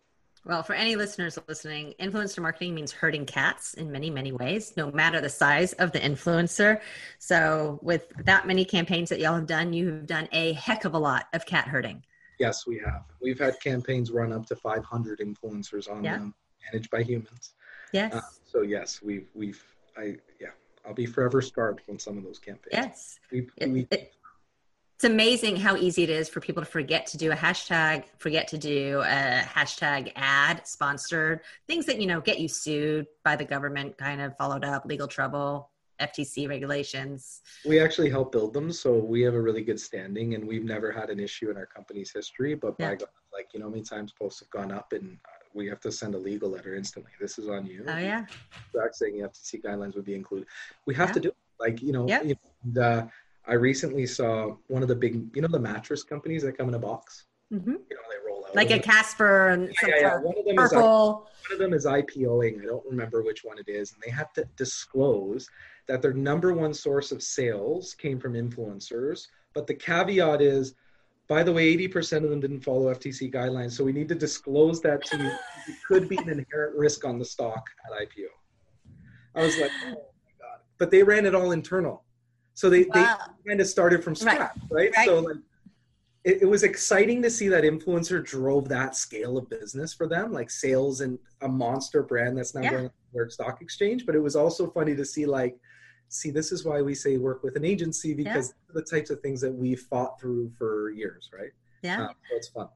Well, 0.45 0.63
for 0.63 0.73
any 0.73 0.97
listeners 0.97 1.39
listening, 1.49 1.95
influencer 2.01 2.41
marketing 2.41 2.75
means 2.75 2.93
herding 2.93 3.27
cats 3.27 3.75
in 3.75 3.93
many, 3.93 4.09
many 4.09 4.33
ways, 4.33 4.73
no 4.77 4.91
matter 4.91 5.21
the 5.21 5.29
size 5.29 5.75
of 5.75 5.93
the 5.93 5.99
influencer. 5.99 6.81
So, 7.19 7.79
with 7.83 8.11
that 8.25 8.47
many 8.47 8.65
campaigns 8.65 9.11
that 9.11 9.21
y'all 9.21 9.35
have 9.35 9.47
done, 9.47 9.75
you 9.75 9.93
have 9.93 10.07
done 10.07 10.29
a 10.33 10.55
heck 10.55 10.87
of 10.87 10.95
a 10.95 10.99
lot 10.99 11.27
of 11.35 11.45
cat 11.45 11.69
herding. 11.69 12.03
Yes, 12.39 12.67
we 12.67 12.79
have. 12.79 13.05
We've 13.21 13.39
had 13.39 13.61
campaigns 13.61 14.11
run 14.11 14.33
up 14.33 14.47
to 14.47 14.57
500 14.57 15.21
influencers 15.21 15.91
on 15.91 16.03
yeah. 16.03 16.17
them, 16.17 16.35
managed 16.73 16.91
by 16.91 17.03
humans. 17.03 17.53
Yes. 17.93 18.15
Uh, 18.15 18.21
so 18.45 18.63
yes, 18.63 19.01
we've 19.03 19.29
we've 19.35 19.63
I 19.97 20.17
yeah, 20.41 20.49
I'll 20.87 20.95
be 20.95 21.07
forever 21.07 21.43
scarred 21.43 21.83
from 21.83 21.99
some 21.99 22.17
of 22.17 22.25
those 22.25 22.39
campaigns. 22.39 22.73
Yes. 22.73 23.19
We, 23.31 23.47
we, 23.67 23.87
it, 23.91 24.15
it's 25.01 25.07
amazing 25.07 25.57
how 25.57 25.77
easy 25.77 26.03
it 26.03 26.11
is 26.11 26.29
for 26.29 26.41
people 26.41 26.63
to 26.63 26.69
forget 26.69 27.07
to 27.07 27.17
do 27.17 27.33
a 27.33 27.35
hashtag, 27.35 28.05
forget 28.19 28.47
to 28.47 28.59
do 28.59 29.01
a 29.01 29.41
hashtag 29.41 30.13
ad, 30.15 30.61
sponsored 30.67 31.41
things 31.67 31.87
that 31.87 31.99
you 31.99 32.07
know 32.07 32.21
get 32.21 32.39
you 32.39 32.47
sued 32.47 33.07
by 33.25 33.35
the 33.35 33.45
government, 33.47 33.97
kind 33.97 34.21
of 34.21 34.37
followed 34.37 34.63
up, 34.63 34.85
legal 34.85 35.09
trouble, 35.09 35.71
FTC 36.03 36.47
regulations. 36.51 37.41
We 37.67 37.81
actually 37.81 38.11
help 38.11 38.31
build 38.31 38.53
them, 38.53 38.71
so 38.71 38.93
we 38.93 39.23
have 39.23 39.33
a 39.33 39.41
really 39.41 39.63
good 39.63 39.81
standing, 39.81 40.35
and 40.35 40.47
we've 40.47 40.65
never 40.65 40.93
had 40.93 41.09
an 41.09 41.19
issue 41.19 41.49
in 41.51 41.57
our 41.57 41.65
company's 41.65 42.13
history. 42.13 42.55
But 42.55 42.75
yeah. 42.79 42.91
by 42.91 42.97
God, 42.97 43.09
like 43.33 43.55
you 43.55 43.61
know, 43.61 43.69
how 43.69 43.71
many 43.71 43.83
times 43.83 44.13
posts 44.13 44.41
have 44.41 44.51
gone 44.51 44.71
up, 44.71 44.93
and 44.93 45.17
uh, 45.25 45.45
we 45.55 45.67
have 45.69 45.81
to 45.81 45.91
send 45.91 46.15
a 46.15 46.19
legal 46.19 46.51
letter 46.51 46.75
instantly. 46.75 47.13
This 47.19 47.39
is 47.39 47.49
on 47.49 47.65
you. 47.65 47.87
Oh 47.89 47.97
yeah. 47.97 48.27
Back 48.75 48.93
saying 48.93 49.15
FTC 49.15 49.63
guidelines 49.63 49.95
would 49.95 50.05
be 50.05 50.15
included. 50.15 50.47
We 50.85 50.95
have 50.97 51.09
yeah. 51.09 51.15
to 51.15 51.21
do 51.21 51.29
it. 51.31 51.37
like 51.59 51.81
you 51.81 51.93
know. 51.93 52.07
Yep. 52.07 52.23
You 52.25 52.29
know, 52.35 52.73
the 52.75 53.11
I 53.47 53.55
recently 53.55 54.07
saw 54.07 54.57
one 54.69 54.83
of 54.83 54.89
the 54.89 54.95
big, 54.95 55.35
you 55.35 55.43
know, 55.43 55.49
the 55.49 55.59
mattress 55.59 56.03
companies 56.03 56.43
that 56.43 56.57
come 56.57 56.69
in 56.69 56.75
a 56.75 56.79
box. 56.79 57.27
Mm-hmm. 57.53 57.71
You 57.71 57.75
know, 57.75 58.03
they 58.11 58.27
roll 58.27 58.45
out 58.47 58.55
like 58.55 58.71
a 58.71 58.79
Casper 58.79 59.49
and 59.49 59.75
yeah, 59.83 59.89
yeah, 59.89 60.01
yeah. 60.01 60.21
One 60.21 60.39
of 60.39 60.45
them 60.45 60.57
purple. 60.57 61.27
Is, 61.27 61.49
one 61.49 61.53
of 61.53 61.59
them 61.59 61.73
is 61.73 61.85
IPOing. 61.85 62.63
I 62.63 62.67
don't 62.67 62.87
remember 62.87 63.23
which 63.23 63.43
one 63.43 63.59
it 63.59 63.69
is, 63.69 63.93
and 63.93 64.03
they 64.05 64.11
have 64.11 64.33
to 64.35 64.45
disclose 64.57 65.49
that 65.89 66.01
their 66.01 66.13
number 66.13 66.53
one 66.53 66.73
source 66.73 67.11
of 67.11 67.23
sales 67.23 67.95
came 67.95 68.21
from 68.21 68.35
influencers. 68.35 69.27
But 69.53 69.67
the 69.67 69.75
caveat 69.75 70.41
is, 70.41 70.75
by 71.27 71.43
the 71.43 71.53
way, 71.53 71.77
80% 71.77 72.23
of 72.25 72.31
them 72.31 72.39
didn't 72.39 72.61
follow 72.61 72.95
FTC 72.95 73.33
guidelines, 73.33 73.73
so 73.73 73.83
we 73.83 73.93
need 73.93 74.09
to 74.11 74.15
disclose 74.15 74.81
that 74.83 75.05
to 75.07 75.19
you. 75.19 75.31
It 75.67 75.77
could 75.89 76.09
be 76.09 76.19
an 76.19 76.29
inherent 76.29 76.77
risk 76.77 77.05
on 77.05 77.19
the 77.19 77.25
stock 77.25 77.69
at 77.85 78.01
IPO. 78.01 78.29
I 79.35 79.43
was 79.43 79.59
like, 79.59 79.71
oh 79.87 79.89
my 79.89 79.95
god! 80.41 80.61
But 80.79 80.93
they 80.93 81.03
ran 81.03 81.27
it 81.27 81.35
all 81.35 81.51
internal. 81.51 82.05
So 82.61 82.69
they, 82.69 82.85
wow. 82.95 83.17
they 83.43 83.53
kind 83.53 83.61
of 83.63 83.67
started 83.67 84.05
from 84.05 84.15
scratch, 84.15 84.39
right? 84.39 84.53
right? 84.71 84.91
right. 84.95 85.07
So 85.07 85.21
like, 85.21 85.37
it, 86.25 86.43
it, 86.43 86.45
was 86.45 86.63
exciting 86.63 87.23
to 87.23 87.31
see 87.31 87.49
that 87.49 87.65
influencer 87.65 88.23
drove 88.23 88.69
that 88.69 88.95
scale 88.95 89.39
of 89.39 89.49
business 89.49 89.95
for 89.95 90.07
them, 90.07 90.31
like 90.31 90.51
sales 90.51 91.01
and 91.01 91.19
a 91.41 91.49
monster 91.49 92.03
brand 92.03 92.37
that's 92.37 92.55
now 92.55 92.61
yeah. 92.61 92.71
going 92.71 92.85
on 92.85 92.91
the 93.15 93.31
stock 93.31 93.63
exchange. 93.63 94.05
But 94.05 94.15
it 94.15 94.19
was 94.19 94.37
also 94.37 94.69
funny 94.69 94.95
to 94.95 95.07
see 95.07 95.25
like, 95.25 95.57
see, 96.11 96.31
this 96.31 96.53
is 96.53 96.63
why 96.63 96.83
we 96.83 96.95
say 96.95 97.17
work 97.17 97.43
with 97.43 97.57
an 97.57 97.65
agency 97.65 98.13
because 98.13 98.49
yeah. 98.49 98.75
the 98.75 98.83
types 98.83 99.09
of 99.09 99.21
things 99.21 99.41
that 99.41 99.53
we 99.53 99.75
fought 99.75 100.21
through 100.21 100.53
for 100.59 100.91
years, 100.91 101.31
right? 101.33 101.53
Yeah, 101.81 102.09
um, 102.09 102.09
so 102.09 102.37
it's 102.37 102.49
fun. 102.49 102.69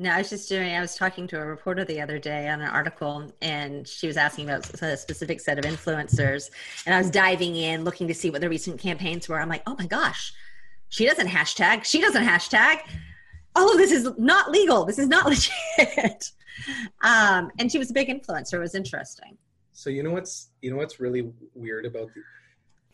No, 0.00 0.10
I 0.12 0.16
was 0.16 0.30
just 0.30 0.48
doing, 0.48 0.74
I 0.74 0.80
was 0.80 0.94
talking 0.94 1.26
to 1.26 1.38
a 1.38 1.44
reporter 1.44 1.84
the 1.84 2.00
other 2.00 2.18
day 2.18 2.48
on 2.48 2.62
an 2.62 2.70
article, 2.70 3.30
and 3.42 3.86
she 3.86 4.06
was 4.06 4.16
asking 4.16 4.48
about 4.48 4.66
a 4.82 4.96
specific 4.96 5.40
set 5.40 5.58
of 5.58 5.66
influencers. 5.66 6.50
And 6.86 6.94
I 6.94 6.98
was 6.98 7.10
diving 7.10 7.54
in, 7.54 7.84
looking 7.84 8.08
to 8.08 8.14
see 8.14 8.30
what 8.30 8.40
the 8.40 8.48
recent 8.48 8.80
campaigns 8.80 9.28
were. 9.28 9.38
I'm 9.38 9.50
like, 9.50 9.62
oh 9.66 9.76
my 9.78 9.86
gosh, 9.86 10.32
she 10.88 11.04
doesn't 11.04 11.26
hashtag. 11.26 11.84
She 11.84 12.00
doesn't 12.00 12.24
hashtag. 12.24 12.78
All 13.54 13.70
of 13.70 13.76
this 13.76 13.92
is 13.92 14.08
not 14.16 14.50
legal. 14.50 14.86
This 14.86 14.98
is 14.98 15.06
not 15.06 15.26
legit. 15.28 16.30
um, 17.02 17.50
and 17.58 17.70
she 17.70 17.76
was 17.76 17.90
a 17.90 17.92
big 17.92 18.08
influencer. 18.08 18.54
It 18.54 18.60
was 18.60 18.74
interesting. 18.74 19.36
So 19.74 19.90
you 19.90 20.02
know 20.02 20.12
what's 20.12 20.48
you 20.62 20.70
know 20.70 20.78
what's 20.78 20.98
really 20.98 21.30
weird 21.54 21.84
about 21.84 22.08
the, 22.14 22.22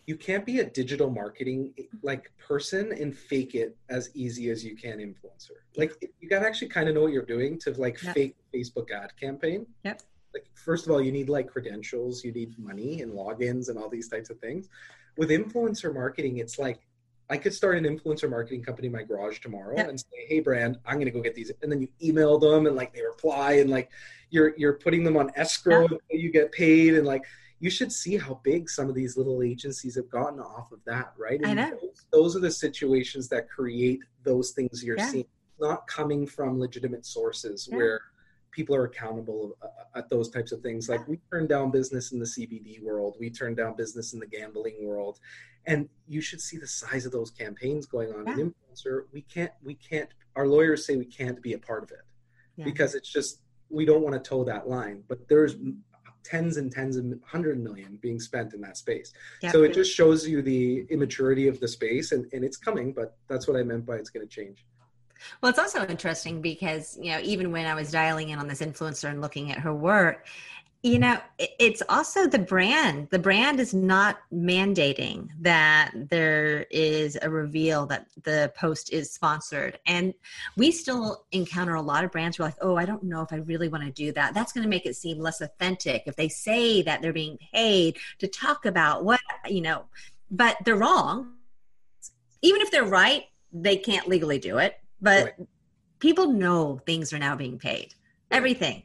you 0.07 0.17
can't 0.17 0.47
be 0.47 0.61
a 0.61 0.65
digital 0.65 1.11
marketing 1.11 1.75
like 2.03 2.31
person 2.39 2.93
and 2.93 3.17
fake 3.17 3.55
it 3.55 3.77
as 3.89 4.11
easy 4.15 4.51
as 4.51 4.65
you 4.65 4.77
can 4.77 4.99
influencer. 4.99 5.59
Like 5.77 5.93
you 6.21 6.29
got 6.29 6.41
to 6.41 6.47
actually 6.47 6.69
kind 6.69 6.89
of 6.89 6.95
know 6.95 7.03
what 7.03 7.13
you're 7.13 7.25
doing 7.25 7.59
to 7.61 7.73
like 7.73 8.01
yep. 8.03 8.15
fake 8.15 8.37
Facebook 8.55 8.91
ad 8.93 9.13
campaign. 9.21 9.67
Yep. 9.85 10.03
Like 10.33 10.47
first 10.55 10.87
of 10.87 10.93
all, 10.93 11.03
you 11.03 11.11
need 11.11 11.29
like 11.29 11.49
credentials, 11.49 12.25
you 12.25 12.33
need 12.33 12.57
money 12.59 13.03
and 13.03 13.13
logins 13.13 13.69
and 13.69 13.79
all 13.79 13.89
these 13.89 14.09
types 14.09 14.31
of 14.31 14.39
things. 14.39 14.69
With 15.17 15.31
influencer 15.31 15.93
marketing, 15.93 16.37
it's 16.39 16.59
like 16.59 16.81
I 17.29 17.37
could 17.37 17.53
start 17.53 17.77
an 17.77 17.85
influencer 17.85 18.31
marketing 18.31 18.63
company 18.63 18.87
in 18.87 18.93
my 18.93 19.03
garage 19.03 19.41
tomorrow 19.41 19.75
yep. 19.77 19.89
and 19.89 19.99
say, 19.99 20.27
"Hey, 20.29 20.39
brand, 20.39 20.79
I'm 20.87 20.95
going 20.95 21.07
to 21.07 21.11
go 21.11 21.21
get 21.21 21.35
these," 21.35 21.51
and 21.63 21.73
then 21.73 21.81
you 21.81 21.89
email 22.01 22.39
them 22.39 22.67
and 22.67 22.77
like 22.77 22.95
they 22.95 23.03
reply 23.03 23.55
and 23.55 23.71
like 23.71 23.91
you're 24.31 24.55
you're 24.57 24.75
putting 24.75 25.03
them 25.03 25.17
on 25.17 25.33
escrow, 25.35 25.89
yep. 25.91 26.01
you 26.11 26.31
get 26.31 26.53
paid 26.53 26.95
and 26.95 27.07
like 27.07 27.25
you 27.59 27.71
should 27.71 27.91
see 27.91 28.17
how 28.17 28.41
big 28.43 28.69
some 28.69 28.89
of 28.89 28.95
these 28.95 29.17
little 29.17 29.43
agencies 29.43 29.95
have 29.97 30.11
gotten 30.11 30.41
off 30.41 30.73
of 30.73 30.81
that, 30.85 31.13
right? 31.17 31.41
And 31.43 31.61
I 31.61 31.71
know. 31.71 31.79
Those, 31.81 32.07
those, 32.13 32.37
are 32.37 32.41
the 32.41 32.51
situations 32.51 33.29
that 33.29 33.49
create 33.49 34.01
those 34.25 34.51
things 34.51 34.85
you're 34.85 34.99
yeah. 34.99 35.09
seeing, 35.09 35.27
not 35.59 35.87
coming 35.87 36.27
from 36.27 36.61
legitimate 36.61 37.07
sources 37.07 37.69
yeah. 37.71 37.77
where 37.77 38.01
people 38.51 38.77
are 38.77 38.85
accountable 38.85 39.57
uh, 39.63 39.99
at 39.99 40.11
those 40.11 40.29
types 40.29 40.53
of 40.53 40.61
things. 40.61 40.89
Like 40.89 41.07
we 41.09 41.19
turn 41.31 41.47
down 41.47 41.71
business 41.71 42.13
in 42.13 42.19
the 42.19 42.27
CBD 42.27 42.83
world, 42.83 43.17
we 43.19 43.31
turn 43.31 43.55
down 43.55 43.75
business 43.75 44.13
in 44.13 44.21
the 44.21 44.27
gambling 44.27 44.77
world, 44.83 45.19
and 45.67 45.89
you 46.07 46.21
should 46.21 46.41
see 46.41 46.59
the 46.59 46.67
size 46.67 47.07
of 47.07 47.13
those 47.13 47.31
campaigns 47.31 47.87
going 47.87 48.13
on. 48.13 48.27
Yeah. 48.27 48.33
In 48.35 48.55
influencer, 48.55 49.05
we 49.13 49.23
can't, 49.23 49.53
we 49.63 49.75
can't. 49.75 50.11
Our 50.37 50.47
lawyers 50.47 50.87
say 50.87 50.97
we 50.97 51.07
can't 51.07 51.41
be 51.43 51.55
a 51.55 51.59
part 51.59 51.83
of 51.83 51.91
it 51.91 52.65
because 52.65 52.95
it's 52.95 53.11
just 53.11 53.41
we 53.69 53.85
don't 53.85 54.03
want 54.03 54.15
to 54.15 54.21
toe 54.21 54.45
that 54.45 54.69
line. 54.69 55.03
But 55.09 55.29
there's 55.29 55.57
tens 56.27 56.57
and 56.57 56.71
tens 56.71 56.97
and 56.97 57.21
hundred 57.25 57.63
million 57.63 57.99
being 58.03 58.21
spent 58.21 58.53
in 58.55 58.61
that 58.63 58.77
space. 58.77 59.13
So 59.51 59.63
it 59.63 59.73
just 59.73 59.95
shows 59.95 60.27
you 60.27 60.43
the 60.43 60.85
immaturity 60.91 61.49
of 61.49 61.61
the 61.61 61.69
space 61.69 62.13
and, 62.13 62.27
and 62.33 62.45
it's 62.45 62.57
coming, 62.57 62.93
but 62.93 63.17
that's 63.29 63.47
what 63.47 63.57
I 63.57 63.63
meant 63.63 63.87
by 63.87 63.97
it's 63.97 64.11
going 64.11 64.27
to 64.27 64.33
change. 64.33 64.65
Well, 65.41 65.51
it's 65.51 65.59
also 65.59 65.87
interesting 65.87 66.43
because, 66.43 66.99
you 67.01 67.11
know, 67.11 67.21
even 67.23 67.51
when 67.51 67.67
I 67.67 67.75
was 67.75 67.91
dialing 67.91 68.31
in 68.31 68.39
on 68.39 68.49
this 68.49 68.61
influencer 68.61 69.09
and 69.09 69.21
looking 69.21 69.51
at 69.51 69.59
her 69.59 69.75
work, 69.75 70.27
you 70.87 71.01
know 71.01 71.19
it's 71.39 71.83
also 71.89 72.29
the 72.29 72.39
brand. 72.39 73.09
The 73.11 73.19
brand 73.19 73.59
is 73.59 73.75
not 73.75 74.19
mandating 74.33 75.29
that 75.41 75.91
there 75.95 76.67
is 76.71 77.19
a 77.21 77.29
reveal 77.29 77.87
that 77.87 78.07
the 78.23 78.53
post 78.55 78.93
is 78.93 79.11
sponsored. 79.11 79.81
And 79.87 80.15
we 80.57 80.71
still 80.71 81.25
encounter 81.33 81.75
a 81.75 81.83
lot 81.83 82.05
of 82.05 82.13
brands 82.13 82.37
who 82.37 82.45
are 82.45 82.47
like 82.47 82.57
oh 82.61 82.77
i 82.77 82.85
don't 82.85 83.03
know 83.03 83.23
if 83.23 83.33
i 83.33 83.37
really 83.37 83.69
want 83.69 83.83
to 83.83 83.91
do 83.91 84.13
that. 84.13 84.33
That's 84.33 84.53
going 84.53 84.63
to 84.63 84.69
make 84.69 84.87
it 84.87 84.95
seem 84.95 85.19
less 85.19 85.41
authentic 85.41 86.05
if 86.07 86.15
they 86.15 86.29
say 86.29 86.83
that 86.83 87.03
they're 87.03 87.13
being 87.13 87.39
paid 87.53 87.99
to 88.21 88.29
talk 88.29 88.65
about 88.65 89.05
what 89.05 89.21
you 89.49 89.63
know 89.63 89.87
but 90.31 90.57
they're 90.65 90.77
wrong. 90.77 91.33
Even 92.43 92.61
if 92.61 92.71
they're 92.71 92.85
right 92.85 93.25
they 93.53 93.77
can't 93.77 94.07
legally 94.07 94.39
do 94.39 94.59
it 94.59 94.79
but 95.01 95.25
right. 95.25 95.49
people 95.99 96.29
know 96.29 96.81
things 96.87 97.13
are 97.13 97.19
now 97.19 97.35
being 97.35 97.59
paid. 97.59 97.93
Everything 98.31 98.85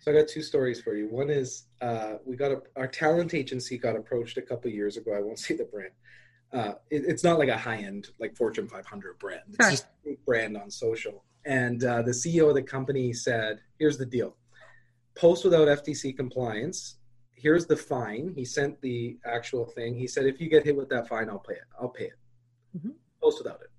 so 0.00 0.10
I 0.10 0.14
got 0.14 0.28
two 0.28 0.40
stories 0.40 0.80
for 0.80 0.94
you. 0.94 1.08
One 1.08 1.28
is 1.28 1.64
uh, 1.82 2.14
we 2.24 2.34
got 2.34 2.50
a, 2.50 2.62
our 2.76 2.86
talent 2.86 3.34
agency 3.34 3.76
got 3.76 3.96
approached 3.96 4.38
a 4.38 4.42
couple 4.42 4.70
years 4.70 4.96
ago. 4.96 5.12
I 5.14 5.20
won't 5.20 5.38
say 5.46 5.56
the 5.56 5.64
brand. 5.64 5.92
Uh, 6.52 6.72
it, 6.90 7.04
it's 7.06 7.22
not 7.22 7.38
like 7.38 7.48
a 7.48 7.56
high 7.56 7.76
end 7.76 8.08
like 8.18 8.36
Fortune 8.36 8.66
500 8.66 9.18
brand. 9.18 9.42
It's 9.58 9.70
just 9.70 9.86
a 10.06 10.16
brand 10.26 10.56
on 10.56 10.70
social. 10.70 11.24
And 11.44 11.84
uh, 11.84 12.02
the 12.02 12.10
CEO 12.10 12.48
of 12.48 12.54
the 12.54 12.62
company 12.62 13.12
said, 13.12 13.60
"Here's 13.78 13.98
the 13.98 14.06
deal: 14.06 14.36
post 15.14 15.44
without 15.44 15.68
FTC 15.68 16.16
compliance. 16.16 16.96
Here's 17.34 17.66
the 17.66 17.76
fine." 17.76 18.32
He 18.34 18.44
sent 18.44 18.80
the 18.80 19.18
actual 19.26 19.66
thing. 19.66 19.94
He 19.94 20.06
said, 20.06 20.26
"If 20.26 20.40
you 20.40 20.48
get 20.48 20.64
hit 20.64 20.76
with 20.76 20.88
that 20.88 21.08
fine, 21.08 21.28
I'll 21.28 21.38
pay 21.38 21.54
it. 21.54 21.68
I'll 21.80 21.88
pay 21.88 22.06
it. 22.06 22.18
Mm-hmm. 22.76 22.90
Post 23.22 23.42
without 23.44 23.60
it." 23.60 23.70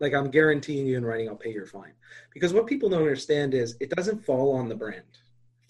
Like 0.00 0.12
I'm 0.12 0.30
guaranteeing 0.30 0.86
you 0.88 0.96
in 0.96 1.04
writing, 1.04 1.28
I'll 1.28 1.36
pay 1.36 1.52
your 1.52 1.66
fine. 1.66 1.92
Because 2.34 2.52
what 2.52 2.66
people 2.66 2.88
don't 2.88 3.02
understand 3.02 3.54
is 3.54 3.76
it 3.78 3.90
doesn't 3.90 4.24
fall 4.24 4.56
on 4.56 4.68
the 4.68 4.74
brand 4.74 5.04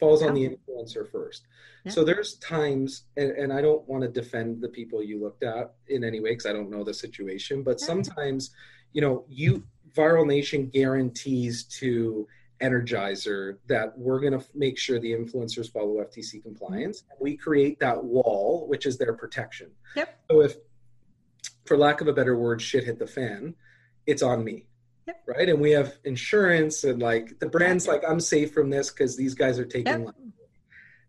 falls 0.03 0.23
on 0.25 0.35
the 0.35 0.49
influencer 0.49 1.09
first. 1.11 1.47
Yeah. 1.85 1.93
So 1.93 2.03
there's 2.03 2.35
times, 2.39 3.05
and, 3.17 3.31
and, 3.31 3.53
I 3.53 3.63
don't 3.63 3.87
want 3.89 4.03
to 4.03 4.09
defend 4.09 4.61
the 4.61 4.69
people 4.69 5.01
you 5.01 5.21
looked 5.21 5.45
at 5.45 5.75
in 5.87 6.03
any 6.03 6.19
way 6.19 6.31
because 6.31 6.47
I 6.47 6.53
don't 6.53 6.71
know 6.71 6.83
the 6.83 6.93
situation, 6.93 7.63
but 7.63 7.77
yeah. 7.81 7.87
sometimes, 7.87 8.51
you 8.93 9.01
know, 9.01 9.25
you 9.29 9.63
Viral 9.97 10.27
Nation 10.27 10.67
guarantees 10.67 11.65
to 11.81 12.27
Energizer 12.61 13.59
that 13.69 13.97
we're 13.97 14.19
going 14.19 14.33
to 14.33 14.45
make 14.55 14.77
sure 14.77 14.99
the 14.99 15.13
influencers 15.13 15.71
follow 15.71 16.03
FTC 16.03 16.43
compliance. 16.43 17.03
Mm-hmm. 17.03 17.25
We 17.25 17.37
create 17.37 17.79
that 17.79 18.03
wall, 18.03 18.67
which 18.69 18.87
is 18.87 18.99
their 18.99 19.13
protection. 19.13 19.71
Yep. 19.95 20.19
So 20.31 20.41
if, 20.41 20.57
for 21.65 21.77
lack 21.77 22.01
of 22.01 22.09
a 22.09 22.13
better 22.13 22.37
word, 22.37 22.61
shit 22.61 22.85
hit 22.85 22.99
the 22.99 23.07
fan, 23.07 23.55
it's 24.07 24.23
on 24.23 24.43
me 24.43 24.67
Yep. 25.07 25.23
Right. 25.27 25.49
And 25.49 25.61
we 25.61 25.73
have 25.73 25.99
insurance 26.05 26.85
and 26.85 27.03
like 27.03 27.39
the 27.41 27.49
brand's 27.49 27.89
like, 27.89 28.03
I'm 28.09 28.21
safe 28.21 28.53
from 28.53 28.71
this 28.71 28.91
because 28.91 29.17
these 29.17 29.35
guys 29.35 29.59
are 29.59 29.65
taking 29.65 30.05
yep. 30.05 30.15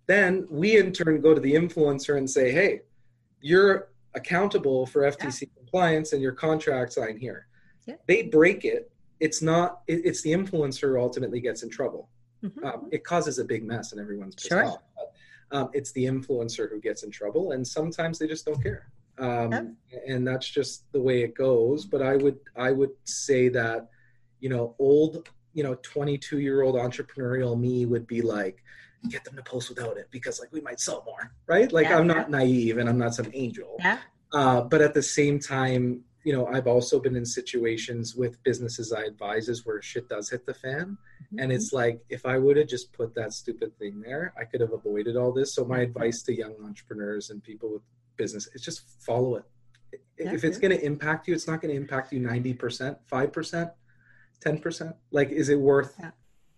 Then 0.06 0.48
we 0.50 0.78
in 0.78 0.92
turn 0.92 1.22
go 1.22 1.34
to 1.34 1.40
the 1.40 1.54
influencer 1.54 2.18
and 2.18 2.30
say, 2.30 2.52
hey, 2.52 2.82
you're 3.40 3.90
accountable 4.16 4.86
for 4.86 5.04
FTC 5.04 5.50
compliance 5.56 6.14
and 6.14 6.22
your 6.22 6.34
contract 6.34 6.94
sign 6.94 7.18
here. 7.18 7.48
They 8.08 8.24
break 8.24 8.66
it. 8.66 8.92
It's 9.20 9.42
not, 9.42 9.82
it, 9.88 10.02
it's 10.06 10.22
the 10.22 10.32
influencer 10.32 10.94
who 10.94 11.00
ultimately 11.00 11.40
gets 11.40 11.64
in 11.64 11.70
trouble. 11.70 12.10
Mm-hmm. 12.44 12.66
Um, 12.66 12.90
it 12.92 13.04
causes 13.06 13.40
a 13.40 13.46
big 13.46 13.64
mess 13.64 13.92
and 13.92 14.02
everyone's 14.02 14.36
pissed 14.36 14.50
sure. 14.50 14.66
off. 14.66 14.80
But, 14.96 15.58
um, 15.58 15.70
it's 15.74 15.92
the 15.92 16.06
influencer 16.06 16.70
who 16.70 16.82
gets 16.82 17.04
in 17.04 17.12
trouble 17.12 17.52
and 17.52 17.66
sometimes 17.66 18.20
they 18.20 18.28
just 18.28 18.46
don't 18.46 18.62
care 18.62 18.88
um, 19.20 19.78
and 20.08 20.28
that's 20.28 20.50
just 20.50 20.92
the 20.92 21.02
way 21.02 21.24
it 21.24 21.36
goes. 21.36 21.86
But 21.86 22.02
I 22.02 22.16
would 22.16 22.40
I 22.56 22.72
would 22.72 22.92
say 23.04 23.50
that 23.50 23.90
you 24.40 24.50
know 24.50 24.76
old 24.80 25.30
you 25.54 25.64
know 25.64 25.76
22 25.82 26.40
year 26.40 26.62
old 26.62 26.76
entrepreneurial 26.76 27.60
me 27.60 27.86
would 27.86 28.08
be 28.08 28.22
like 28.22 28.64
get 29.10 29.24
them 29.24 29.36
to 29.36 29.44
post 29.44 29.70
without 29.70 29.98
it 29.98 30.08
because 30.12 30.40
like 30.40 30.52
we 30.52 30.62
might 30.62 30.80
sell 30.80 31.04
more 31.06 31.32
right? 31.48 31.72
Like 31.72 31.88
yeah, 31.88 31.98
i'm 31.98 32.08
not 32.08 32.30
naive 32.30 32.78
and 32.78 32.90
i'm 32.90 32.98
not 32.98 33.14
some 33.14 33.30
angel. 33.34 33.76
Yeah. 33.80 34.00
uh, 34.34 34.62
but 34.62 34.82
at 34.82 34.94
the 34.94 35.04
same 35.04 35.40
time 35.40 36.04
you 36.24 36.34
know 36.34 36.48
i've 36.48 36.68
also 36.68 37.00
been 37.00 37.16
in 37.16 37.26
situations 37.26 38.16
with 38.16 38.42
businesses 38.44 38.94
i 38.94 39.04
advise 39.04 39.50
is 39.50 39.66
where 39.66 39.82
shit 39.82 40.08
does 40.08 40.30
hit 40.30 40.46
the 40.46 40.54
fan. 40.54 40.98
Mm-hmm. 41.24 41.40
and 41.40 41.52
it's 41.52 41.74
like 41.74 42.02
if 42.10 42.26
i 42.26 42.38
would 42.38 42.58
have 42.58 42.68
just 42.68 42.94
put 42.94 43.14
that 43.16 43.34
stupid 43.34 43.78
thing 43.78 44.02
there 44.02 44.34
i 44.40 44.46
could 44.46 44.62
have 44.62 44.74
avoided 44.74 45.16
all 45.18 45.32
this. 45.32 45.54
So 45.54 45.66
my 45.66 45.80
advice 45.80 46.24
to 46.24 46.34
young 46.34 46.56
entrepreneurs 46.64 47.30
and 47.30 47.44
people 47.44 47.74
with 47.74 47.82
business 48.18 48.48
is 48.54 48.62
just 48.62 48.90
follow 49.02 49.36
it. 49.36 49.44
if 50.18 50.44
it's 50.44 50.58
going 50.58 50.72
to 50.72 50.84
impact 50.84 51.28
you, 51.28 51.34
it's 51.34 51.48
not 51.48 51.62
going 51.62 51.74
to 51.74 51.80
impact 51.80 52.14
you 52.14 52.20
90%, 52.20 52.98
5%, 53.12 53.72
10%. 54.44 54.94
Like, 55.12 55.30
is 55.30 55.50
it 55.50 55.60
worth 55.60 55.96
yeah. 56.00 56.12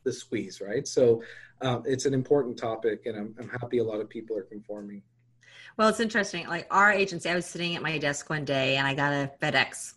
the 0.03 0.13
squeeze, 0.13 0.61
right? 0.61 0.87
So 0.87 1.23
um, 1.61 1.83
it's 1.85 2.05
an 2.05 2.13
important 2.13 2.57
topic, 2.57 3.05
and 3.05 3.17
I'm, 3.17 3.35
I'm 3.39 3.49
happy 3.49 3.77
a 3.77 3.83
lot 3.83 3.99
of 4.01 4.09
people 4.09 4.37
are 4.37 4.43
conforming. 4.43 5.01
Well, 5.77 5.89
it's 5.89 5.99
interesting. 5.99 6.47
Like 6.47 6.67
our 6.71 6.91
agency, 6.91 7.29
I 7.29 7.35
was 7.35 7.45
sitting 7.45 7.75
at 7.75 7.81
my 7.81 7.97
desk 7.97 8.29
one 8.29 8.45
day 8.45 8.77
and 8.77 8.87
I 8.87 8.93
got 8.93 9.11
a 9.11 9.31
FedEx. 9.41 9.93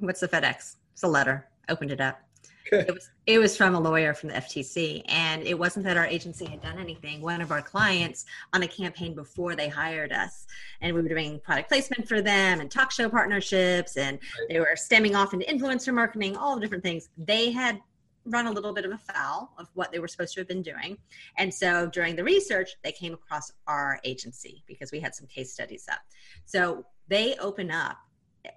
what's 0.00 0.20
the 0.20 0.28
FedEx? 0.28 0.76
It's 0.92 1.02
a 1.02 1.08
letter. 1.08 1.46
Opened 1.68 1.92
it 1.92 2.00
up. 2.00 2.23
It 2.72 2.94
was 2.94 3.10
it 3.26 3.38
was 3.38 3.56
from 3.56 3.74
a 3.74 3.80
lawyer 3.80 4.14
from 4.14 4.30
the 4.30 4.36
FTC, 4.36 5.02
and 5.08 5.46
it 5.46 5.58
wasn't 5.58 5.84
that 5.86 5.96
our 5.96 6.06
agency 6.06 6.46
had 6.46 6.62
done 6.62 6.78
anything. 6.78 7.20
One 7.20 7.40
of 7.40 7.50
our 7.50 7.62
clients 7.62 8.24
on 8.52 8.62
a 8.62 8.68
campaign 8.68 9.14
before 9.14 9.54
they 9.54 9.68
hired 9.68 10.12
us, 10.12 10.46
and 10.80 10.94
we 10.94 11.02
were 11.02 11.08
doing 11.08 11.40
product 11.40 11.68
placement 11.68 12.08
for 12.08 12.20
them 12.20 12.60
and 12.60 12.70
talk 12.70 12.90
show 12.90 13.08
partnerships, 13.08 13.96
and 13.96 14.18
they 14.48 14.60
were 14.60 14.76
stemming 14.76 15.14
off 15.14 15.34
into 15.34 15.46
influencer 15.46 15.92
marketing, 15.92 16.36
all 16.36 16.54
the 16.54 16.60
different 16.60 16.84
things. 16.84 17.08
They 17.18 17.50
had 17.50 17.80
run 18.26 18.46
a 18.46 18.50
little 18.50 18.72
bit 18.72 18.84
of 18.84 18.92
a 18.92 18.98
foul 18.98 19.52
of 19.58 19.68
what 19.74 19.92
they 19.92 19.98
were 19.98 20.08
supposed 20.08 20.34
to 20.34 20.40
have 20.40 20.48
been 20.48 20.62
doing. 20.62 20.96
And 21.36 21.52
so 21.52 21.86
during 21.86 22.16
the 22.16 22.24
research, 22.24 22.70
they 22.82 22.92
came 22.92 23.12
across 23.12 23.52
our 23.66 24.00
agency 24.04 24.64
because 24.66 24.90
we 24.90 25.00
had 25.00 25.14
some 25.14 25.26
case 25.26 25.52
studies 25.52 25.86
up. 25.90 26.00
So 26.46 26.86
they 27.08 27.36
open 27.36 27.70
up 27.70 27.98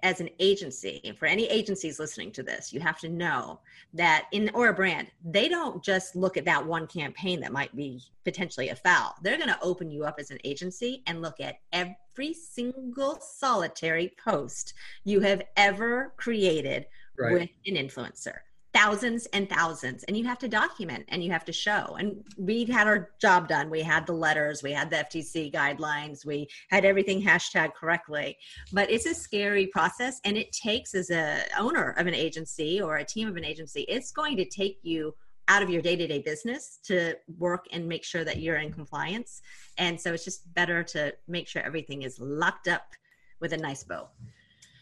as 0.02 0.20
an 0.20 0.28
agency, 0.38 1.14
for 1.18 1.26
any 1.26 1.46
agencies 1.46 1.98
listening 1.98 2.30
to 2.32 2.42
this, 2.42 2.72
you 2.72 2.80
have 2.80 2.98
to 3.00 3.08
know 3.08 3.60
that 3.94 4.26
in 4.32 4.50
or 4.54 4.68
a 4.68 4.74
brand, 4.74 5.08
they 5.24 5.48
don't 5.48 5.82
just 5.82 6.14
look 6.14 6.36
at 6.36 6.44
that 6.44 6.64
one 6.64 6.86
campaign 6.86 7.40
that 7.40 7.52
might 7.52 7.74
be 7.74 8.02
potentially 8.24 8.68
a 8.68 8.76
foul. 8.76 9.14
They're 9.22 9.38
going 9.38 9.48
to 9.48 9.62
open 9.62 9.90
you 9.90 10.04
up 10.04 10.16
as 10.18 10.30
an 10.30 10.38
agency 10.44 11.02
and 11.06 11.22
look 11.22 11.40
at 11.40 11.56
every 11.72 12.34
single 12.34 13.18
solitary 13.20 14.14
post 14.22 14.74
you 15.04 15.20
have 15.20 15.42
ever 15.56 16.12
created 16.16 16.86
right. 17.18 17.32
with 17.32 17.48
an 17.66 17.74
influencer 17.74 18.38
thousands 18.74 19.26
and 19.32 19.48
thousands 19.48 20.04
and 20.04 20.16
you 20.16 20.24
have 20.24 20.38
to 20.38 20.48
document 20.48 21.04
and 21.08 21.22
you 21.24 21.30
have 21.30 21.44
to 21.44 21.52
show. 21.52 21.96
And 21.98 22.22
we've 22.36 22.68
had 22.68 22.86
our 22.86 23.10
job 23.20 23.48
done. 23.48 23.70
We 23.70 23.80
had 23.80 24.06
the 24.06 24.12
letters 24.12 24.62
we 24.62 24.72
had 24.72 24.90
the 24.90 24.96
ftc 24.96 25.52
guidelines 25.52 26.26
we 26.26 26.48
had 26.70 26.84
everything 26.84 27.22
hashtag 27.22 27.74
correctly. 27.74 28.36
But 28.72 28.90
it's 28.90 29.06
a 29.06 29.14
scary 29.14 29.66
process 29.66 30.20
and 30.24 30.36
it 30.36 30.52
takes 30.52 30.94
as 30.94 31.10
a 31.10 31.44
owner 31.58 31.90
of 31.92 32.06
an 32.06 32.14
agency 32.14 32.80
or 32.80 32.96
a 32.96 33.04
team 33.04 33.28
of 33.28 33.36
an 33.36 33.44
agency 33.44 33.82
it's 33.82 34.12
going 34.12 34.36
to 34.36 34.44
take 34.44 34.78
you 34.82 35.14
out 35.48 35.62
of 35.62 35.70
your 35.70 35.80
day-to-day 35.80 36.18
business 36.20 36.78
to 36.84 37.14
work 37.38 37.66
and 37.72 37.88
make 37.88 38.04
sure 38.04 38.22
that 38.22 38.36
you're 38.36 38.58
in 38.58 38.70
compliance. 38.70 39.40
And 39.78 39.98
so 39.98 40.12
it's 40.12 40.24
just 40.24 40.52
better 40.52 40.82
to 40.82 41.14
make 41.26 41.48
sure 41.48 41.62
everything 41.62 42.02
is 42.02 42.20
locked 42.20 42.68
up 42.68 42.92
with 43.40 43.54
a 43.54 43.56
nice 43.56 43.82
bow 43.82 44.08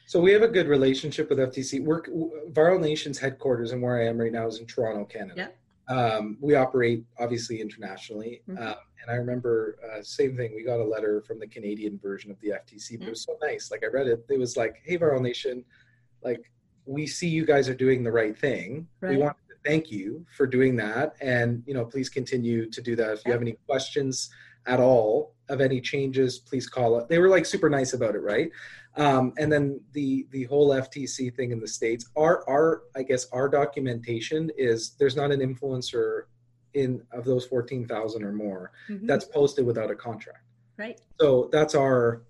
so 0.06 0.20
we 0.20 0.32
have 0.32 0.42
a 0.42 0.48
good 0.48 0.68
relationship 0.68 1.28
with 1.28 1.38
FTC. 1.38 1.84
We're 1.84 2.02
Viral 2.52 2.80
Nation's 2.80 3.18
headquarters 3.18 3.72
and 3.72 3.82
where 3.82 4.00
I 4.00 4.06
am 4.06 4.18
right 4.18 4.32
now 4.32 4.46
is 4.46 4.60
in 4.60 4.66
Toronto, 4.66 5.04
Canada. 5.04 5.50
Yeah. 5.88 5.94
Um, 5.94 6.38
we 6.40 6.54
operate 6.54 7.04
obviously 7.18 7.60
internationally, 7.60 8.42
mm-hmm. 8.48 8.60
um, 8.60 8.74
and 9.02 9.10
I 9.10 9.14
remember 9.14 9.78
uh, 9.84 10.02
same 10.02 10.36
thing. 10.36 10.54
We 10.54 10.64
got 10.64 10.80
a 10.80 10.84
letter 10.84 11.22
from 11.22 11.38
the 11.38 11.46
Canadian 11.46 11.98
version 11.98 12.30
of 12.30 12.40
the 12.40 12.50
FTC, 12.50 12.98
but 12.98 13.08
it 13.08 13.10
was 13.10 13.22
so 13.22 13.36
nice. 13.42 13.70
Like 13.70 13.84
I 13.84 13.88
read 13.88 14.06
it, 14.06 14.24
it 14.28 14.38
was 14.38 14.56
like, 14.56 14.80
"Hey, 14.84 14.98
Viral 14.98 15.20
Nation, 15.20 15.64
like 16.22 16.50
we 16.86 17.06
see 17.06 17.28
you 17.28 17.44
guys 17.44 17.68
are 17.68 17.74
doing 17.74 18.02
the 18.02 18.10
right 18.10 18.36
thing. 18.36 18.88
Right. 19.00 19.10
We 19.10 19.16
want 19.18 19.36
to 19.48 19.54
thank 19.64 19.92
you 19.92 20.26
for 20.36 20.46
doing 20.46 20.74
that, 20.76 21.14
and 21.20 21.62
you 21.66 21.74
know, 21.74 21.84
please 21.84 22.08
continue 22.08 22.68
to 22.70 22.82
do 22.82 22.96
that. 22.96 23.12
If 23.12 23.26
you 23.26 23.32
have 23.32 23.42
any 23.42 23.56
questions 23.66 24.30
at 24.66 24.80
all 24.80 25.34
of 25.48 25.60
any 25.60 25.80
changes, 25.80 26.38
please 26.38 26.68
call 26.68 26.98
it." 26.98 27.08
They 27.08 27.18
were 27.18 27.28
like 27.28 27.46
super 27.46 27.70
nice 27.70 27.92
about 27.92 28.14
it, 28.14 28.20
right? 28.20 28.50
Um, 28.96 29.34
and 29.38 29.52
then 29.52 29.80
the 29.92 30.26
the 30.30 30.44
whole 30.44 30.70
FTC 30.70 31.34
thing 31.34 31.52
in 31.52 31.60
the 31.60 31.68
states. 31.68 32.08
Our 32.16 32.48
our 32.48 32.82
I 32.96 33.02
guess 33.02 33.26
our 33.32 33.48
documentation 33.48 34.50
is 34.56 34.96
there's 34.98 35.16
not 35.16 35.30
an 35.30 35.40
influencer 35.40 36.22
in 36.74 37.02
of 37.12 37.24
those 37.24 37.46
fourteen 37.46 37.86
thousand 37.86 38.24
or 38.24 38.32
more 38.32 38.72
mm-hmm. 38.88 39.06
that's 39.06 39.24
posted 39.24 39.66
without 39.66 39.90
a 39.90 39.94
contract. 39.94 40.44
Right. 40.78 41.00
So 41.20 41.48
that's 41.52 41.74
our 41.74 42.22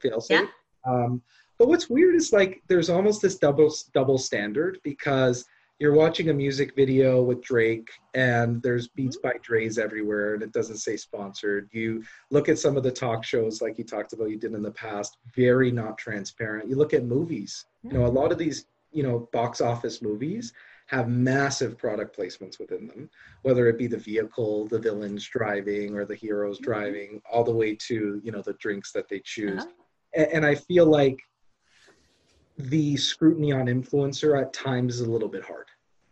fail 0.00 0.20
safe. 0.20 0.40
Yeah. 0.40 0.92
Um, 0.92 1.22
but 1.58 1.68
what's 1.68 1.90
weird 1.90 2.14
is 2.14 2.32
like 2.32 2.62
there's 2.68 2.90
almost 2.90 3.22
this 3.22 3.36
double 3.36 3.72
double 3.92 4.18
standard 4.18 4.78
because 4.82 5.44
you're 5.78 5.94
watching 5.94 6.30
a 6.30 6.34
music 6.34 6.74
video 6.74 7.22
with 7.22 7.40
Drake 7.42 7.88
and 8.14 8.60
there's 8.62 8.88
Beats 8.88 9.16
mm-hmm. 9.16 9.28
by 9.28 9.34
Dre's 9.42 9.78
everywhere 9.78 10.34
and 10.34 10.42
it 10.42 10.52
doesn't 10.52 10.78
say 10.78 10.96
sponsored. 10.96 11.68
You 11.72 12.02
look 12.30 12.48
at 12.48 12.58
some 12.58 12.76
of 12.76 12.82
the 12.82 12.90
talk 12.90 13.24
shows 13.24 13.62
like 13.62 13.78
you 13.78 13.84
talked 13.84 14.12
about 14.12 14.30
you 14.30 14.36
did 14.38 14.54
in 14.54 14.62
the 14.62 14.72
past, 14.72 15.18
very 15.36 15.70
not 15.70 15.96
transparent. 15.96 16.68
You 16.68 16.76
look 16.76 16.94
at 16.94 17.04
movies, 17.04 17.66
you 17.84 17.92
know, 17.92 18.06
a 18.06 18.08
lot 18.08 18.32
of 18.32 18.38
these, 18.38 18.66
you 18.92 19.02
know, 19.02 19.28
box 19.32 19.60
office 19.60 20.02
movies 20.02 20.52
have 20.86 21.08
massive 21.08 21.76
product 21.76 22.16
placements 22.18 22.58
within 22.58 22.88
them, 22.88 23.10
whether 23.42 23.68
it 23.68 23.78
be 23.78 23.86
the 23.86 23.98
vehicle, 23.98 24.66
the 24.68 24.78
villains 24.78 25.26
driving, 25.26 25.94
or 25.94 26.04
the 26.06 26.14
heroes 26.14 26.56
Mm-hmm. 26.56 26.64
driving, 26.64 27.22
all 27.30 27.44
the 27.44 27.52
way 27.52 27.74
to 27.74 28.20
you 28.24 28.32
know 28.32 28.42
the 28.42 28.54
drinks 28.54 28.90
that 28.92 29.08
they 29.08 29.20
choose. 29.20 29.62
Uh-huh. 29.62 29.70
A- 30.16 30.34
And, 30.34 30.46
I 30.46 30.54
feel 30.54 30.86
like 30.86 31.18
the 32.58 32.96
scrutiny 32.96 33.52
on 33.52 33.66
influencer 33.66 34.40
at 34.40 34.52
times 34.52 34.96
is 34.96 35.00
a 35.02 35.10
little 35.10 35.28
bit 35.28 35.44
hard, 35.44 35.66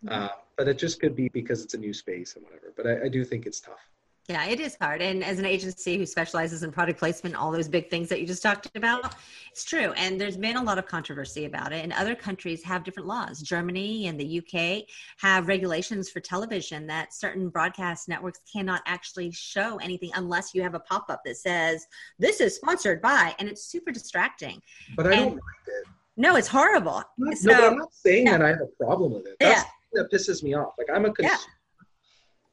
Mhm. 0.05 0.13
uh, 0.13 0.29
but 0.57 0.69
it 0.69 0.79
just 0.79 1.01
could 1.01 1.17
be 1.17 1.29
because 1.29 1.63
it's 1.63 1.75
a 1.75 1.79
new 1.79 1.93
space 1.93 2.37
and 2.37 2.45
whatever. 2.45 2.73
But 2.77 2.87
I, 2.87 3.05
I 3.05 3.09
do 3.09 3.25
think 3.25 3.47
it's 3.47 3.61
tough. 3.61 3.81
Yeah, 4.29 4.45
it 4.47 4.59
is 4.59 4.77
hard. 4.81 5.03
And 5.03 5.23
as 5.23 5.39
an 5.39 5.45
agency 5.45 5.97
who 5.99 6.05
specializes 6.05 6.65
in 6.65 6.73
product 6.73 6.99
placement, 6.99 7.37
all 7.37 7.53
those 7.53 7.69
big 7.69 7.89
things 7.89 8.09
that 8.09 8.21
you 8.21 8.27
just 8.27 8.43
talked 8.43 8.69
about, 8.75 9.15
it's 9.53 9.63
true. 9.65 9.93
And 9.93 10.21
there's 10.21 10.37
been 10.37 10.57
a 10.57 10.63
lot 10.63 10.79
of 10.79 10.87
controversy 10.87 11.45
about 11.45 11.73
it. 11.73 11.85
And 11.85 11.93
other 11.93 12.17
countries 12.17 12.61
have 12.65 12.83
different 12.83 13.07
laws. 13.07 13.41
Germany 13.41 14.09
and 14.09 14.19
the 14.19 14.39
UK 14.41 14.85
have 15.19 15.47
regulations 15.47 16.11
for 16.11 16.19
television 16.19 16.89
that 16.89 17.15
certain 17.15 17.49
broadcast 17.49 18.09
networks 18.09 18.41
cannot 18.53 18.83
actually 18.85 19.31
show 19.31 19.77
anything 19.77 20.11
unless 20.17 20.55
you 20.57 20.63
have 20.63 20.75
a 20.75 20.81
pop 20.81 21.09
up 21.09 21.23
that 21.25 21.37
says, 21.37 21.87
this 22.19 22.41
is 22.41 22.57
sponsored 22.57 23.01
by, 23.01 23.33
and 23.39 23.49
it's 23.49 23.63
super 23.63 23.93
distracting. 23.93 24.61
But 24.97 25.07
I 25.07 25.11
And- 25.13 25.19
don't 25.21 25.31
mind 25.35 25.43
it. 25.69 25.85
No, 26.17 26.37
it's 26.37 26.49
horrible. 26.49 27.03
no, 27.19 27.35
So, 27.35 27.51
but 27.51 27.64
I'm 27.64 27.77
not 27.79 27.93
saying 27.93 28.27
yeah. 28.27 28.39
that 28.39 28.45
I 28.45 28.49
have 28.49 28.61
a 28.62 28.85
problem 28.85 29.12
with 29.12 29.27
it. 29.27 29.37
That's 29.39 29.64
Yeah. 29.64 29.71
that 30.03 30.12
pisses 30.12 30.43
me 30.43 30.55
off. 30.55 30.75
Like 30.79 30.89
I'm 30.93 31.05
a 31.05 31.12
Yeah. 31.19 31.37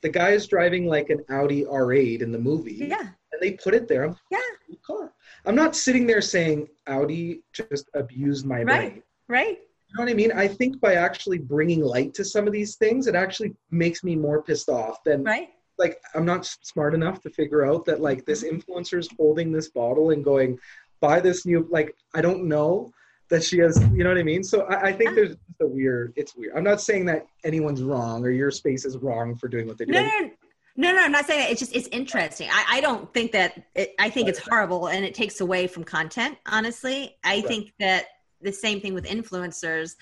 The 0.01 0.09
guy 0.09 0.31
is 0.31 0.47
driving 0.47 0.85
like 0.85 1.09
an 1.09 1.23
Audi 1.29 1.63
R8 1.63 2.21
in 2.21 2.33
the 2.33 2.37
movie, 2.37 2.73
yeah, 2.73 2.99
and 2.99 3.41
they 3.41 3.51
put 3.51 3.73
it 3.73 3.87
there. 3.87 4.03
I'm 4.03 4.17
Yeah. 4.29 4.39
Car. 4.85 5.13
I'm 5.45 5.55
not 5.55 5.75
sitting 5.75 6.05
there 6.07 6.21
saying 6.21 6.67
Audi 6.87 7.43
just 7.53 7.89
abused 7.93 8.45
my 8.45 8.63
Right. 8.63 8.91
brain. 8.91 9.03
right. 9.29 9.59
You 9.87 9.97
know 9.97 10.03
what 10.03 10.11
I 10.11 10.15
mean? 10.15 10.31
I 10.31 10.47
think 10.47 10.81
by 10.81 10.95
actually 10.95 11.37
bringing 11.37 11.81
light 11.81 12.13
to 12.15 12.25
some 12.25 12.47
of 12.47 12.53
these 12.53 12.75
things, 12.75 13.07
it 13.07 13.15
actually 13.15 13.55
makes 13.69 14.03
me 14.03 14.15
more 14.15 14.41
pissed 14.41 14.67
off 14.67 15.03
than 15.03 15.23
Right. 15.23 15.53
like 15.77 16.01
I'm 16.15 16.25
not 16.25 16.45
smart 16.45 16.93
enough 16.93 17.21
to 17.21 17.29
figure 17.29 17.63
out 17.65 17.85
that 17.85 18.01
like 18.01 18.25
this 18.25 18.43
mm-hmm. 18.43 18.57
influencer 18.57 18.97
is 18.97 19.07
holding 19.15 19.51
this 19.51 19.69
bottle 19.69 20.09
and 20.09 20.23
going, 20.23 20.59
buy 20.99 21.19
this 21.19 21.45
new 21.45 21.67
like 21.69 21.95
I 22.13 22.21
don't 22.21 22.45
know 22.45 22.91
that 23.29 23.43
she 23.43 23.57
has 23.59 23.79
you 23.93 24.03
know 24.03 24.09
what 24.09 24.17
I 24.17 24.23
mean? 24.23 24.43
So 24.43 24.61
I, 24.63 24.87
I 24.89 24.93
think 24.93 25.15
there's 25.15 25.29
just 25.29 25.61
a 25.61 25.67
weird 25.67 26.13
it's 26.15 26.35
weird. 26.35 26.55
I'm 26.55 26.63
not 26.63 26.81
saying 26.81 27.05
that 27.05 27.25
anyone's 27.43 27.83
wrong 27.83 28.23
or 28.25 28.29
your 28.29 28.51
space 28.51 28.85
is 28.85 28.97
wrong 28.97 29.35
for 29.35 29.47
doing 29.47 29.67
what 29.67 29.77
they 29.77 29.85
do. 29.85 29.93
No, 29.93 30.01
no, 30.01 30.29
no, 30.75 30.91
no, 30.91 31.01
I'm 31.03 31.11
not 31.11 31.25
saying 31.25 31.41
that. 31.41 31.51
It's 31.51 31.59
just, 31.59 31.75
it's 31.75 31.87
interesting. 31.89 32.49
I, 32.51 32.65
I 32.77 32.81
don't 32.81 33.13
think 33.13 33.31
that, 33.33 33.61
it, 33.75 33.93
I 33.99 34.09
think 34.09 34.27
it's 34.27 34.39
horrible 34.39 34.87
and 34.87 35.05
it 35.05 35.13
takes 35.13 35.39
away 35.39 35.67
from 35.67 35.83
content, 35.83 36.37
honestly. 36.47 37.15
I 37.23 37.35
Right. 37.35 37.45
think 37.47 37.73
that 37.79 38.05
the 38.41 38.51
same 38.51 38.81
thing 38.81 38.95
with 38.95 39.05
influencers, 39.05 39.95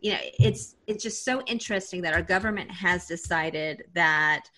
you 0.00 0.12
know, 0.12 0.18
it's, 0.40 0.74
it's 0.88 1.04
just 1.04 1.24
so 1.24 1.40
interesting 1.42 2.02
that 2.02 2.14
our 2.14 2.22
government 2.22 2.70
has 2.70 3.06
decided 3.06 3.84
that 3.94 4.50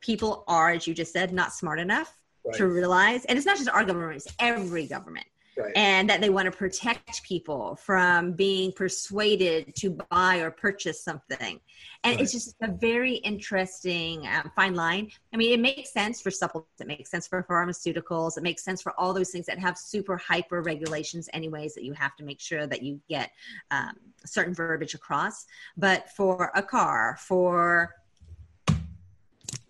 people 0.00 0.44
are, 0.46 0.70
as 0.70 0.86
you 0.86 0.94
just 0.94 1.12
said, 1.12 1.32
not 1.32 1.52
smart 1.52 1.80
enough 1.80 2.16
Right. 2.44 2.56
to 2.56 2.66
realize, 2.66 3.24
and 3.26 3.36
it's 3.36 3.46
not 3.46 3.56
just 3.56 3.68
our 3.68 3.84
government, 3.84 4.16
it's 4.16 4.34
every 4.40 4.86
government 4.86 5.26
Right. 5.54 5.72
and 5.76 6.08
that 6.08 6.22
they 6.22 6.30
want 6.30 6.46
to 6.46 6.50
protect 6.50 7.22
people 7.24 7.76
from 7.76 8.32
being 8.32 8.72
persuaded 8.72 9.74
to 9.76 9.98
buy 10.10 10.38
or 10.38 10.50
purchase 10.50 11.04
something. 11.04 11.60
And 12.04 12.20
it's 12.20 12.32
just 12.32 12.56
a 12.62 12.70
very 12.72 13.16
interesting 13.16 14.26
um, 14.26 14.50
fine 14.56 14.74
line. 14.74 15.10
I 15.32 15.36
mean, 15.36 15.52
it 15.52 15.60
makes 15.60 15.92
sense 15.92 16.22
for 16.22 16.30
supplements, 16.30 16.80
it 16.80 16.86
makes 16.86 17.10
sense 17.10 17.28
for 17.28 17.42
pharmaceuticals, 17.42 18.38
it 18.38 18.42
makes 18.42 18.64
sense 18.64 18.80
for 18.80 18.98
all 18.98 19.12
those 19.12 19.30
things 19.30 19.44
that 19.46 19.58
have 19.58 19.76
super 19.76 20.16
hyper 20.16 20.62
regulations, 20.62 21.28
anyways, 21.34 21.74
that 21.74 21.84
you 21.84 21.92
have 21.92 22.16
to 22.16 22.24
make 22.24 22.40
sure 22.40 22.66
that 22.66 22.82
you 22.82 22.98
get 23.08 23.30
um, 23.70 23.92
certain 24.24 24.54
verbiage 24.54 24.94
across. 24.94 25.46
But 25.76 26.08
for 26.10 26.50
a 26.54 26.62
car, 26.62 27.18
for 27.20 27.90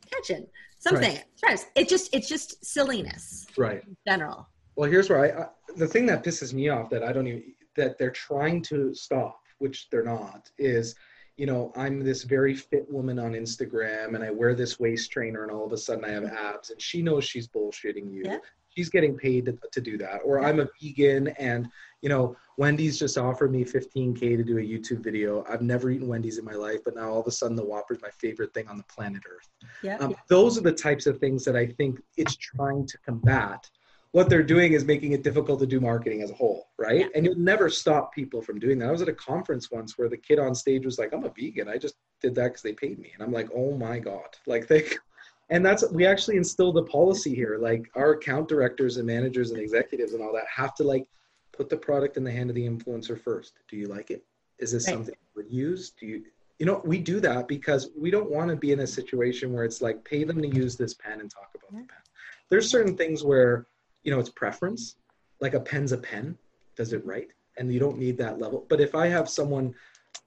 attention, 0.07 0.47
something, 0.79 1.19
right. 1.45 1.67
it 1.75 1.89
just 1.89 2.15
it's 2.15 2.29
just 2.29 2.65
silliness 2.65 3.47
right. 3.57 3.83
in 3.85 3.97
general. 4.07 4.49
Well, 4.77 4.91
here's 4.91 5.11
where 5.11 5.25
I, 5.25 5.43
I 5.43 5.47
the 5.77 5.87
thing 5.87 6.07
that 6.07 6.25
pisses 6.25 6.53
me 6.53 6.69
off 6.69 6.91
that 6.91 7.03
I 7.03 7.13
don't 7.13 7.27
even 7.27 7.55
that 7.77 7.99
they're 7.99 8.11
trying 8.11 8.63
to 8.63 8.95
stop, 8.95 9.41
which 9.59 9.89
they're 9.91 10.05
not, 10.05 10.51
is 10.59 10.95
you 11.37 11.47
know 11.47 11.73
I'm 11.77 12.01
this 12.01 12.25
very 12.25 12.55
fit 12.55 12.91
woman 12.91 13.19
on 13.19 13.33
Instagram 13.33 14.15
and 14.15 14.23
I 14.23 14.31
wear 14.31 14.55
this 14.55 14.79
waist 14.79 15.11
trainer 15.11 15.43
and 15.43 15.53
all 15.53 15.65
of 15.65 15.73
a 15.73 15.79
sudden 15.79 16.05
I 16.05 16.11
have 16.11 16.25
abs 16.25 16.71
and 16.71 16.81
she 16.81 17.03
knows 17.03 17.25
she's 17.25 17.49
bullshitting 17.49 18.13
you. 18.13 18.23
Yeah. 18.25 18.39
She's 18.75 18.89
getting 18.89 19.19
paid 19.19 19.45
to, 19.47 19.59
to 19.71 19.81
do 19.83 19.99
that. 19.99 20.21
Or 20.25 20.43
I'm 20.43 20.59
a 20.59 20.67
vegan 20.81 21.29
and 21.39 21.69
you 22.03 22.09
know 22.09 22.37
Wendy's 22.59 22.99
just 22.99 23.17
offered 23.17 23.51
me 23.51 23.65
15k 23.65 24.21
to 24.21 24.45
do 24.45 24.59
a 24.59 24.61
YouTube 24.61 25.03
video. 25.03 25.45
I've 25.49 25.63
never 25.63 25.91
eaten 25.91 26.07
Wendy's 26.07 26.39
in 26.39 26.45
my 26.45 26.53
life, 26.53 26.81
but 26.85 26.95
now 26.95 27.11
all 27.11 27.21
of 27.21 27.27
a 27.27 27.31
sudden 27.31 27.57
the 27.57 27.65
Whopper's 27.65 28.03
my 28.03 28.11
favorite 28.11 28.53
thing 28.53 28.69
on 28.69 28.77
the 28.77 28.85
planet 28.85 29.23
Earth. 29.31 29.49
Yeah. 29.83 29.97
Um, 29.99 30.15
those 30.29 30.59
are 30.59 30.63
the 30.63 30.73
types 30.73 31.07
of 31.07 31.19
things 31.19 31.45
that 31.45 31.57
I 31.57 31.67
think 31.67 32.03
it's 32.17 32.37
trying 32.37 32.87
to 32.87 32.99
combat. 32.99 33.71
What 34.13 34.29
they're 34.29 34.43
doing 34.43 34.75
is 34.75 34.85
making 34.85 35.13
it 35.13 35.23
difficult 35.23 35.59
to 35.61 35.67
do 35.67 35.81
marketing 35.81 36.21
as 36.23 36.31
a 36.31 36.35
whole, 36.35 36.69
right? 36.79 37.01
Yeah. 37.01 37.07
And 37.15 37.25
you'll 37.25 37.35
never 37.39 37.71
stop 37.71 38.15
people 38.15 38.43
from 38.43 38.59
doing 38.61 38.79
that. 38.79 38.89
I 38.89 38.93
was 38.93 39.01
at 39.03 39.09
a 39.09 39.15
conference 39.15 39.71
once 39.71 39.97
where 39.97 40.09
the 40.09 40.19
kid 40.19 40.39
on 40.39 40.55
stage 40.55 40.85
was 40.85 40.99
like, 40.99 41.15
"I'm 41.15 41.25
a 41.25 41.31
vegan. 41.31 41.69
I 41.69 41.79
just 41.79 41.95
did 42.21 42.35
that 42.35 42.49
because 42.49 42.63
they 42.63 42.75
paid 42.75 42.99
me," 42.99 43.13
and 43.15 43.23
I'm 43.23 43.33
like, 43.33 43.49
"Oh 43.55 43.75
my 43.77 43.99
god!" 43.99 44.37
Like 44.47 44.69
they, 44.69 44.85
and 45.49 45.65
that's 45.65 45.91
we 45.91 46.05
actually 46.07 46.37
instilled 46.37 46.77
the 46.77 46.85
policy 46.85 47.35
here. 47.35 47.59
Like 47.59 47.91
our 47.95 48.13
account 48.13 48.49
directors 48.49 48.99
and 48.99 49.07
managers 49.07 49.51
and 49.51 49.59
executives 49.61 50.13
and 50.13 50.23
all 50.23 50.33
that 50.35 50.47
have 50.55 50.75
to 50.77 50.85
like 50.85 51.07
put 51.53 51.71
the 51.71 51.77
product 51.77 52.17
in 52.19 52.25
the 52.25 52.33
hand 52.33 52.51
of 52.51 52.57
the 52.57 52.69
influencer 52.69 53.19
first. 53.19 53.55
Do 53.69 53.77
you 53.77 53.87
like 53.89 54.11
it? 54.11 54.25
Is 54.59 54.73
this 54.73 54.87
Right. 54.87 54.95
something 54.95 55.15
you 55.21 55.43
would 55.43 55.51
use? 55.51 55.91
Do 55.99 56.07
you 56.07 56.25
you 56.59 56.67
know, 56.67 56.81
we 56.85 56.99
do 56.99 57.19
that 57.19 57.49
because 57.49 57.91
we 57.99 58.09
don't 58.11 58.31
want 58.31 58.49
to 58.49 58.55
be 58.55 58.71
in 58.71 58.81
a 58.81 58.87
situation 58.87 59.53
where 59.53 59.65
it's 59.65 59.83
like 59.83 60.05
pay 60.05 60.23
them 60.23 60.41
to 60.41 60.47
use 60.47 60.77
this 60.77 60.95
pen 60.95 61.21
and 61.21 61.29
talk 61.29 61.51
about 61.57 61.71
the 61.73 61.79
pen. 61.89 61.99
There's 62.51 62.71
certain 62.71 62.97
things 62.97 63.25
where, 63.25 63.67
you 64.03 64.13
know, 64.13 64.19
it's 64.19 64.31
preference. 64.31 64.97
Like 65.41 65.55
a 65.55 65.61
pen's 65.61 65.93
a 65.93 65.99
pen, 65.99 66.37
does 66.77 66.93
it 66.93 67.05
right? 67.05 67.29
And 67.59 67.73
you 67.73 67.81
don't 67.81 67.99
need 67.99 68.17
that 68.19 68.39
level. 68.41 68.67
But 68.69 68.81
if 68.81 68.95
I 68.95 69.07
have 69.09 69.29
someone 69.29 69.75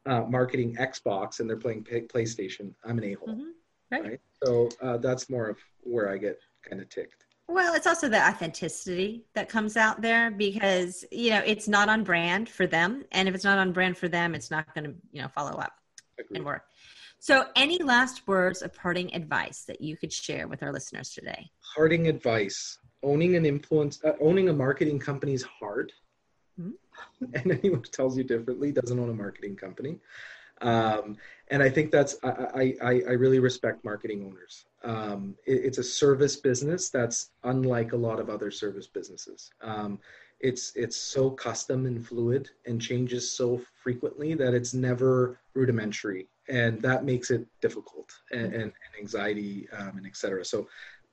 uh, 0.05 0.21
marketing 0.21 0.75
Xbox 0.79 1.39
and 1.39 1.49
they're 1.49 1.57
playing 1.57 1.83
PlayStation, 1.83 2.73
I'm 2.83 2.97
an 2.97 3.03
a-hole, 3.05 3.29
Mhm. 3.29 3.51
Right. 3.91 4.03
right? 4.03 4.21
So 4.43 4.69
uh, 4.81 4.97
that's 4.97 5.29
more 5.29 5.47
of 5.47 5.57
where 5.81 6.09
I 6.09 6.17
get 6.17 6.39
kind 6.67 6.81
of 6.81 6.89
ticked. 6.89 7.25
Well, 7.47 7.75
it's 7.75 7.85
also 7.85 8.09
the 8.09 8.19
authenticity 8.27 9.25
that 9.33 9.49
comes 9.49 9.77
out 9.77 10.01
there 10.01 10.31
because, 10.31 11.05
you 11.11 11.29
know, 11.29 11.41
it's 11.45 11.67
not 11.67 11.89
on 11.89 12.03
brand 12.03 12.49
for 12.49 12.65
them. 12.65 13.03
And 13.11 13.27
if 13.29 13.35
it's 13.35 13.43
not 13.43 13.59
on 13.59 13.71
brand 13.71 13.97
for 13.97 14.07
them, 14.07 14.33
it's 14.33 14.49
not 14.49 14.73
going 14.73 14.85
to, 14.85 14.95
you 15.11 15.21
know, 15.21 15.27
follow 15.27 15.51
up 15.59 15.73
Agreed. 16.19 16.37
and 16.37 16.45
work. 16.45 16.63
So, 17.19 17.45
any 17.55 17.77
last 17.81 18.27
words 18.27 18.61
of 18.61 18.73
parting 18.73 19.13
advice 19.15 19.63
that 19.65 19.79
you 19.81 19.95
could 19.97 20.11
share 20.11 20.47
with 20.47 20.61
our 20.63 20.71
listeners 20.73 21.11
today? 21.11 21.49
Parting 21.75 22.07
advice: 22.07 22.77
owning 23.05 23.35
an 23.35 23.45
influence, 23.45 24.03
uh, 24.03 24.13
owning 24.19 24.49
a 24.49 24.53
marketing 24.53 24.99
company 24.99 25.33
is 25.33 25.43
hard, 25.43 25.93
Mhm. 26.59 26.73
and 27.33 27.51
anyone 27.59 27.83
who 27.83 27.91
tells 27.91 28.17
you 28.17 28.23
differently 28.23 28.71
doesn't 28.71 28.99
own 28.99 29.09
a 29.09 29.13
marketing 29.13 29.55
company. 29.55 29.99
Um, 30.61 31.17
and 31.49 31.61
I 31.61 31.69
think 31.69 31.91
that's 31.91 32.15
I, 32.23 32.29
I, 32.29 32.65
I 32.81 32.93
I 33.09 33.13
really 33.23 33.39
respect 33.39 33.83
marketing 33.83 34.25
owners. 34.25 34.65
Um, 34.83 35.35
it, 35.45 35.65
it's 35.65 35.77
a 35.77 35.83
service 35.83 36.37
business 36.37 36.89
that's 36.89 37.31
unlike 37.43 37.91
a 37.91 37.97
lot 38.07 38.19
of 38.21 38.29
other 38.29 38.51
service 38.51 38.87
businesses. 38.87 39.51
Um, 39.61 39.99
it's 40.39 40.71
it's 40.75 40.95
so 40.95 41.29
custom 41.29 41.85
and 41.85 42.05
fluid 42.07 42.49
and 42.65 42.81
changes 42.81 43.29
so 43.29 43.61
frequently 43.83 44.33
that 44.35 44.53
it's 44.53 44.73
never 44.73 45.39
rudimentary, 45.53 46.29
and 46.47 46.81
that 46.81 47.03
makes 47.03 47.31
it 47.31 47.45
difficult 47.61 48.09
and, 48.31 48.53
and, 48.53 48.63
and 48.63 48.93
anxiety 48.99 49.67
um, 49.77 49.97
and 49.97 50.05
etc. 50.05 50.45
So, 50.45 50.67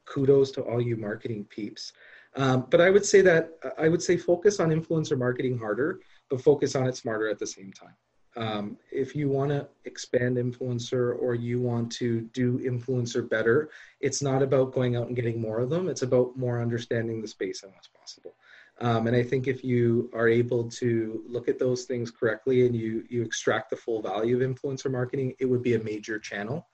kudos 0.04 0.50
to 0.52 0.62
all 0.62 0.80
you 0.80 0.96
marketing 0.96 1.44
peeps. 1.48 1.92
Um, 2.34 2.66
but 2.70 2.80
I 2.80 2.90
would 2.90 3.04
say 3.04 3.20
that 3.22 3.50
I 3.78 3.88
would 3.88 4.02
say 4.02 4.16
focus 4.16 4.58
on 4.60 4.70
influencer 4.70 5.18
marketing 5.18 5.58
harder, 5.58 6.00
but 6.30 6.40
focus 6.40 6.74
on 6.74 6.86
it 6.86 6.96
smarter 6.96 7.28
at 7.28 7.38
the 7.38 7.46
same 7.46 7.72
time. 7.72 7.94
Um, 8.34 8.78
if 8.90 9.14
you 9.14 9.28
want 9.28 9.50
to 9.50 9.68
expand 9.84 10.38
influencer 10.38 11.20
or 11.20 11.34
you 11.34 11.60
want 11.60 11.92
to 11.92 12.22
do 12.32 12.58
influencer 12.60 13.28
better, 13.28 13.68
it's 14.00 14.22
not 14.22 14.42
about 14.42 14.72
going 14.72 14.96
out 14.96 15.08
and 15.08 15.16
getting 15.16 15.38
more 15.38 15.60
of 15.60 15.68
them. 15.68 15.88
It's 15.88 16.00
about 16.00 16.36
more 16.36 16.62
understanding 16.62 17.20
the 17.20 17.28
space 17.28 17.62
and 17.62 17.72
what's 17.74 17.88
possible. 17.88 18.34
Um, 18.80 19.06
and 19.06 19.14
I 19.14 19.22
think 19.22 19.48
if 19.48 19.62
you 19.62 20.10
are 20.14 20.28
able 20.28 20.68
to 20.70 21.22
look 21.28 21.48
at 21.48 21.58
those 21.58 21.84
things 21.84 22.10
correctly 22.10 22.66
and 22.66 22.74
you 22.74 23.04
you 23.10 23.22
extract 23.22 23.68
the 23.68 23.76
full 23.76 24.00
value 24.00 24.40
of 24.40 24.42
influencer 24.42 24.90
marketing, 24.90 25.34
it 25.38 25.44
would 25.44 25.62
be 25.62 25.74
a 25.74 25.84
major 25.84 26.18
channel. 26.18 26.66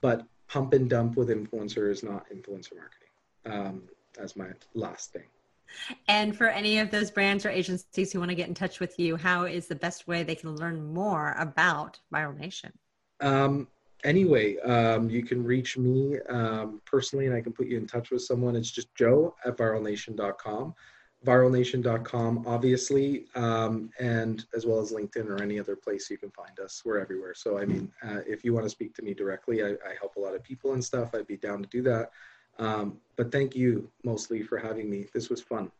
But 0.00 0.26
pump 0.54 0.72
and 0.72 0.88
dump 0.88 1.16
with 1.16 1.30
influencer 1.30 1.90
is 1.90 2.04
not 2.04 2.30
influencer 2.30 2.76
marketing. 2.76 3.08
Um, 3.44 3.82
that's 4.16 4.36
my 4.36 4.50
last 4.74 5.12
thing. 5.12 5.24
And 6.06 6.36
for 6.36 6.46
any 6.46 6.78
of 6.78 6.92
those 6.92 7.10
brands 7.10 7.44
or 7.44 7.50
agencies 7.50 8.12
who 8.12 8.20
want 8.20 8.28
to 8.28 8.36
get 8.36 8.46
in 8.46 8.54
touch 8.54 8.78
with 8.78 8.96
you, 8.96 9.16
how 9.16 9.46
is 9.46 9.66
the 9.66 9.74
best 9.74 10.06
way 10.06 10.22
they 10.22 10.36
can 10.36 10.54
learn 10.54 10.94
more 10.94 11.34
about 11.40 11.98
Viral 12.14 12.38
Nation? 12.38 12.72
Um, 13.18 13.66
anyway, 14.04 14.56
um, 14.58 15.10
you 15.10 15.24
can 15.24 15.42
reach 15.42 15.76
me 15.76 16.20
um, 16.28 16.80
personally 16.84 17.26
and 17.26 17.34
I 17.34 17.40
can 17.40 17.52
put 17.52 17.66
you 17.66 17.76
in 17.76 17.88
touch 17.88 18.12
with 18.12 18.22
someone. 18.22 18.54
It's 18.54 18.70
just 18.70 18.94
joe 18.94 19.34
at 19.44 19.56
viralnation.com. 19.56 20.72
viralnation.com, 21.24 22.44
obviously, 22.46 23.26
um, 23.34 23.90
and 23.98 24.44
as 24.54 24.66
well 24.66 24.80
as 24.80 24.92
LinkedIn 24.92 25.28
or 25.28 25.42
any 25.42 25.58
other 25.58 25.76
place 25.76 26.10
you 26.10 26.18
can 26.18 26.30
find 26.30 26.58
us. 26.60 26.82
We're 26.84 26.98
everywhere. 26.98 27.34
So, 27.34 27.58
I 27.58 27.64
mean, 27.64 27.90
uh, 28.02 28.20
if 28.26 28.44
you 28.44 28.52
want 28.52 28.66
to 28.66 28.70
speak 28.70 28.94
to 28.96 29.02
me 29.02 29.14
directly, 29.14 29.62
I, 29.62 29.70
I, 29.70 29.94
help 29.98 30.16
a 30.16 30.20
lot 30.20 30.34
of 30.34 30.42
people 30.42 30.74
and 30.74 30.84
stuff. 30.84 31.14
I'd 31.14 31.26
be 31.26 31.36
down 31.36 31.62
to 31.62 31.68
do 31.68 31.82
that. 31.82 32.10
Um, 32.58 32.98
but 33.16 33.32
thank 33.32 33.56
you 33.56 33.90
mostly 34.04 34.42
for 34.42 34.58
having 34.58 34.90
me. 34.90 35.06
This 35.12 35.30
was 35.30 35.40
fun. 35.40 35.70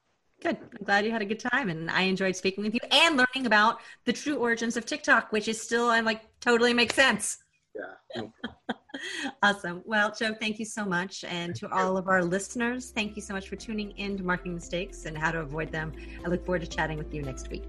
Good. 0.43 0.57
I'm 0.57 0.85
glad 0.85 1.05
you 1.05 1.13
had 1.13 1.23
a 1.23 1.27
good 1.27 1.39
time, 1.39 1.69
and 1.69 1.91
I 1.91 2.03
enjoyed 2.03 2.37
speaking 2.37 2.65
with 2.65 2.75
you 2.75 2.81
and 2.91 3.17
learning 3.17 3.47
about 3.47 3.81
the 4.05 4.13
true 4.13 4.37
origins 4.37 4.77
of 4.77 4.85
TikTok, 4.85 5.31
which 5.31 5.49
is 5.49 5.61
still, 5.61 5.89
I'm 5.89 6.05
like, 6.05 6.23
totally 6.41 6.75
makes 6.75 6.95
sense. 6.95 7.44
Yeah. 7.75 8.23
awesome. 9.43 9.83
Well, 9.85 10.13
Joe, 10.13 10.35
thank 10.35 10.59
you 10.59 10.65
so 10.65 10.85
much. 10.85 11.25
And 11.25 11.55
to 11.57 11.71
all 11.73 11.97
of 11.97 12.09
our 12.09 12.23
listeners, 12.23 12.91
thank 12.91 13.17
you 13.17 13.23
so 13.23 13.35
much 13.35 13.49
for 13.49 13.57
tuning 13.57 13.91
in 13.93 14.17
to 14.17 14.23
Marketing 14.23 14.55
Mistakes 14.55 15.07
and 15.07 15.17
How 15.17 15.33
to 15.33 15.41
Avoid 15.41 15.73
Them. 15.73 15.93
I 16.25 16.29
look 16.29 16.45
forward 16.45 16.63
to 16.63 16.69
chatting 16.69 16.99
with 16.99 17.13
you 17.13 17.23
next 17.23 17.51
week. 17.51 17.65